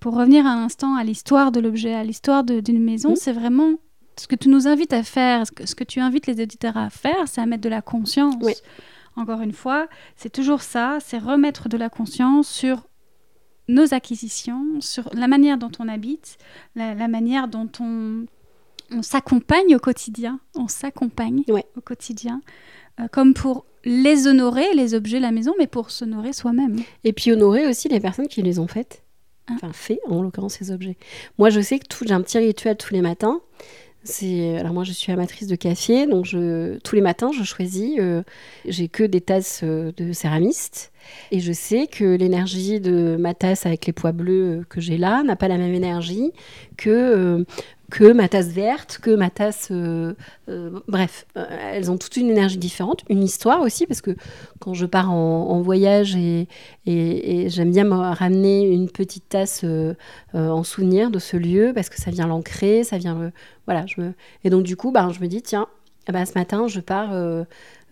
pour 0.00 0.14
revenir 0.14 0.46
un 0.46 0.62
instant 0.64 0.94
à 0.94 1.02
l'histoire 1.02 1.50
de 1.50 1.58
l'objet, 1.60 1.94
à 1.94 2.04
l'histoire 2.04 2.44
d'une 2.44 2.82
maison, 2.82 3.10
Mhm. 3.10 3.16
c'est 3.16 3.32
vraiment 3.32 3.70
ce 4.16 4.28
que 4.28 4.36
tu 4.36 4.48
nous 4.48 4.66
invites 4.68 4.92
à 4.92 5.02
faire, 5.02 5.46
ce 5.46 5.52
que, 5.52 5.66
ce 5.66 5.74
que 5.74 5.84
tu 5.84 5.98
invites 6.00 6.26
les 6.28 6.40
éditeurs 6.40 6.76
à 6.76 6.90
faire, 6.90 7.26
c'est 7.26 7.40
à 7.40 7.46
mettre 7.46 7.62
de 7.62 7.68
la 7.68 7.82
conscience. 7.82 8.36
Oui. 8.42 8.54
Encore 9.16 9.40
une 9.40 9.52
fois, 9.52 9.88
c'est 10.16 10.30
toujours 10.32 10.62
ça, 10.62 10.98
c'est 11.00 11.18
remettre 11.18 11.68
de 11.68 11.76
la 11.76 11.88
conscience 11.88 12.48
sur 12.48 12.87
nos 13.68 13.92
acquisitions, 13.94 14.64
sur 14.80 15.08
la 15.14 15.28
manière 15.28 15.58
dont 15.58 15.70
on 15.78 15.88
habite, 15.88 16.38
la, 16.74 16.94
la 16.94 17.08
manière 17.08 17.48
dont 17.48 17.68
on, 17.80 18.24
on 18.90 19.02
s'accompagne 19.02 19.76
au 19.76 19.78
quotidien. 19.78 20.40
On 20.54 20.68
s'accompagne 20.68 21.42
Ouais. 21.48 21.66
au 21.76 21.80
quotidien, 21.80 22.40
euh, 23.00 23.08
comme 23.12 23.34
pour 23.34 23.64
les 23.84 24.26
honorer, 24.26 24.74
les 24.74 24.94
objets, 24.94 25.20
la 25.20 25.30
maison, 25.30 25.54
mais 25.58 25.66
pour 25.66 25.90
s'honorer 25.90 26.32
soi-même. 26.32 26.76
Et 27.04 27.12
puis 27.12 27.30
honorer 27.32 27.66
aussi 27.68 27.88
les 27.88 28.00
personnes 28.00 28.28
qui 28.28 28.42
les 28.42 28.58
ont 28.58 28.66
faites. 28.68 29.02
Ah. 29.48 29.52
Enfin, 29.54 29.72
fait, 29.72 30.00
en 30.08 30.22
l'occurrence, 30.22 30.54
ces 30.54 30.70
objets. 30.72 30.96
Moi, 31.38 31.48
je 31.50 31.60
sais 31.60 31.78
que 31.78 31.86
tout- 31.86 32.04
j'ai 32.06 32.12
un 32.12 32.20
petit 32.22 32.38
rituel 32.38 32.76
tous 32.76 32.92
les 32.92 33.00
matins. 33.00 33.40
Alors 34.10 34.72
moi 34.72 34.84
je 34.84 34.92
suis 34.92 35.12
amatrice 35.12 35.48
de 35.48 35.56
café 35.56 36.06
donc 36.06 36.24
je 36.24 36.78
tous 36.78 36.94
les 36.94 37.02
matins 37.02 37.30
je 37.30 37.44
choisis 37.44 37.98
euh, 37.98 38.22
j'ai 38.64 38.88
que 38.88 39.04
des 39.04 39.20
tasses 39.20 39.60
euh, 39.62 39.92
de 39.98 40.12
céramiste 40.12 40.92
et 41.30 41.40
je 41.40 41.52
sais 41.52 41.86
que 41.86 42.16
l'énergie 42.16 42.80
de 42.80 43.16
ma 43.18 43.34
tasse 43.34 43.66
avec 43.66 43.84
les 43.84 43.92
pois 43.92 44.12
bleus 44.12 44.60
euh, 44.60 44.64
que 44.68 44.80
j'ai 44.80 44.96
là 44.96 45.22
n'a 45.24 45.36
pas 45.36 45.48
la 45.48 45.58
même 45.58 45.74
énergie 45.74 46.32
que 46.78 47.44
que 47.90 48.12
ma 48.12 48.28
tasse 48.28 48.48
verte 48.48 48.98
que 49.00 49.14
ma 49.14 49.30
tasse 49.30 49.68
euh, 49.70 50.14
euh, 50.48 50.80
bref 50.88 51.26
euh, 51.36 51.46
elles 51.72 51.90
ont 51.90 51.96
toute 51.96 52.16
une 52.16 52.30
énergie 52.30 52.58
différente 52.58 53.02
une 53.08 53.22
histoire 53.22 53.62
aussi 53.62 53.86
parce 53.86 54.02
que 54.02 54.14
quand 54.58 54.74
je 54.74 54.84
pars 54.84 55.10
en, 55.10 55.60
voyage 55.62 56.16
et, 56.16 56.46
j'aime 56.86 57.70
bien 57.70 57.84
me 57.84 57.94
ramener 57.94 58.62
une 58.68 58.90
petite 58.90 59.28
tasse 59.28 59.64
en 60.34 60.62
souvenir 60.62 61.10
de 61.10 61.18
ce 61.18 61.36
lieu 61.36 61.72
parce 61.74 61.88
que 61.88 62.00
ça 62.00 62.10
vient 62.10 62.26
l'ancrer, 62.26 62.84
ça 62.84 62.96
vient 62.96 63.18
le... 63.18 63.32
Voilà, 63.66 63.84
je 63.86 64.00
me... 64.00 64.12
Et 64.44 64.50
donc 64.50 64.62
du 64.62 64.76
coup, 64.76 64.92
ben, 64.92 65.10
je 65.10 65.20
me 65.20 65.26
dis, 65.26 65.42
tiens, 65.42 65.66
eh 66.08 66.12
ben, 66.12 66.24
ce 66.24 66.34
matin, 66.34 66.68
je 66.68 66.80
pars 66.80 67.10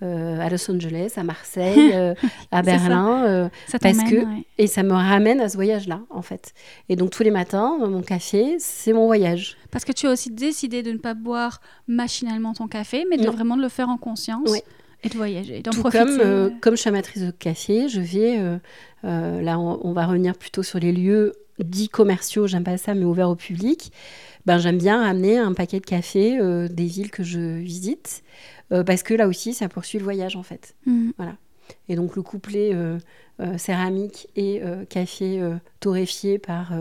euh, 0.02 0.38
à 0.40 0.48
Los 0.50 0.70
Angeles, 0.70 1.12
à 1.16 1.22
Marseille, 1.22 1.92
euh, 1.94 2.14
à 2.50 2.62
C'est 2.62 2.70
ça. 2.70 2.78
Berlin, 2.78 3.24
euh, 3.26 3.48
Ça 3.66 3.78
Parce 3.78 3.98
que- 4.02 4.16
ouais. 4.16 4.44
et 4.58 4.66
ça 4.66 4.82
me 4.82 4.92
ramène 4.92 5.40
à 5.40 5.48
ce 5.48 5.56
voyage-là, 5.56 6.00
en 6.10 6.22
fait. 6.22 6.52
Et 6.88 6.96
donc 6.96 7.10
tous 7.10 7.22
les 7.22 7.30
matins, 7.30 7.76
mon 7.80 8.02
café, 8.02 8.56
c'est 8.58 8.92
mon 8.92 9.06
voyage. 9.06 9.56
Parce 9.70 9.84
que 9.84 9.92
tu 9.92 10.06
as 10.06 10.10
aussi 10.12 10.30
décidé 10.30 10.82
de 10.82 10.92
ne 10.92 10.98
pas 10.98 11.14
boire 11.14 11.60
machinalement 11.88 12.52
ton 12.52 12.68
café, 12.68 13.04
mais 13.10 13.16
de 13.16 13.24
Non. 13.26 13.32
vraiment 13.32 13.56
de 13.56 13.62
le 13.62 13.68
faire 13.68 13.88
en 13.88 13.96
conscience 13.96 14.50
et 15.02 15.08
de 15.08 15.14
voyager, 15.16 15.60
d'en 15.60 15.70
profiter. 15.72 16.04
comme, 16.04 16.20
euh, 16.20 16.50
comme 16.60 16.74
je 16.76 16.80
suis 16.80 16.88
amatrice 16.88 17.22
de 17.22 17.30
café, 17.30 17.88
je 17.88 18.00
vais, 18.00 18.38
euh, 18.38 18.58
euh, 19.04 19.40
là 19.42 19.58
on, 19.58 19.78
on 19.86 19.92
va 19.92 20.06
revenir 20.06 20.34
plutôt 20.36 20.62
sur 20.62 20.78
les 20.78 20.92
lieux 20.92 21.32
dits 21.58 21.88
commerciaux, 21.88 22.46
j'aime 22.46 22.64
pas 22.64 22.76
ça, 22.76 22.94
mais 22.94 23.04
ouverts 23.04 23.30
au 23.30 23.36
public. 23.36 23.92
Ben, 24.46 24.58
j'aime 24.58 24.78
bien 24.78 25.02
ramener 25.02 25.38
un 25.38 25.54
paquet 25.54 25.80
de 25.80 25.86
café 25.86 26.38
des 26.70 26.84
villes 26.84 27.10
que 27.10 27.22
je 27.24 27.40
visite, 27.58 28.22
euh, 28.72 28.84
parce 28.84 29.02
que 29.02 29.14
là 29.14 29.28
aussi, 29.28 29.54
ça 29.54 29.68
poursuit 29.68 29.98
le 29.98 30.04
voyage 30.04 30.36
en 30.36 30.42
fait. 30.42 30.74
Mm. 30.86 31.10
Et 31.88 31.96
donc 31.96 32.14
le 32.14 32.22
couplet 32.22 32.70
euh, 32.74 32.98
euh, 33.40 33.58
céramique 33.58 34.28
et 34.36 34.62
café 34.88 35.40
torréfié 35.80 36.38
par 36.38 36.72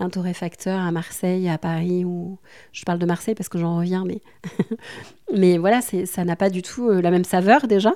un 0.00 0.10
torréfacteur 0.10 0.80
à 0.80 0.90
Marseille, 0.90 1.48
à 1.48 1.56
Paris, 1.56 2.04
ou 2.04 2.38
je 2.72 2.84
parle 2.84 2.98
de 2.98 3.06
Marseille 3.06 3.34
parce 3.36 3.48
que 3.48 3.58
j'en 3.58 3.78
reviens, 3.78 4.04
mais 4.04 4.20
mais 5.34 5.56
voilà, 5.58 5.80
ça 5.80 6.24
n'a 6.24 6.36
pas 6.36 6.50
du 6.50 6.62
tout 6.62 6.90
la 6.90 7.10
même 7.10 7.24
saveur 7.24 7.68
déjà, 7.68 7.94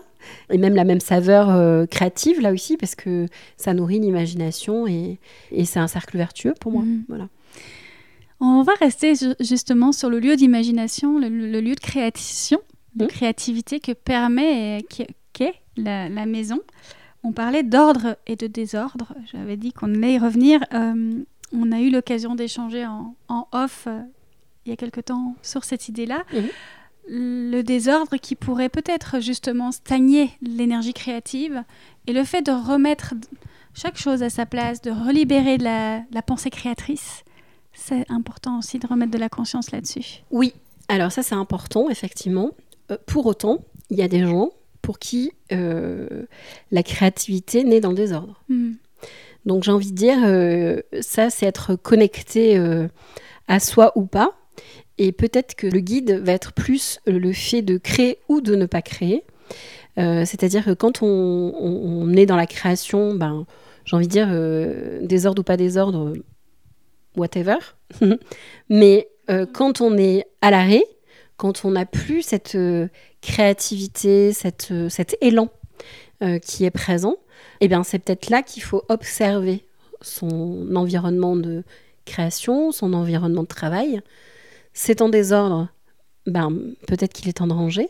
et 0.50 0.58
même 0.58 0.74
la 0.74 0.84
même 0.84 1.00
saveur 1.00 1.88
créative 1.88 2.40
là 2.40 2.52
aussi 2.52 2.76
parce 2.76 2.94
que 2.94 3.26
ça 3.56 3.74
nourrit 3.74 3.98
l'imagination 3.98 4.86
et, 4.86 5.18
et 5.50 5.64
c'est 5.64 5.80
un 5.80 5.88
cercle 5.88 6.16
vertueux 6.16 6.54
pour 6.60 6.70
moi. 6.72 6.82
Mhm. 6.82 7.04
Voilà. 7.08 7.28
On 8.40 8.62
va 8.62 8.72
rester 8.80 9.14
ju- 9.14 9.34
justement 9.40 9.92
sur 9.92 10.10
le 10.10 10.18
lieu 10.18 10.34
d'imagination, 10.36 11.18
le, 11.18 11.28
le 11.28 11.60
lieu 11.60 11.74
de 11.74 11.80
création, 11.80 12.60
de 12.94 13.04
Mhm. 13.04 13.10
créativité 13.10 13.80
que 13.80 13.92
permet 13.92 14.84
qu'est 15.32 15.54
la, 15.76 16.08
la 16.08 16.26
maison. 16.26 16.60
On 17.24 17.32
parlait 17.32 17.62
d'ordre 17.62 18.16
et 18.26 18.36
de 18.36 18.46
désordre. 18.46 19.14
J'avais 19.32 19.56
dit 19.56 19.72
qu'on 19.72 19.94
allait 19.94 20.14
y 20.14 20.18
revenir. 20.18 20.60
Euh, 20.74 21.22
on 21.52 21.72
a 21.72 21.80
eu 21.80 21.90
l'occasion 21.90 22.34
d'échanger 22.34 22.84
en, 22.86 23.14
en 23.28 23.46
off 23.52 23.84
euh, 23.86 24.00
il 24.66 24.70
y 24.70 24.72
a 24.72 24.76
quelque 24.76 25.00
temps 25.00 25.34
sur 25.42 25.64
cette 25.64 25.88
idée-là. 25.88 26.24
Mhm. 26.32 26.48
Le 27.08 27.62
désordre 27.62 28.16
qui 28.16 28.36
pourrait 28.36 28.68
peut-être 28.68 29.20
justement 29.20 29.72
stagner 29.72 30.30
l'énergie 30.40 30.92
créative 30.94 31.64
et 32.06 32.12
le 32.12 32.22
fait 32.24 32.42
de 32.42 32.52
remettre 32.52 33.14
chaque 33.74 33.98
chose 33.98 34.22
à 34.22 34.30
sa 34.30 34.46
place, 34.46 34.82
de 34.82 34.90
relibérer 34.92 35.58
de 35.58 35.64
la, 35.64 36.02
la 36.12 36.22
pensée 36.22 36.50
créatrice, 36.50 37.24
c'est 37.72 38.08
important 38.10 38.58
aussi 38.58 38.78
de 38.78 38.86
remettre 38.86 39.10
de 39.10 39.18
la 39.18 39.28
conscience 39.28 39.72
là-dessus. 39.72 40.22
Oui, 40.30 40.52
alors 40.88 41.10
ça 41.10 41.22
c'est 41.24 41.34
important, 41.34 41.88
effectivement. 41.90 42.50
Euh, 42.92 42.96
pour 43.06 43.26
autant, 43.26 43.64
il 43.90 43.98
y 43.98 44.02
a 44.02 44.08
des 44.08 44.20
gens 44.20 44.50
pour 44.80 44.98
qui 44.98 45.32
euh, 45.52 46.24
la 46.70 46.82
créativité 46.82 47.64
naît 47.64 47.80
dans 47.80 47.90
le 47.90 47.94
désordre. 47.96 48.42
Hmm. 48.48 48.72
Donc 49.46 49.64
j'ai 49.64 49.70
envie 49.72 49.90
de 49.92 49.96
dire, 49.96 50.18
euh, 50.24 50.80
ça 51.00 51.30
c'est 51.30 51.46
être 51.46 51.74
connecté 51.74 52.56
euh, 52.56 52.88
à 53.48 53.60
soi 53.60 53.92
ou 53.96 54.06
pas. 54.06 54.32
Et 54.98 55.10
peut-être 55.12 55.54
que 55.54 55.66
le 55.66 55.80
guide 55.80 56.20
va 56.22 56.32
être 56.32 56.52
plus 56.52 57.00
le 57.06 57.32
fait 57.32 57.62
de 57.62 57.78
créer 57.78 58.18
ou 58.28 58.40
de 58.40 58.54
ne 58.54 58.66
pas 58.66 58.82
créer. 58.82 59.24
C'est-à-dire 59.96 60.64
que 60.64 60.70
quand 60.72 61.02
on, 61.02 61.06
on- 61.06 62.02
on 62.02 62.12
est 62.14 62.24
dans 62.26 62.36
la 62.36 62.46
création, 62.46 63.14
ben, 63.14 63.44
j'ai 63.84 63.96
envie 63.96 64.06
de 64.06 64.12
dire, 64.12 65.06
désordre 65.06 65.40
ou 65.40 65.42
pas 65.44 65.56
désordre, 65.56 66.12
whatever. 67.16 67.56
Mais 68.68 69.08
quand 69.52 69.80
on 69.80 69.96
est 69.98 70.24
à 70.40 70.50
l'arrêt, 70.50 70.84
quand 71.36 71.64
on 71.64 71.72
n'a 71.72 71.86
plus 71.86 72.22
cette 72.22 72.54
euh, 72.54 72.88
créativité, 73.20 74.32
cette, 74.32 74.68
euh, 74.70 74.88
cet 74.88 75.16
élan 75.20 75.48
euh, 76.22 76.38
qui 76.38 76.64
est 76.64 76.70
présent, 76.70 77.16
eh 77.60 77.68
bien 77.68 77.82
c'est 77.82 77.98
peut-être 77.98 78.30
là 78.30 78.42
qu'il 78.42 78.62
faut 78.62 78.84
observer 78.88 79.64
son 80.00 80.74
environnement 80.74 81.36
de 81.36 81.64
création, 82.04 82.72
son 82.72 82.92
environnement 82.92 83.42
de 83.42 83.48
travail. 83.48 84.00
C'est 84.72 85.02
en 85.02 85.08
désordre, 85.08 85.68
ben, 86.26 86.52
peut-être 86.86 87.12
qu'il 87.12 87.28
est 87.28 87.34
temps 87.34 87.46
de 87.46 87.52
ranger. 87.52 87.88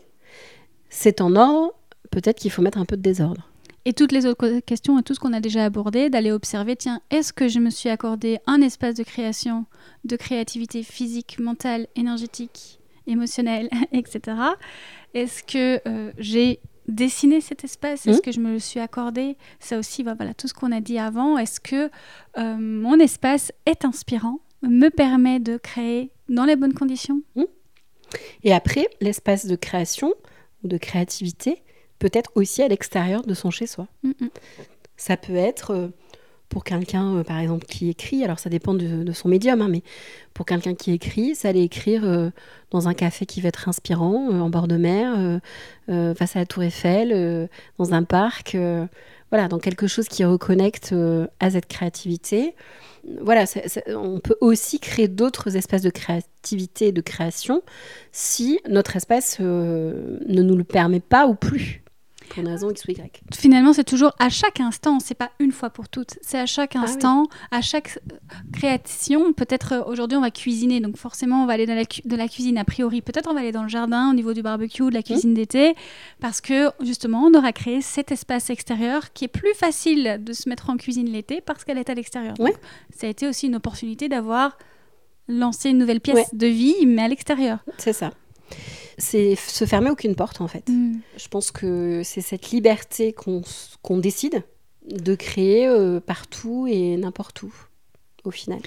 C'est 0.89 1.21
en 1.21 1.35
ordre, 1.35 1.73
peut-être 2.11 2.37
qu'il 2.37 2.51
faut 2.51 2.61
mettre 2.61 2.77
un 2.77 2.85
peu 2.85 2.97
de 2.97 3.01
désordre. 3.01 3.49
Et 3.85 3.93
toutes 3.93 4.13
les 4.13 4.25
autres 4.25 4.59
questions 4.59 4.97
et 4.97 5.03
tout 5.03 5.13
ce 5.13 5.19
qu'on 5.19 5.33
a 5.33 5.41
déjà 5.41 5.65
abordé, 5.65 6.09
d'aller 6.09 6.31
observer, 6.31 6.75
tiens, 6.75 7.01
est-ce 7.09 7.33
que 7.33 7.49
je 7.49 7.59
me 7.59 7.69
suis 7.69 7.89
accordé 7.89 8.39
un 8.47 8.61
espace 8.61 8.95
de 8.95 9.03
création, 9.03 9.65
de 10.05 10.15
créativité 10.15 10.83
physique, 10.83 11.37
mentale, 11.39 11.87
énergétique, 11.95 12.79
émotionnelle, 13.07 13.69
etc. 13.91 14.37
Est-ce 15.13 15.43
que 15.43 15.81
euh, 15.87 16.11
j'ai 16.17 16.59
dessiné 16.87 17.39
cet 17.41 17.63
espace? 17.63 18.05
Est-ce 18.07 18.17
Mhm. 18.17 18.21
que 18.21 18.31
je 18.31 18.39
me 18.39 18.51
le 18.51 18.59
suis 18.59 18.79
accordé? 18.79 19.37
Ça 19.59 19.77
aussi, 19.79 20.03
bah, 20.03 20.15
voilà, 20.15 20.33
tout 20.33 20.47
ce 20.47 20.53
qu'on 20.53 20.71
a 20.71 20.81
dit 20.81 20.99
avant. 20.99 21.37
Est-ce 21.37 21.59
que 21.59 21.89
euh, 22.37 22.55
mon 22.57 22.99
espace 22.99 23.51
est 23.65 23.85
inspirant, 23.85 24.39
me 24.61 24.89
permet 24.89 25.39
de 25.39 25.57
créer 25.57 26.11
dans 26.29 26.45
les 26.45 26.55
bonnes 26.55 26.73
conditions? 26.73 27.21
Et 28.43 28.53
après, 28.53 28.87
l'espace 29.01 29.45
de 29.45 29.55
création 29.55 30.13
ou 30.63 30.67
de 30.67 30.77
créativité 30.77 31.61
peut 31.99 32.11
être 32.13 32.31
aussi 32.35 32.61
à 32.61 32.67
l'extérieur 32.67 33.23
de 33.23 33.33
son 33.33 33.49
chez-soi. 33.49 33.87
Ça 34.97 35.17
peut 35.17 35.35
être, 35.35 35.71
euh, 35.71 35.87
pour 36.53 36.63
quelqu'un, 36.63 37.17
euh, 37.17 37.23
par 37.23 37.39
exemple, 37.39 37.65
qui 37.65 37.89
écrit, 37.89 38.23
alors 38.23 38.37
ça 38.37 38.49
dépend 38.49 38.75
de, 38.75 39.11
son 39.11 39.27
médium, 39.27 39.59
hein, 39.61 39.67
mais 39.69 39.81
pour 40.35 40.45
quelqu'un 40.45 40.75
qui 40.75 40.91
écrit, 40.91 41.33
ça 41.33 41.49
allait 41.49 41.63
écrire 41.63 42.03
euh, 42.05 42.29
dans 42.69 42.87
un 42.87 42.93
café 42.93 43.25
qui 43.25 43.41
va 43.41 43.49
être 43.49 43.67
inspirant, 43.67 44.29
en 44.29 44.49
bord 44.49 44.67
de 44.67 44.77
mer, 44.77 45.39
face 45.87 46.35
à 46.35 46.39
la 46.39 46.45
Tour 46.45 46.63
Eiffel, 46.63 47.49
dans 47.77 47.93
un 47.93 48.03
parc, 48.03 48.57
voilà, 49.29 49.47
dans 49.47 49.59
quelque 49.59 49.85
chose 49.85 50.07
qui 50.07 50.23
reconnecte 50.25 50.95
à 51.39 51.51
cette 51.51 51.67
créativité. 51.67 52.55
Voilà, 53.21 53.45
on 53.89 54.19
peut 54.19 54.37
aussi 54.41 54.79
créer 54.79 55.07
d'autres 55.07 55.55
espaces 55.55 55.83
de 55.83 55.91
créativité 55.91 56.87
et 56.87 56.91
de 56.91 57.01
création 57.01 57.61
si 58.11 58.59
notre 58.67 58.95
espace 58.95 59.39
ne 59.39 60.19
nous 60.41 60.55
le 60.55 60.63
permet 60.63 60.99
pas 60.99 61.27
ou 61.27 61.35
plus 61.35 61.82
pour 62.33 62.43
une 62.43 62.49
raison 62.49 62.69
X 62.69 62.85
ou 62.85 62.91
Y. 62.91 63.21
Finalement, 63.33 63.73
c'est 63.73 63.83
toujours 63.83 64.11
à 64.19 64.29
chaque 64.29 64.59
instant, 64.59 64.99
c'est 64.99 65.15
pas 65.15 65.31
une 65.39 65.51
fois 65.51 65.69
pour 65.69 65.87
toutes, 65.87 66.17
c'est 66.21 66.39
à 66.39 66.45
chaque 66.45 66.75
ah 66.75 66.81
instant, 66.81 67.27
à 67.51 67.61
chaque 67.61 67.99
euh, 68.11 68.17
création. 68.51 69.33
Peut-être 69.33 69.73
euh, 69.73 69.83
aujourd'hui 69.85 70.17
on 70.17 70.21
va 70.21 70.31
cuisiner, 70.31 70.79
donc 70.79 70.97
forcément 70.97 71.43
on 71.43 71.45
va 71.45 71.53
aller 71.53 71.65
dans 71.65 71.75
la, 71.75 71.83
de 71.83 72.15
la 72.15 72.27
cuisine 72.27 72.57
a 72.57 72.65
priori. 72.65 73.01
Peut-être 73.01 73.29
on 73.29 73.33
va 73.33 73.41
aller 73.41 73.51
dans 73.51 73.63
le 73.63 73.69
jardin 73.69 74.09
au 74.09 74.13
niveau 74.13 74.33
du 74.33 74.41
barbecue, 74.41 74.89
de 74.89 74.93
la 74.93 75.03
cuisine 75.03 75.31
mmh. 75.31 75.35
d'été, 75.35 75.75
parce 76.19 76.41
que 76.41 76.71
justement 76.81 77.23
on 77.23 77.33
aura 77.37 77.53
créé 77.53 77.81
cet 77.81 78.11
espace 78.11 78.49
extérieur 78.49 79.13
qui 79.13 79.25
est 79.25 79.29
plus 79.29 79.53
facile 79.53 80.19
de 80.19 80.33
se 80.33 80.49
mettre 80.49 80.69
en 80.69 80.77
cuisine 80.77 81.09
l'été 81.09 81.41
parce 81.41 81.63
qu'elle 81.63 81.77
est 81.77 81.89
à 81.89 81.93
l'extérieur. 81.93 82.35
Ça 82.95 83.07
a 83.07 83.09
été 83.09 83.27
aussi 83.27 83.47
une 83.47 83.55
opportunité 83.55 84.09
d'avoir 84.09 84.57
lancé 85.27 85.69
une 85.69 85.77
nouvelle 85.77 86.01
pièce 86.01 86.33
de 86.33 86.47
vie, 86.47 86.85
mais 86.85 87.03
à 87.03 87.07
l'extérieur. 87.07 87.59
C'est 87.77 87.93
ça 87.93 88.11
c'est 88.97 89.35
se 89.35 89.65
fermer 89.65 89.89
aucune 89.89 90.15
porte 90.15 90.41
en 90.41 90.47
fait. 90.47 90.67
Mm. 90.69 90.99
Je 91.17 91.27
pense 91.27 91.51
que 91.51 92.01
c'est 92.03 92.21
cette 92.21 92.51
liberté 92.51 93.13
qu'on 93.13 93.97
décide 93.97 94.43
de 94.89 95.15
créer 95.15 95.67
euh, 95.67 95.99
partout 95.99 96.67
et 96.69 96.97
n'importe 96.97 97.43
où 97.43 97.53
au 98.23 98.31
final. 98.31 98.59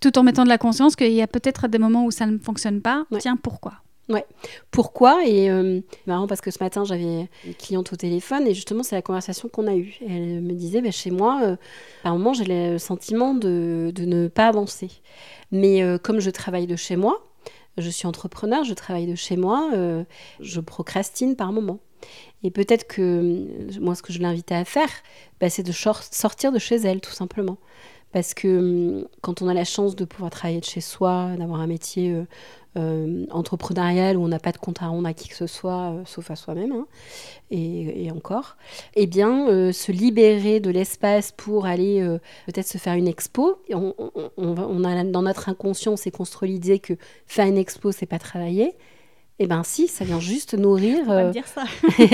Tout 0.00 0.18
en 0.18 0.22
mettant 0.22 0.44
de 0.44 0.48
la 0.48 0.58
conscience 0.58 0.96
qu'il 0.96 1.12
y 1.12 1.22
a 1.22 1.26
peut-être 1.26 1.68
des 1.68 1.78
moments 1.78 2.04
où 2.04 2.10
ça 2.10 2.26
ne 2.26 2.38
fonctionne 2.38 2.80
pas. 2.80 3.04
Tiens, 3.20 3.36
pourquoi? 3.36 3.74
Ouais. 4.08 4.26
Pourquoi? 4.72 5.24
Et 5.24 5.48
euh, 5.48 5.80
marrant 6.06 6.26
parce 6.26 6.40
que 6.40 6.50
ce 6.50 6.62
matin 6.62 6.84
j'avais 6.84 7.28
une 7.46 7.54
cliente 7.56 7.92
au 7.92 7.96
téléphone 7.96 8.48
et 8.48 8.54
justement 8.54 8.82
c'est 8.82 8.96
la 8.96 9.02
conversation 9.02 9.48
qu'on 9.48 9.68
a 9.68 9.76
eue. 9.76 9.94
Elle 10.06 10.42
me 10.42 10.52
disait 10.54 10.82
bah, 10.82 10.90
chez 10.90 11.12
moi, 11.12 11.40
euh, 11.44 11.56
à 12.02 12.10
un 12.10 12.12
moment 12.12 12.32
j'ai 12.32 12.44
le 12.44 12.78
sentiment 12.78 13.32
de, 13.34 13.92
de, 13.94 14.04
ne 14.04 14.26
pas 14.26 14.48
avancer. 14.48 14.90
Mais 15.52 15.82
comme 16.02 16.18
je 16.18 16.30
travaille 16.30 16.66
de 16.66 16.76
chez 16.76 16.96
moi, 16.96 17.22
je 17.78 17.88
suis 17.88 18.06
entrepreneur, 18.06 18.64
je 18.64 18.74
travaille 18.74 19.06
de 19.06 19.14
chez 19.14 19.36
moi, 19.36 19.70
euh, 19.74 20.04
je 20.40 20.60
procrastine 20.60 21.36
par 21.36 21.52
moment. 21.52 21.80
Et 22.42 22.50
peut-être 22.50 22.86
que 22.86 23.02
euh, 23.02 23.80
moi, 23.80 23.94
ce 23.94 24.02
que 24.02 24.12
je 24.12 24.20
l'invitais 24.20 24.54
à 24.54 24.64
faire, 24.64 24.88
bah, 25.40 25.48
c'est 25.48 25.62
de 25.62 25.72
sortir 25.72 26.52
de 26.52 26.58
chez 26.58 26.76
elle, 26.76 27.00
tout 27.00 27.12
simplement. 27.12 27.58
Parce 28.12 28.34
que 28.34 28.58
hum, 28.58 29.08
quand 29.20 29.42
on 29.42 29.48
a 29.48 29.54
la 29.54 29.64
chance 29.64 29.96
de 29.96 30.04
pouvoir 30.04 30.30
travailler 30.30 30.60
de 30.60 30.64
chez 30.64 30.80
soi, 30.80 31.30
d'avoir 31.38 31.60
un 31.60 31.66
métier 31.66 32.12
euh, 32.12 32.24
euh, 32.76 33.26
entrepreneuriale 33.30 34.16
où 34.16 34.22
on 34.22 34.28
n'a 34.28 34.38
pas 34.38 34.52
de 34.52 34.58
compte 34.58 34.82
à 34.82 34.86
rendre 34.86 35.06
à 35.06 35.12
qui 35.14 35.28
que 35.28 35.36
ce 35.36 35.46
soit, 35.46 35.92
euh, 35.92 36.02
sauf 36.04 36.30
à 36.30 36.36
soi-même, 36.36 36.72
hein, 36.72 36.86
et, 37.50 38.10
encore, 38.10 38.56
eh 38.94 39.06
bien, 39.06 39.72
se 39.72 39.92
libérer 39.92 40.60
de 40.60 40.70
l'espace 40.70 41.32
pour 41.32 41.66
aller 41.66 42.02
peut-être 42.46 42.66
se 42.66 42.78
faire 42.78 42.94
une 42.94 43.08
expo. 43.08 43.58
On, 43.70 43.94
on, 44.38 44.84
a 44.84 45.04
dans 45.04 45.22
notre 45.22 45.50
inconscient, 45.50 45.92
on 45.92 45.96
s'est 45.96 46.10
construit 46.10 46.48
l'idée 46.48 46.78
que 46.78 46.94
faire 47.26 47.46
une 47.46 47.58
expo, 47.58 47.92
c'est 47.92 48.06
pas 48.06 48.18
travailler. 48.18 48.74
Eh 49.38 49.46
ben 49.46 49.62
si, 49.64 49.88
ça 49.88 50.04
vient 50.04 50.20
juste 50.20 50.54
nourrir. 50.54 51.10
Euh... 51.10 51.30
dire 51.30 51.46
ça. 51.46 51.64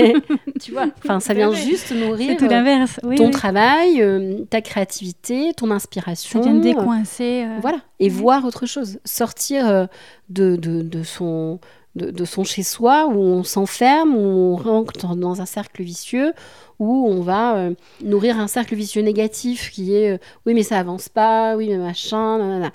tu 0.61 0.71
vois, 0.71 0.87
enfin 0.97 1.19
ça 1.19 1.33
vient 1.33 1.51
juste 1.53 1.91
nourrir. 1.91 2.37
tout 2.37 2.47
l'inverse. 2.47 2.99
ton 3.17 3.29
travail, 3.29 4.01
euh, 4.01 4.45
ta 4.49 4.61
créativité, 4.61 5.53
ton 5.55 5.69
inspiration. 5.69 6.41
Ça 6.41 6.49
vient 6.49 6.59
décoincer. 6.59 7.43
Euh, 7.45 7.57
voilà. 7.61 7.79
Et 7.99 8.09
voir 8.09 8.45
autre 8.45 8.65
chose, 8.65 8.99
sortir 9.03 9.67
euh, 9.67 9.85
de, 10.29 10.55
de, 10.55 10.81
de, 10.81 11.03
son 11.03 11.59
de, 11.95 12.25
son 12.25 12.43
chez 12.45 12.63
soi 12.63 13.07
où 13.07 13.17
on 13.17 13.43
s'enferme, 13.43 14.15
où 14.15 14.19
on 14.19 14.55
rentre 14.55 15.15
dans 15.15 15.41
un 15.41 15.45
cercle 15.45 15.83
vicieux, 15.83 16.33
où 16.79 17.05
on 17.09 17.21
va 17.21 17.69
nourrir 18.01 18.39
un 18.39 18.47
cercle 18.47 18.75
vicieux 18.75 19.01
négatif 19.01 19.71
qui 19.71 19.93
est 19.93 20.17
oui 20.45 20.53
mais 20.53 20.63
ça 20.63 20.79
avance 20.79 21.09
pas, 21.09 21.57
oui 21.57 21.67
mais 21.67 21.77
machin, 21.77 22.37
nanana 22.37 22.71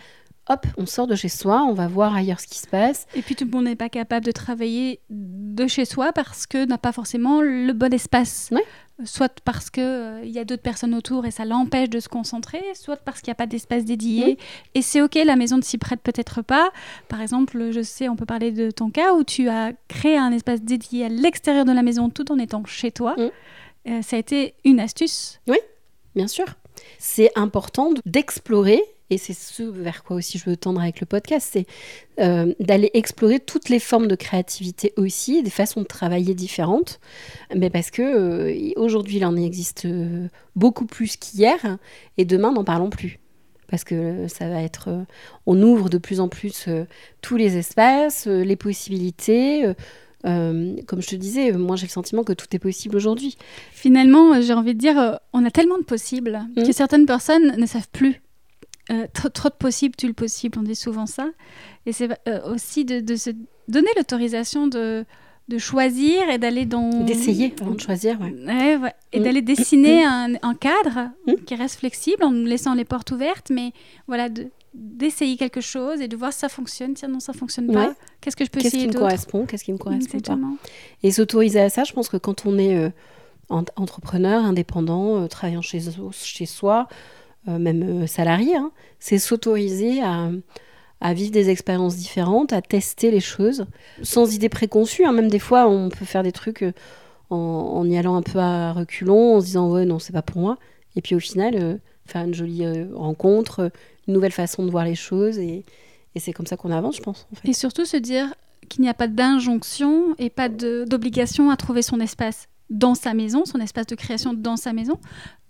hop, 0.48 0.66
on 0.76 0.86
sort 0.86 1.06
de 1.06 1.14
chez 1.14 1.28
soi, 1.28 1.62
on 1.62 1.72
va 1.72 1.88
voir 1.88 2.14
ailleurs 2.14 2.40
ce 2.40 2.46
qui 2.46 2.58
se 2.58 2.66
passe. 2.66 3.06
Et 3.14 3.22
puis 3.22 3.34
tout 3.34 3.44
le 3.44 3.50
monde 3.50 3.64
n'est 3.64 3.76
pas 3.76 3.88
capable 3.88 4.24
de 4.26 4.32
travailler 4.32 5.00
de 5.08 5.66
chez 5.66 5.84
soi 5.84 6.12
parce 6.12 6.46
que 6.46 6.66
n'a 6.66 6.78
pas 6.78 6.92
forcément 6.92 7.40
le 7.40 7.72
bon 7.72 7.92
espace. 7.92 8.50
Soit 9.04 9.40
parce 9.44 9.70
qu'il 9.70 9.82
euh, 9.82 10.24
y 10.24 10.38
a 10.38 10.44
d'autres 10.44 10.62
personnes 10.62 10.94
autour 10.94 11.26
et 11.26 11.32
ça 11.32 11.44
l'empêche 11.44 11.90
de 11.90 11.98
se 11.98 12.08
concentrer, 12.08 12.62
soit 12.74 12.96
parce 12.96 13.20
qu'il 13.20 13.30
n'y 13.30 13.32
a 13.32 13.34
pas 13.36 13.46
d'espace 13.46 13.84
dédié. 13.84 14.38
Et 14.74 14.82
c'est 14.82 15.02
OK, 15.02 15.16
la 15.16 15.34
maison 15.34 15.56
ne 15.56 15.62
s'y 15.62 15.78
prête 15.78 16.00
peut-être 16.00 16.42
pas. 16.42 16.70
Par 17.08 17.20
exemple, 17.20 17.72
je 17.72 17.82
sais, 17.82 18.08
on 18.08 18.14
peut 18.14 18.26
parler 18.26 18.52
de 18.52 18.70
ton 18.70 18.90
cas 18.90 19.14
où 19.14 19.24
tu 19.24 19.48
as 19.48 19.72
créé 19.88 20.16
un 20.16 20.30
espace 20.30 20.62
dédié 20.62 21.06
à 21.06 21.08
l'extérieur 21.08 21.64
de 21.64 21.72
la 21.72 21.82
maison 21.82 22.08
tout 22.08 22.30
en 22.30 22.38
étant 22.38 22.64
chez 22.66 22.92
toi. 22.92 23.16
Euh, 23.88 24.02
ça 24.02 24.14
a 24.14 24.18
été 24.18 24.54
une 24.64 24.78
astuce. 24.78 25.40
Oui, 25.48 25.58
bien 26.14 26.28
sûr. 26.28 26.46
C'est 26.98 27.30
important 27.36 27.90
d'explorer 28.06 28.80
et 29.10 29.18
c'est 29.18 29.34
ce 29.34 29.62
vers 29.62 30.02
quoi 30.02 30.16
aussi 30.16 30.38
je 30.38 30.48
veux 30.48 30.56
tendre 30.56 30.80
avec 30.80 31.00
le 31.00 31.06
podcast, 31.06 31.50
c'est 31.52 31.66
euh, 32.20 32.54
d'aller 32.60 32.90
explorer 32.94 33.38
toutes 33.38 33.68
les 33.68 33.78
formes 33.78 34.08
de 34.08 34.14
créativité 34.14 34.92
aussi, 34.96 35.42
des 35.42 35.50
façons 35.50 35.82
de 35.82 35.86
travailler 35.86 36.34
différentes, 36.34 37.00
mais 37.54 37.70
parce 37.70 37.90
que 37.90 38.02
euh, 38.02 38.72
aujourd'hui 38.76 39.18
il 39.18 39.24
en 39.24 39.36
existe 39.36 39.84
euh, 39.84 40.28
beaucoup 40.56 40.86
plus 40.86 41.16
qu'hier, 41.16 41.78
et 42.16 42.24
demain 42.24 42.52
n'en 42.52 42.64
parlons 42.64 42.90
plus. 42.90 43.18
Parce 43.68 43.82
que 43.82 44.28
ça 44.28 44.48
va 44.48 44.62
être. 44.62 45.04
on 45.46 45.60
ouvre 45.60 45.88
de 45.88 45.98
plus 45.98 46.20
en 46.20 46.28
plus 46.28 46.68
tous 47.22 47.36
les 47.36 47.56
espaces, 47.56 48.26
les 48.26 48.56
possibilités. 48.56 49.64
comme 50.22 51.00
je 51.00 51.08
te 51.08 51.16
disais, 51.16 51.50
moi 51.52 51.74
j'ai 51.74 51.86
le 51.86 51.90
sentiment 51.90 52.22
que 52.24 52.34
tout 52.34 52.46
est 52.52 52.58
possible 52.58 52.94
aujourd'hui. 52.94 53.36
Finalement, 53.72 54.40
j'ai 54.42 54.52
envie 54.52 54.74
de 54.74 54.78
dire, 54.78 55.18
on 55.32 55.44
a 55.44 55.50
tellement 55.50 55.78
de 55.78 55.82
possibles 55.82 56.46
mmh. 56.54 56.62
que 56.62 56.72
certaines 56.72 57.06
personnes 57.06 57.56
ne 57.56 57.66
savent 57.66 57.88
plus 57.90 58.20
euh, 58.90 59.06
trop, 59.12 59.48
de 59.48 59.54
possible, 59.54 59.94
tu 59.96 60.06
le 60.06 60.12
possible, 60.12 60.58
on 60.58 60.62
dit 60.62 60.74
souvent 60.74 61.06
ça. 61.06 61.28
Et 61.86 61.92
c'est 61.92 62.08
euh, 62.28 62.52
aussi 62.52 62.84
de, 62.84 63.16
se 63.16 63.30
donner 63.66 63.88
l'autorisation 63.96 64.66
de, 64.66 65.06
de 65.48 65.58
choisir 65.58 66.28
et 66.28 66.38
d'aller 66.38 66.66
dans... 66.66 67.04
D'essayer 67.04 67.54
avant 67.60 67.72
de 67.72 67.80
choisir, 67.80 68.20
ouais. 68.20 68.34
Et 69.12 69.20
mm. 69.20 69.22
d'aller 69.22 69.42
dessiner 69.42 70.04
mm. 70.04 70.38
un, 70.42 70.54
cadre 70.54 71.10
mm. 71.26 71.44
qui 71.46 71.54
reste 71.54 71.78
flexible 71.78 72.24
en 72.24 72.30
laissant 72.30 72.74
les 72.74 72.84
portes 72.84 73.10
ouvertes, 73.10 73.50
mais 73.50 73.72
voilà, 74.06 74.28
d'essayer 74.74 75.36
quelque 75.38 75.62
chose 75.62 76.02
et 76.02 76.08
de 76.08 76.16
voir 76.16 76.34
si 76.34 76.40
ça 76.40 76.50
fonctionne. 76.50 76.92
Tiens, 76.92 77.08
non, 77.08 77.20
ça 77.20 77.32
fonctionne 77.32 77.72
pas. 77.72 77.94
Qu'est-ce 78.20 78.36
que 78.36 78.44
je 78.44 78.50
peux 78.50 78.60
essayer 78.60 78.84
Qu'est-ce 78.84 78.92
qui 78.92 78.96
me 78.96 79.00
correspond 79.00 79.46
Qu'est-ce 79.46 79.64
qui 79.64 79.72
me 79.72 79.78
correspond 79.78 80.20
pas 80.20 80.38
Et 81.02 81.10
s'autoriser 81.10 81.60
à 81.60 81.70
ça, 81.70 81.84
je 81.84 81.94
pense 81.94 82.10
que 82.10 82.18
quand 82.18 82.44
on 82.44 82.58
est 82.58 82.76
euh, 82.76 82.90
entrepreneur, 83.48 84.44
indépendant, 84.44 85.26
travaillant 85.28 85.62
chez, 85.62 85.80
chez 86.12 86.44
soi, 86.44 86.86
même 87.46 88.02
euh, 88.02 88.06
salarié, 88.06 88.56
hein, 88.56 88.70
c'est 88.98 89.18
s'autoriser 89.18 90.02
à, 90.02 90.30
vivre 91.12 91.32
des 91.32 91.50
expériences 91.50 91.96
différentes, 91.96 92.52
à 92.54 92.62
tester 92.62 93.10
les 93.10 93.20
choses, 93.20 93.66
sans 94.02 94.34
idée 94.34 94.48
préconçue. 94.48 95.04
Hein. 95.04 95.12
Même 95.12 95.28
des 95.28 95.38
fois, 95.38 95.68
on 95.68 95.90
peut 95.90 96.06
faire 96.06 96.22
des 96.22 96.32
trucs 96.32 96.62
euh, 96.62 96.72
en, 97.28 97.86
y 97.86 97.98
allant 97.98 98.16
un 98.16 98.22
peu 98.22 98.38
à 98.38 98.72
reculons, 98.72 99.36
en 99.36 99.40
se 99.40 99.46
disant 99.46 99.70
ouais 99.70 99.84
non, 99.84 99.98
c'est 99.98 100.12
pas 100.12 100.22
pour 100.22 100.40
moi. 100.40 100.56
Et 100.96 101.02
puis 101.02 101.14
au 101.14 101.20
final, 101.20 101.80
faire 102.06 102.24
une 102.24 102.34
jolie 102.34 102.64
rencontre, 102.94 103.70
une 104.06 104.14
nouvelle 104.14 104.32
façon 104.32 104.64
de 104.64 104.70
voir 104.70 104.84
les 104.84 104.94
choses, 104.94 105.38
et, 105.38 105.64
c'est 106.16 106.32
comme 106.32 106.46
ça 106.46 106.56
qu'on 106.56 106.70
avance, 106.70 106.96
je 106.96 107.02
pense. 107.02 107.26
Et 107.44 107.52
surtout 107.52 107.84
se 107.84 107.96
dire 107.96 108.32
qu'il 108.68 108.82
n'y 108.82 108.88
a 108.88 108.94
pas 108.94 109.08
d'injonction 109.08 110.14
et 110.18 110.30
pas 110.30 110.48
d'obligation 110.48 111.50
à 111.50 111.56
trouver 111.56 111.82
son 111.82 111.98
espace 111.98 112.46
dans 112.70 112.94
sa 112.94 113.12
maison, 113.12 113.44
son 113.44 113.60
espace 113.60 113.86
de 113.86 113.94
création 113.94 114.32
dans 114.32 114.56
sa 114.56 114.72
maison. 114.72 114.98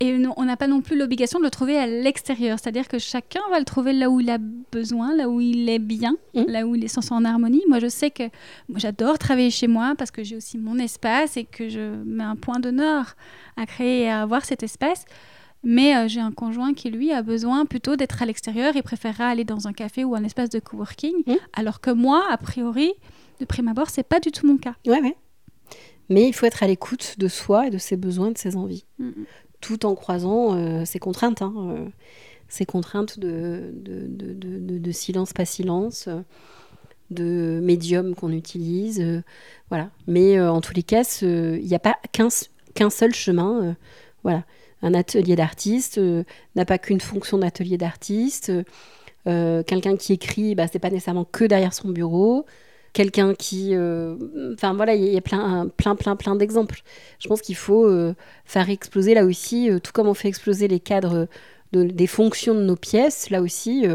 Et 0.00 0.16
on 0.36 0.44
n'a 0.44 0.56
pas 0.56 0.66
non 0.66 0.80
plus 0.80 0.98
l'obligation 0.98 1.38
de 1.38 1.44
le 1.44 1.50
trouver 1.50 1.78
à 1.78 1.86
l'extérieur. 1.86 2.58
C'est-à-dire 2.58 2.88
que 2.88 2.98
chacun 2.98 3.40
va 3.50 3.58
le 3.58 3.64
trouver 3.64 3.92
là 3.92 4.10
où 4.10 4.20
il 4.20 4.28
a 4.30 4.38
besoin, 4.38 5.14
là 5.14 5.28
où 5.28 5.40
il 5.40 5.68
est 5.68 5.78
bien, 5.78 6.16
mmh. 6.34 6.42
là 6.48 6.66
où 6.66 6.74
il 6.74 6.84
est 6.84 6.88
sans 6.88 7.12
en 7.12 7.24
harmonie. 7.24 7.62
Moi, 7.68 7.78
je 7.78 7.88
sais 7.88 8.10
que 8.10 8.24
j'adore 8.74 9.18
travailler 9.18 9.50
chez 9.50 9.68
moi 9.68 9.94
parce 9.96 10.10
que 10.10 10.24
j'ai 10.24 10.36
aussi 10.36 10.58
mon 10.58 10.78
espace 10.78 11.36
et 11.36 11.44
que 11.44 11.68
je 11.68 12.02
mets 12.04 12.24
un 12.24 12.36
point 12.36 12.58
d'honneur 12.58 13.14
à 13.56 13.66
créer 13.66 14.02
et 14.02 14.10
à 14.10 14.22
avoir 14.22 14.44
cet 14.44 14.62
espace. 14.62 15.04
Mais 15.62 15.96
euh, 15.96 16.08
j'ai 16.08 16.20
un 16.20 16.32
conjoint 16.32 16.74
qui, 16.74 16.90
lui, 16.90 17.10
a 17.12 17.22
besoin 17.22 17.64
plutôt 17.64 17.96
d'être 17.96 18.22
à 18.22 18.26
l'extérieur 18.26 18.76
et 18.76 18.82
préférera 18.82 19.28
aller 19.28 19.44
dans 19.44 19.66
un 19.66 19.72
café 19.72 20.04
ou 20.04 20.14
un 20.14 20.24
espace 20.24 20.50
de 20.50 20.58
coworking. 20.58 21.14
Mmh. 21.26 21.34
Alors 21.54 21.80
que 21.80 21.90
moi, 21.90 22.22
a 22.30 22.36
priori, 22.36 22.92
de 23.40 23.44
prime 23.46 23.68
abord, 23.68 23.88
c'est 23.88 24.02
pas 24.02 24.20
du 24.20 24.30
tout 24.30 24.46
mon 24.46 24.58
cas. 24.58 24.74
Ouais, 24.86 25.00
ouais. 25.00 25.16
Mais 26.08 26.28
il 26.28 26.32
faut 26.32 26.46
être 26.46 26.62
à 26.62 26.66
l'écoute 26.66 27.16
de 27.18 27.28
soi 27.28 27.68
et 27.68 27.70
de 27.70 27.78
ses 27.78 27.96
besoins, 27.96 28.30
de 28.30 28.38
ses 28.38 28.56
envies, 28.56 28.84
tout 29.60 29.86
en 29.86 29.94
croisant 29.94 30.54
euh, 30.54 30.84
ses 30.84 30.98
contraintes, 30.98 31.42
hein, 31.42 31.54
euh, 31.56 31.88
ses 32.48 32.66
contraintes 32.66 33.18
de, 33.18 33.72
de, 33.74 34.92
silence, 34.92 35.32
pas 35.32 35.46
silence, 35.46 36.08
de 37.10 37.60
médium 37.62 38.14
qu'on 38.14 38.32
utilise. 38.32 39.00
Euh, 39.00 39.22
voilà. 39.70 39.90
Mais 40.06 40.38
en 40.40 40.60
tous 40.60 40.74
les 40.74 40.82
cas, 40.82 41.02
il 41.22 41.64
n'y 41.64 41.74
a 41.74 41.78
pas 41.78 41.96
qu'un 42.12 42.90
seul 42.90 43.14
chemin. 43.14 43.76
voilà. 44.22 44.44
un 44.82 44.92
atelier 44.92 45.36
d'artiste 45.36 45.98
n'a 46.54 46.64
pas 46.66 46.78
qu'une 46.78 47.00
fonction 47.00 47.38
d'atelier 47.38 47.78
d'artiste. 47.78 48.52
Quelqu'un 49.24 49.96
qui 49.96 50.12
écrit, 50.12 50.54
bah, 50.54 50.66
c'est 50.70 50.78
pas 50.78 50.90
nécessairement 50.90 51.24
que 51.24 51.44
derrière 51.46 51.72
son 51.72 51.88
bureau 51.88 52.44
quelqu'un 52.94 53.34
qui 53.34 53.74
enfin 54.54 54.72
voilà 54.72 54.94
il 54.94 55.04
y, 55.04 55.16
a 55.16 55.20
plein 55.20 55.68
plein 55.76 55.94
plein 55.96 56.16
plein 56.16 56.36
d'exemples 56.36 56.80
je 57.18 57.28
pense 57.28 57.42
qu'il 57.42 57.56
faut 57.56 57.86
faire 58.44 58.70
exploser 58.70 59.14
là 59.14 59.24
aussi 59.24 59.68
tout 59.82 59.92
comme 59.92 60.08
on 60.08 60.14
fait 60.14 60.28
exploser 60.28 60.68
les 60.68 60.80
cadres 60.80 61.28
des 61.72 62.06
fonctions 62.06 62.54
de 62.54 62.62
nos 62.62 62.76
pièces 62.76 63.28
là 63.30 63.42
aussi 63.42 63.86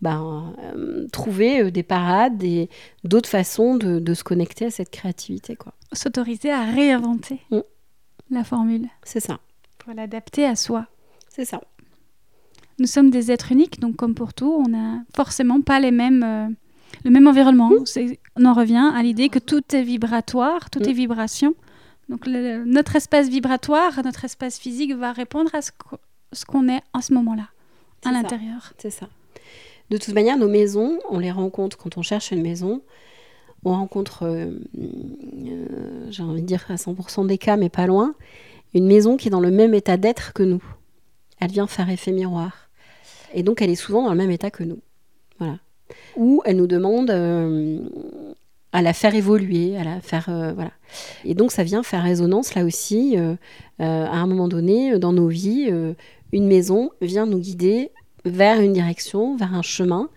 ben, 0.00 0.54
euh, 0.58 1.08
trouver 1.08 1.62
euh, 1.62 1.70
des 1.70 1.82
parades 1.82 2.42
et 2.42 2.68
d'autres 3.04 3.28
façons 3.28 3.76
de, 3.76 4.14
se 4.14 4.22
connecter 4.22 4.66
à 4.66 4.70
cette 4.70 4.90
créativité. 4.90 5.56
quoi. 5.56 5.72
S'autoriser 5.92 6.50
à 6.50 6.64
réinventer 6.64 7.40
mm. 7.50 7.60
la 8.30 8.44
formule. 8.44 8.88
C'est 9.02 9.20
ça. 9.20 9.40
Pour 9.78 9.92
l'adapter 9.94 10.44
à 10.44 10.56
soi. 10.56 10.86
C'est 11.28 11.44
ça. 11.44 11.60
Nous 12.78 12.86
sommes 12.86 13.10
des 13.10 13.32
êtres 13.32 13.50
uniques, 13.50 13.80
donc 13.80 13.96
comme 13.96 14.14
pour 14.14 14.34
tout, 14.34 14.52
on 14.52 14.68
n'a 14.68 15.02
forcément 15.14 15.60
pas 15.60 15.80
les 15.80 15.90
mêmes, 15.90 16.22
euh, 16.22 16.48
le 17.04 17.10
même 17.10 17.26
environnement. 17.26 17.70
Mm. 17.70 18.14
On 18.38 18.44
en 18.44 18.54
revient 18.54 18.92
à 18.94 19.02
l'idée 19.02 19.28
que 19.28 19.38
tout 19.38 19.62
est 19.74 19.82
vibratoire, 19.82 20.70
tout 20.70 20.80
mm. 20.80 20.88
est 20.88 20.92
vibration. 20.92 21.54
Donc 22.08 22.26
notre 22.26 22.96
espace 22.96 23.28
vibratoire, 23.28 24.00
notre 24.02 24.24
espace 24.24 24.58
physique 24.58 24.94
va 24.94 25.12
répondre 25.12 25.54
à 25.54 25.60
ce 25.60 26.44
qu'on 26.46 26.68
est 26.68 26.80
en 26.94 27.02
ce 27.02 27.12
moment-là, 27.14 27.48
à 28.04 28.12
l'intérieur. 28.12 28.72
C'est 28.78 28.90
ça. 28.90 29.08
De 29.90 29.96
toute 29.96 30.14
manière, 30.14 30.36
nos 30.36 30.48
maisons, 30.48 30.98
on 31.10 31.18
les 31.18 31.30
rencontre 31.30 31.76
quand 31.76 31.96
on 31.98 32.02
cherche 32.02 32.30
une 32.30 32.42
maison. 32.42 32.82
On 33.64 33.72
rencontre, 33.72 34.22
euh, 34.24 34.52
euh, 34.78 36.06
j'ai 36.10 36.22
envie 36.22 36.42
de 36.42 36.46
dire 36.46 36.64
à 36.68 36.76
100% 36.76 37.26
des 37.26 37.38
cas, 37.38 37.56
mais 37.56 37.68
pas 37.68 37.86
loin, 37.86 38.14
une 38.72 38.86
maison 38.86 39.16
qui 39.16 39.28
est 39.28 39.30
dans 39.30 39.40
le 39.40 39.50
même 39.50 39.74
état 39.74 39.96
d'être 39.96 40.32
que 40.32 40.42
nous. 40.42 40.62
Elle 41.40 41.50
vient 41.50 41.66
faire 41.66 41.90
effet 41.90 42.12
miroir. 42.12 42.70
Et 43.34 43.42
donc, 43.42 43.60
elle 43.60 43.70
est 43.70 43.74
souvent 43.74 44.02
dans 44.04 44.10
le 44.10 44.16
même 44.16 44.30
état 44.30 44.50
que 44.50 44.62
nous. 44.62 44.78
Voilà. 45.38 45.58
Ou 46.16 46.42
elle 46.44 46.56
nous 46.56 46.66
demande 46.66 47.10
euh, 47.10 47.78
à 48.72 48.82
la 48.82 48.92
faire 48.92 49.14
évoluer, 49.14 49.76
à 49.76 49.84
la 49.84 50.00
faire. 50.00 50.24
voilà. 50.54 50.72
Et 51.24 51.34
donc, 51.34 51.52
ça 51.52 51.64
vient 51.64 51.82
faire 51.82 52.02
résonance 52.02 52.54
là 52.54 52.64
aussi. 52.64 53.16
à 53.78 53.86
un 54.16 54.26
moment 54.26 54.48
donné, 54.48 54.98
dans 54.98 55.12
nos 55.12 55.28
vies, 55.28 55.72
une 56.32 56.46
maison 56.46 56.90
vient 57.00 57.26
nous 57.26 57.38
guider 57.38 57.90
vers 58.24 58.60
une 58.60 58.72
direction, 58.72 59.36
vers 59.36 59.54
un 59.54 59.62
chemin 59.62 60.10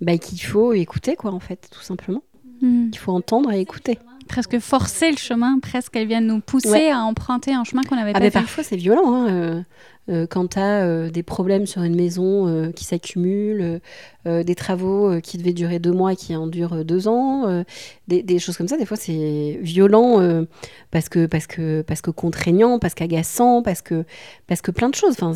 bah, 0.00 0.18
qu'il 0.18 0.40
faut 0.40 0.72
écouter, 0.72 1.16
quoi, 1.16 1.32
en 1.32 1.40
fait, 1.40 1.68
tout 1.70 1.82
simplement. 1.82 2.22
Hmm. 2.60 2.88
Il 2.92 2.98
faut 2.98 3.12
entendre 3.12 3.52
et 3.52 3.60
écouter. 3.60 3.98
Presque 4.28 4.58
forcer 4.58 5.10
le 5.10 5.16
chemin, 5.16 5.58
presque 5.60 5.96
elle 5.96 6.08
vient 6.08 6.20
nous 6.20 6.40
pousser 6.40 6.88
à 6.88 7.00
emprunter 7.00 7.52
un 7.52 7.64
chemin 7.64 7.82
qu'on 7.82 7.96
n'avait 7.96 8.12
ah, 8.14 8.20
pas. 8.20 8.30
Parfois, 8.30 8.64
c'est 8.64 8.76
violent. 8.76 9.14
Hein, 9.14 9.28
euh, 9.28 9.62
euh, 10.10 10.26
quand 10.28 10.48
tu 10.48 10.58
as 10.58 10.84
euh, 10.84 11.10
des 11.10 11.22
problèmes 11.22 11.66
sur 11.66 11.82
une 11.82 11.94
maison 11.94 12.72
qui 12.74 12.84
s'accumulent, 12.84 13.80
des 14.26 14.54
travaux 14.54 15.20
qui 15.20 15.36
devaient 15.38 15.52
durer 15.52 15.78
deux 15.78 15.92
mois 15.92 16.14
et 16.14 16.16
qui 16.16 16.34
en 16.34 16.46
durent 16.46 16.84
deux 16.84 17.08
ans, 17.08 17.64
des, 18.08 18.38
choses 18.38 18.56
comme 18.56 18.68
ça, 18.68 18.76
des 18.76 18.86
fois 18.86 18.96
c'est 18.96 19.58
violent 19.60 20.46
parce, 20.90 21.08
que, 21.08 21.26
parce, 21.26 21.46
que, 21.46 21.82
parce 21.82 22.00
que 22.00 22.10
contraignant, 22.10 22.78
parce 22.78 22.94
qu'agaçant, 22.94 23.62
parce 23.62 23.82
que, 23.82 24.04
parce 24.46 24.62
que 24.62 24.70
plein 24.70 24.88
de 24.88 24.94
choses. 24.94 25.16
Enfin, 25.20 25.32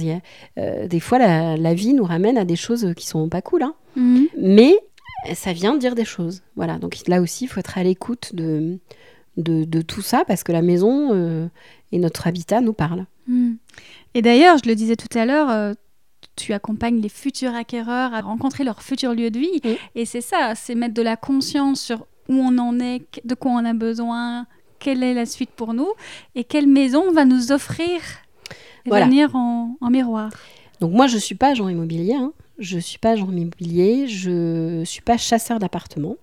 des 0.57 1.01
fois, 1.01 1.19
la, 1.19 1.75
vie 1.75 1.93
nous 1.93 2.05
ramène 2.05 2.39
à 2.39 2.45
des 2.45 2.57
choses 2.57 2.95
qui 2.97 3.07
sont 3.07 3.29
pas 3.29 3.43
cool. 3.43 3.63
Hein. 3.63 3.75
Mhm. 3.97 4.29
Mais 4.39 4.75
ça 5.35 5.53
vient 5.53 5.77
dire 5.77 5.95
des 5.95 6.05
choses. 6.05 6.43
Voilà, 6.57 6.79
donc 6.79 6.97
là 7.07 7.21
aussi, 7.21 7.45
il 7.45 7.49
faut 7.49 7.61
être 7.61 7.79
à 7.79 7.83
l'écoute 7.83 8.35
de, 8.35 8.79
de, 9.37 9.83
tout 9.83 10.03
ça 10.03 10.25
parce 10.27 10.43
que 10.43 10.53
la 10.53 10.63
maison 10.63 11.51
et 11.93 11.99
notre 11.99 12.27
habitat 12.27 12.61
nous 12.61 12.73
parlent. 12.73 13.07
Mhm. 13.27 13.59
Et 14.15 14.23
d'ailleurs, 14.23 14.59
je 14.63 14.69
le 14.69 14.75
disais 14.75 14.97
tout 14.97 15.17
à 15.17 15.25
l'heure, 15.27 15.51
euh, 15.51 15.75
tu 16.35 16.53
accompagnes 16.53 17.01
les 17.01 17.09
futurs 17.09 17.55
acquéreurs 17.55 18.15
à 18.15 18.21
rencontrer 18.21 18.65
leur 18.65 18.83
futur 18.83 19.15
lieu 19.15 19.31
de 19.31 19.39
vie. 19.39 19.79
Et 19.95 20.05
c'est 20.05 20.21
ça, 20.21 20.55
c'est 20.55 20.75
mettre 20.75 20.95
de 20.95 21.03
la 21.03 21.17
conscience 21.17 21.81
sur 21.81 22.07
où 22.29 22.35
on 22.35 22.59
en 22.59 22.79
est, 22.81 23.03
de 23.25 23.35
quoi 23.35 23.53
on 23.53 23.65
a 23.65 23.73
besoin, 23.75 24.47
quelle 24.79 25.03
est 25.03 25.15
la 25.15 25.27
suite 25.27 25.51
pour 25.51 25.75
nous 25.75 25.89
et 26.35 26.45
quelle 26.45 26.67
maison 26.67 27.13
va 27.13 27.25
nous 27.25 27.53
offrir 27.53 28.01
venir 28.87 29.35
en, 29.35 29.77
miroir. 29.91 30.31
Donc 30.81 30.93
moi, 30.93 31.07
je 31.07 31.17
ne 31.17 31.21
suis 31.21 31.35
pas 31.35 31.49
agent 31.49 31.69
immobilier. 31.69 32.15
Hein. 32.15 32.33
Je 32.59 32.77
ne 32.77 32.81
suis 32.81 32.99
pas 32.99 33.13
agent 33.13 33.31
immobilier. 33.31 34.09
Je 34.09 34.81
ne 34.81 34.85
suis 34.85 35.03
pas 35.03 35.17
chasseur 35.17 35.59
d'appartements. 35.59 36.17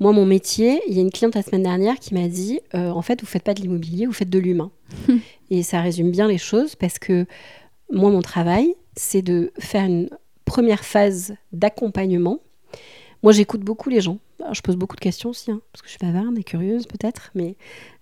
Moi, 0.00 0.12
mon 0.12 0.26
métier, 0.26 0.80
il 0.88 0.94
y 0.94 0.98
a 0.98 1.02
une 1.02 1.10
cliente 1.10 1.34
la 1.34 1.42
semaine 1.42 1.62
dernière 1.62 1.98
qui 1.98 2.14
m'a 2.14 2.26
dit 2.26 2.60
euh, 2.74 2.90
en 2.90 3.02
fait, 3.02 3.20
vous 3.20 3.26
faites 3.26 3.44
pas 3.44 3.54
de 3.54 3.60
l'immobilier, 3.60 4.06
vous 4.06 4.12
faites 4.12 4.30
de 4.30 4.38
l'humain. 4.38 4.70
et 5.50 5.62
ça 5.62 5.80
résume 5.80 6.10
bien 6.10 6.26
les 6.26 6.38
choses 6.38 6.74
parce 6.74 6.98
que 6.98 7.26
moi, 7.92 8.10
mon 8.10 8.22
travail, 8.22 8.74
c'est 8.96 9.22
de 9.22 9.52
faire 9.58 9.84
une 9.84 10.10
première 10.44 10.84
phase 10.84 11.34
d'accompagnement. 11.52 12.40
Moi, 13.22 13.32
j'écoute 13.32 13.60
beaucoup 13.60 13.88
les 13.88 14.00
gens. 14.00 14.18
je 14.52 14.60
pose 14.60 14.76
beaucoup 14.76 14.96
de 14.96 15.00
questions 15.00 15.30
aussi, 15.30 15.50
hein, 15.50 15.60
parce 15.72 15.80
que 15.80 15.88
je 15.88 15.92
suis 15.92 16.06
bavarde 16.06 16.36
et 16.38 16.44
curieuse 16.44 16.86
peut-être, 16.86 17.30
mais 17.34 17.56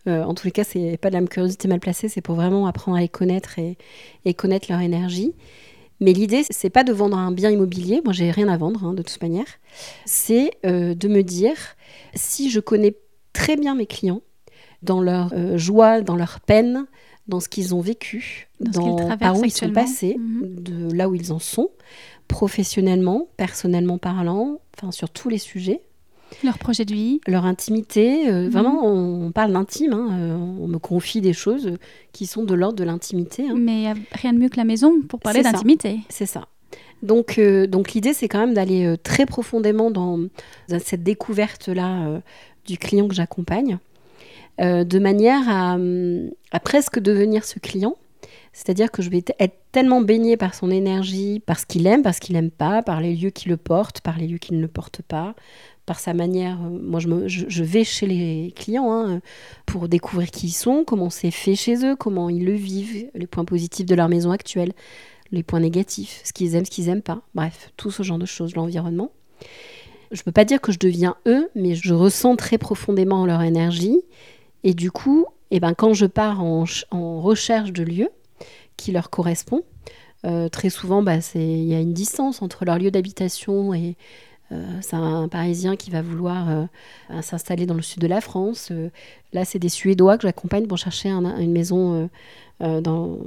euh, 0.09 0.25
en 0.25 0.35
tous 0.35 0.47
les 0.47 0.51
cas, 0.51 0.65
c'est 0.65 0.97
pas 0.97 1.11
de 1.11 1.17
la 1.17 1.25
curiosité 1.27 1.69
mal 1.69 1.79
placée, 1.79 2.09
c'est 2.09 2.23
pour 2.23 2.35
vraiment 2.35 2.67
apprendre 2.67 2.97
à 2.97 3.01
les 3.01 3.09
connaître 3.09 3.59
et, 3.59 3.77
et 4.25 4.35
connaître 4.35 4.67
leur 4.71 4.81
énergie. 4.81 5.35
Mais 6.03 6.13
l'idée, 6.13 6.45
c'est 6.51 6.71
pas 6.71 6.85
de 6.85 6.93
vendre 6.93 7.17
un 7.17 7.31
bien 7.31 7.51
immobilier. 7.51 8.01
Moi, 8.05 8.13
j'ai 8.13 8.31
rien 8.31 8.49
à 8.49 8.57
vendre 8.57 8.85
hein, 8.85 8.95
de 8.95 9.03
toute 9.03 9.23
manière. 9.23 9.47
C'est 10.05 10.51
euh, 10.67 10.95
de 10.95 11.09
me 11.09 11.23
dire 11.23 11.57
si 12.15 12.51
je 12.51 12.61
connais 12.61 12.97
très 13.33 13.57
bien 13.57 13.75
mes 13.75 13.87
clients 13.87 14.21
dans 14.83 15.01
leur 15.01 15.33
euh, 15.33 15.57
joie, 15.57 16.01
dans 16.01 16.17
leur 16.17 16.41
peine, 16.41 16.87
dans 17.29 17.41
ce 17.41 17.49
qu'ils 17.49 17.75
ont 17.75 17.81
vécu, 17.81 18.49
dans, 18.61 19.17
par 19.17 19.39
où 19.39 19.45
ils 19.45 19.53
sont 19.53 19.71
passés, 19.71 20.17
mhm. 20.19 20.63
de 20.63 20.93
là 20.93 21.09
où 21.09 21.15
ils 21.15 21.33
en 21.33 21.39
sont, 21.39 21.71
professionnellement, 22.27 23.29
personnellement 23.37 23.99
parlant, 23.99 24.61
enfin 24.77 24.91
sur 24.91 25.09
tous 25.09 25.29
les 25.29 25.39
sujets. 25.39 25.83
Leur 26.45 26.59
projet 26.59 26.85
de 26.85 26.93
vie. 26.93 27.21
Leur 27.27 27.45
intimité. 27.45 28.29
Euh, 28.29 28.45
mhm. 28.45 28.51
Vraiment, 28.51 28.87
on, 28.87 29.33
parle 29.33 29.53
d'intime. 29.53 29.93
Hein, 29.93 30.09
euh, 30.13 30.37
on 30.37 30.69
me 30.69 30.79
confie 30.79 31.21
des 31.21 31.33
choses 31.33 31.73
qui 32.13 32.27
sont 32.27 32.45
de 32.45 32.55
l'ordre 32.55 32.77
de 32.77 32.85
l'intimité. 32.85 33.49
Hein. 33.49 33.55
Mais 33.57 33.89
a 33.89 33.95
rien 34.13 34.33
de 34.33 34.39
mieux 34.39 34.49
que 34.49 34.57
la 34.57 34.65
maison 34.65 35.01
pour 35.03 35.21
parler 35.21 35.43
d'intimité. 35.43 36.01
C'est 36.09 36.27
ça. 36.27 36.47
Donc, 37.03 37.39
euh, 37.39 37.67
donc 37.67 37.93
l'idée, 37.93 38.13
c'est 38.13 38.29
quand 38.29 38.39
même 38.39 38.55
d'aller 38.55 38.97
très 39.03 39.27
profondément 39.27 39.91
dans, 39.91 40.21
cette 40.79 41.03
découverte-là 41.03 42.21
du 42.67 42.79
client 42.79 43.09
que 43.09 43.15
j'accompagne, 43.15 43.79
de 44.61 44.99
manière 44.99 45.49
à, 45.49 45.77
à, 46.53 46.61
presque 46.61 47.01
devenir 47.01 47.45
ce 47.45 47.59
client. 47.59 47.97
C'est-à-dire 48.53 48.91
que 48.91 49.03
je 49.03 49.09
vais 49.09 49.25
être 49.39 49.57
tellement 49.73 50.03
baigné 50.03 50.37
par 50.37 50.55
son 50.55 50.71
énergie, 50.71 51.41
par 51.45 51.59
ce 51.59 51.65
qu'il 51.65 51.87
aime, 51.87 52.03
par 52.03 52.15
ce 52.15 52.21
qu'il 52.21 52.35
n'aime 52.35 52.51
pas, 52.51 52.83
par 52.83 53.01
les 53.01 53.17
lieux 53.17 53.31
qui 53.31 53.49
le 53.49 53.57
portent, 53.57 54.03
par 54.03 54.19
les 54.19 54.29
lieux 54.29 54.39
qui 54.39 54.53
ne 54.55 54.61
le 54.61 54.69
portent 54.69 55.03
pas, 55.03 55.35
par 55.87 55.99
sa 55.99 56.15
manière. 56.15 56.59
Euh, 56.63 56.69
moi, 56.71 57.01
je, 57.01 57.63
vais 57.63 57.85
chez 57.85 58.07
les 58.07 58.53
clients 58.57 58.93
hein, 58.93 59.21
pour 59.67 59.89
découvrir 59.89 60.31
qui 60.31 60.49
ils 60.49 60.53
sont, 60.53 60.85
comment 60.87 61.11
c'est 61.11 61.31
fait 61.31 61.55
chez 61.55 61.85
eux, 61.85 61.97
comment 61.97 62.29
ils 62.29 62.45
le 62.45 62.55
vivent, 62.55 63.09
les 63.15 63.27
points 63.27 63.45
positifs 63.45 63.87
de 63.87 63.95
leur 63.95 64.09
maison 64.09 64.31
actuelle, 64.31 64.73
les 65.31 65.43
points 65.43 65.61
négatifs, 65.61 66.21
ce 66.25 66.33
qu'ils 66.33 66.55
aiment, 66.55 66.65
ce 66.65 66.71
qu'ils 66.71 66.87
n'aiment 66.87 67.03
pas. 67.03 67.23
Bref, 67.35 67.73
tout 67.77 67.91
ce 67.91 68.03
genre 68.03 68.19
de 68.19 68.27
choses, 68.27 68.55
l'environnement. 68.55 69.13
Je 70.11 70.21
ne 70.21 70.25
peux 70.25 70.33
pas 70.33 70.45
dire 70.45 70.61
que 70.61 70.73
je 70.73 70.79
deviens 70.79 71.17
eux, 71.27 71.49
mais 71.55 71.75
je 71.75 71.95
ressens 71.95 72.37
très 72.37 72.59
profondément 72.59 73.25
leur 73.25 73.43
énergie. 73.43 74.03
Et 74.63 74.75
du 74.75 74.91
coup, 74.91 75.27
eh 75.51 75.59
ben, 75.59 75.75
quand 75.75 75.95
je 75.95 76.07
pars 76.07 76.43
en, 76.43 76.65
recherche 77.21 77.73
de 77.73 77.83
lieux 77.83 78.11
qui 78.77 78.93
leur 78.93 79.11
correspondent, 79.11 79.65
euh, 80.25 80.49
très 80.49 80.71
souvent, 80.71 81.03
bah, 81.03 81.17
il 81.35 81.65
y 81.65 81.75
a 81.75 81.81
une 81.81 81.95
distance 81.95 82.43
entre 82.43 82.65
leur 82.65 82.79
lieu 82.79 82.91
d'habitation 82.91 83.75
et, 83.75 83.97
c'est 84.81 84.97
un 84.97 85.29
Parisien 85.29 85.77
qui 85.77 85.91
va 85.91 86.03
vouloir 86.03 86.49
euh, 86.51 87.23
s'installer 87.23 87.67
dans 87.67 87.75
le 87.75 87.83
sud 87.83 88.01
de 88.01 88.07
la 88.07 88.21
France. 88.21 88.69
Euh, 88.71 88.91
là, 89.33 89.45
c'est 89.45 89.59
des 89.59 89.69
Suédois 89.69 90.17
que 90.17 90.23
j'accompagne 90.23 90.67
pour 90.67 90.79
chercher 90.79 91.11
une 91.11 91.53
maison 91.53 92.09
dans, 92.61 93.19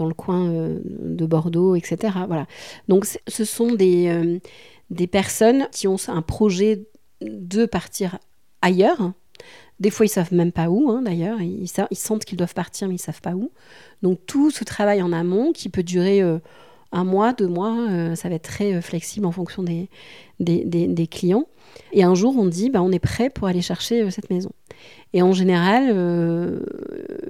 le 0.00 0.14
coin 0.14 0.48
de 0.48 1.26
Bordeaux, 1.26 1.74
etc. 1.74 2.14
Voilà. 2.26 2.46
Donc, 2.88 3.06
ce 3.26 3.44
sont 3.44 3.72
des, 3.72 4.40
des 4.90 5.06
personnes 5.06 5.68
qui 5.72 5.88
ont 5.88 5.96
un 6.08 6.22
projet 6.22 6.86
de 7.20 7.66
partir 7.66 8.18
ailleurs. 8.62 9.12
Des 9.80 9.90
fois, 9.90 10.06
ils 10.06 10.10
savent 10.10 10.32
même 10.32 10.52
pas 10.52 10.68
où, 10.68 10.90
hein, 10.90 11.02
d'ailleurs. 11.02 11.40
Ils, 11.40 11.66
ils, 11.90 11.96
sentent 11.96 12.24
qu'ils 12.24 12.38
doivent 12.38 12.54
partir, 12.54 12.88
mais 12.88 12.94
ils 12.94 12.98
savent 12.98 13.20
pas 13.20 13.34
où. 13.34 13.50
Donc, 14.02 14.20
tout 14.26 14.50
ce 14.50 14.64
travail 14.64 15.02
en 15.02 15.12
amont 15.12 15.52
qui 15.52 15.68
peut 15.68 15.82
durer 15.82 16.22
un 16.92 17.04
mois, 17.04 17.32
deux 17.32 17.48
mois, 17.48 17.88
euh, 17.90 18.14
ça 18.14 18.28
va 18.28 18.36
être 18.36 18.48
très 18.48 18.74
euh, 18.74 18.80
flexible 18.80 19.26
en 19.26 19.32
fonction 19.32 19.62
des, 19.62 19.88
des, 20.38 21.06
clients. 21.06 21.46
Et 21.92 22.04
un 22.04 22.14
jour, 22.14 22.36
on 22.38 22.46
dit, 22.46 22.70
bah, 22.70 22.82
on 22.82 22.92
est 22.92 22.98
prêt 22.98 23.30
pour 23.30 23.48
aller 23.48 23.62
chercher 23.62 24.02
euh, 24.02 24.10
cette 24.10 24.30
maison. 24.30 24.50
Et 25.12 25.22
en 25.22 25.32
général, 25.32 25.88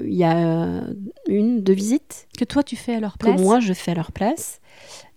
il 0.02 0.14
y 0.14 0.24
a 0.24 0.82
une, 1.28 1.62
deux 1.62 1.72
visites. 1.72 2.26
Que 2.36 2.44
toi, 2.44 2.62
tu 2.62 2.74
fais 2.74 2.94
à 2.94 3.00
leur 3.00 3.16
place 3.16 3.36
Que 3.36 3.40
moi, 3.40 3.60
je 3.60 3.72
fais 3.72 3.92
à 3.92 3.94
leur 3.94 4.10
place. 4.10 4.60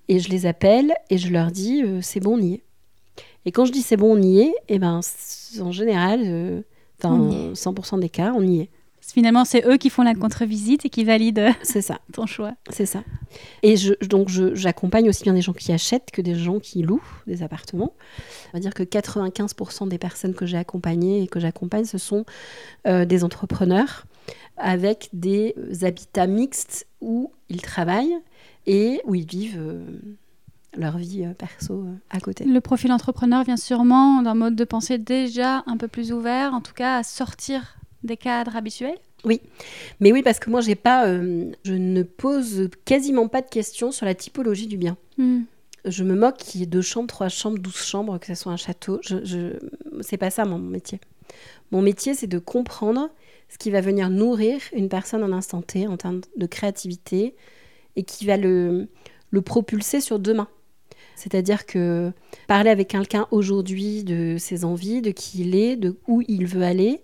Et 0.07 0.19
je 0.19 0.29
les 0.29 0.45
appelle 0.45 0.93
et 1.09 1.17
je 1.17 1.31
leur 1.31 1.51
dis, 1.51 1.83
c'est 2.01 2.19
bon, 2.19 2.37
on 2.37 2.41
y 2.41 2.55
est. 2.55 2.63
Et 3.45 3.51
quand 3.51 3.65
je 3.65 3.71
dis 3.71 3.81
c'est 3.81 3.97
bon, 3.97 4.17
on 4.17 4.21
y 4.21 4.41
est, 4.41 4.53
et 4.67 4.75
eh 4.75 4.79
ben, 4.79 4.99
en 5.61 5.71
général, 5.71 6.63
dans 7.01 7.53
100% 7.53 7.99
des 7.99 8.09
cas, 8.09 8.33
on 8.35 8.43
y 8.43 8.61
est. 8.61 8.69
Finalement, 9.13 9.45
c'est 9.45 9.65
eux 9.65 9.77
qui 9.77 9.89
font 9.89 10.03
la 10.03 10.13
contre-visite 10.15 10.85
et 10.85 10.89
qui 10.89 11.03
valident 11.03 11.49
C'est 11.63 11.81
ça. 11.81 11.99
ton 12.13 12.25
choix. 12.25 12.53
C'est 12.69 12.85
ça. 12.85 13.03
Et 13.63 13.77
je, 13.77 13.93
donc, 14.05 14.29
je- 14.29 14.55
j'accompagne 14.55 15.09
aussi 15.09 15.23
bien 15.23 15.33
des 15.33 15.41
gens 15.41 15.53
qui 15.53 15.71
achètent 15.71 16.11
que 16.11 16.21
des 16.21 16.35
gens 16.35 16.59
qui 16.59 16.81
louent 16.81 17.03
des 17.27 17.43
appartements. 17.43 17.93
On 18.53 18.57
va 18.57 18.59
dire 18.59 18.73
que 18.73 18.83
95% 18.83 19.87
des 19.87 19.97
personnes 19.97 20.33
que 20.33 20.45
j'ai 20.45 20.57
accompagnées 20.57 21.21
et 21.23 21.27
que 21.27 21.39
j'accompagne, 21.39 21.85
ce 21.85 21.97
sont 21.97 22.25
euh, 22.87 23.05
des 23.05 23.23
entrepreneurs 23.23 24.05
avec 24.57 25.09
des 25.13 25.55
habitats 25.81 26.27
mixtes 26.27 26.85
où 27.01 27.31
ils 27.49 27.61
travaillent 27.61 28.17
et 28.67 29.01
où 29.05 29.15
ils 29.15 29.25
vivent 29.25 29.57
euh, 29.59 29.83
leur 30.77 30.97
vie 30.97 31.23
euh, 31.25 31.33
perso 31.33 31.73
euh, 31.73 31.93
à 32.11 32.19
côté. 32.19 32.43
Le 32.43 32.61
profil 32.61 32.91
entrepreneur 32.91 33.43
vient 33.43 33.57
sûrement 33.57 34.21
d'un 34.21 34.35
mode 34.35 34.55
de 34.55 34.63
pensée 34.65 34.97
déjà 34.97 35.63
un 35.65 35.77
peu 35.77 35.87
plus 35.87 36.11
ouvert, 36.11 36.53
en 36.53 36.61
tout 36.61 36.73
cas 36.73 36.97
à 36.97 37.03
sortir 37.03 37.78
des 38.03 38.17
cadres 38.17 38.55
habituels? 38.55 38.97
Mais 39.99 40.11
oui, 40.11 40.21
parce 40.23 40.39
que 40.39 40.49
moi, 40.49 40.61
j'ai 40.61 40.75
pas, 40.75 41.07
euh, 41.07 41.51
je 41.63 41.73
ne 41.73 42.03
pose 42.03 42.69
quasiment 42.85 43.27
pas 43.27 43.41
de 43.41 43.49
questions 43.49 43.91
sur 43.91 44.05
la 44.05 44.15
typologie 44.15 44.67
du 44.67 44.77
bien. 44.77 44.97
Je 45.85 46.03
me 46.03 46.15
moque 46.15 46.37
qu'il 46.37 46.61
y 46.61 46.63
ait 46.63 46.67
deux 46.67 46.81
chambres, 46.81 47.07
trois 47.07 47.29
chambres, 47.29 47.59
douze 47.59 47.75
chambres, 47.75 48.17
que 48.19 48.27
ce 48.27 48.35
soit 48.35 48.51
un 48.51 48.57
château. 48.57 48.99
Je, 49.03 49.23
je... 49.25 49.57
C'est 50.01 50.17
pas 50.17 50.29
ça 50.29 50.45
mon 50.45 50.59
métier. 50.59 50.99
Mon 51.71 51.81
métier, 51.81 52.13
c'est 52.13 52.27
de 52.27 52.39
comprendre 52.39 53.09
ce 53.49 53.57
qui 53.57 53.71
va 53.71 53.81
venir 53.81 54.09
nourrir 54.09 54.59
une 54.73 54.89
personne 54.89 55.23
en 55.23 55.31
instant 55.31 55.61
T 55.61 55.87
en 55.87 55.97
termes 55.97 56.21
de 56.37 56.45
créativité 56.45 57.35
et 57.95 58.03
qui 58.03 58.25
va 58.25 58.37
le, 58.37 58.87
le 59.31 59.41
propulser 59.41 60.01
sur 60.01 60.19
demain. 60.19 60.47
C'est-à-dire 61.15 61.65
que 61.65 62.13
parler 62.47 62.69
avec 62.69 62.87
quelqu'un 62.87 63.27
aujourd'hui 63.31 64.03
de 64.03 64.37
ses 64.37 64.63
envies, 64.63 65.01
de 65.01 65.11
qui 65.11 65.41
il 65.41 65.55
est, 65.55 65.75
de 65.75 65.97
où 66.07 66.23
il 66.27 66.45
veut 66.45 66.63
aller, 66.63 67.01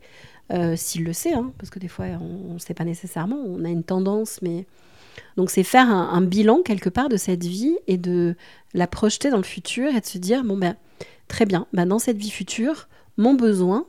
euh, 0.51 0.75
s'il 0.75 1.03
le 1.03 1.13
sait, 1.13 1.33
hein, 1.33 1.51
parce 1.57 1.69
que 1.69 1.79
des 1.79 1.87
fois 1.87 2.05
on 2.21 2.53
ne 2.53 2.59
sait 2.59 2.73
pas 2.73 2.83
nécessairement, 2.83 3.41
on 3.45 3.65
a 3.65 3.69
une 3.69 3.83
tendance, 3.83 4.41
mais 4.41 4.65
donc 5.37 5.49
c'est 5.49 5.63
faire 5.63 5.89
un, 5.89 6.21
bilan 6.21 6.61
quelque 6.61 6.89
part 6.89 7.09
de 7.09 7.17
cette 7.17 7.43
vie 7.43 7.77
et 7.87 7.97
de 7.97 8.35
la 8.73 8.85
projeter 8.85 9.29
dans 9.29 9.37
le 9.37 9.43
futur 9.43 9.95
et 9.95 9.99
de 9.99 10.05
se 10.05 10.17
dire 10.17 10.43
bon 10.43 10.57
ben 10.57 10.75
très 11.27 11.45
bien, 11.45 11.65
ben, 11.73 11.87
dans 11.87 11.99
cette 11.99 12.17
vie 12.17 12.29
future, 12.29 12.87
mon 13.17 13.33
besoin, 13.33 13.87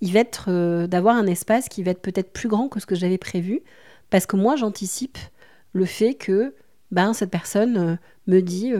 il 0.00 0.12
va 0.12 0.20
être 0.20 0.46
euh, 0.48 0.86
d'avoir 0.86 1.16
un 1.16 1.26
espace 1.26 1.68
qui 1.68 1.82
va 1.82 1.90
être 1.90 2.00
peut-être 2.00 2.32
plus 2.32 2.48
grand 2.48 2.68
que 2.68 2.80
ce 2.80 2.86
que 2.86 2.94
j'avais 2.94 3.18
prévu, 3.18 3.60
parce 4.08 4.24
que 4.24 4.36
moi 4.36 4.56
j'anticipe 4.56 5.18
le 5.72 5.84
fait 5.84 6.14
que 6.14 6.54
ben 6.90 7.12
cette 7.12 7.30
personne 7.30 7.76
euh, 7.76 7.96
me 8.26 8.40
dit 8.40 8.72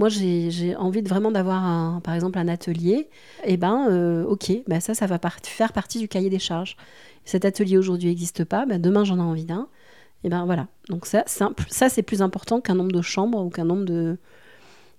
moi 0.00 0.08
j'ai 0.08 0.74
envie 0.76 1.02
de 1.02 1.08
vraiment 1.08 1.30
d'avoir 1.30 1.62
un, 1.64 2.00
par 2.02 2.14
exemple 2.14 2.38
un 2.40 2.48
atelier, 2.48 3.08
et 3.44 3.56
ben 3.56 3.86
euh, 3.90 4.24
ok, 4.24 4.50
ben 4.66 4.80
ça 4.80 4.94
ça 4.94 5.06
va 5.06 5.20
part- 5.20 5.38
faire 5.44 5.72
partie 5.72 5.98
du 6.00 6.08
cahier 6.08 6.30
des 6.30 6.40
charges. 6.40 6.76
Cet 7.24 7.44
atelier 7.44 7.76
aujourd'hui 7.78 8.08
n'existe 8.08 8.42
pas, 8.44 8.66
ben 8.66 8.80
demain 8.82 9.04
j'en 9.04 9.18
ai 9.18 9.22
envie 9.22 9.44
d'un. 9.44 9.68
Et 10.24 10.28
ben 10.28 10.44
voilà. 10.44 10.66
Donc 10.88 11.06
ça, 11.06 11.22
ça 11.26 11.88
c'est 11.88 12.02
plus 12.02 12.20
important 12.20 12.60
qu'un 12.60 12.74
nombre 12.74 12.92
de 12.92 13.00
chambres 13.02 13.42
ou 13.44 13.50
qu'un 13.50 13.64
nombre 13.64 13.84
de 13.84 14.18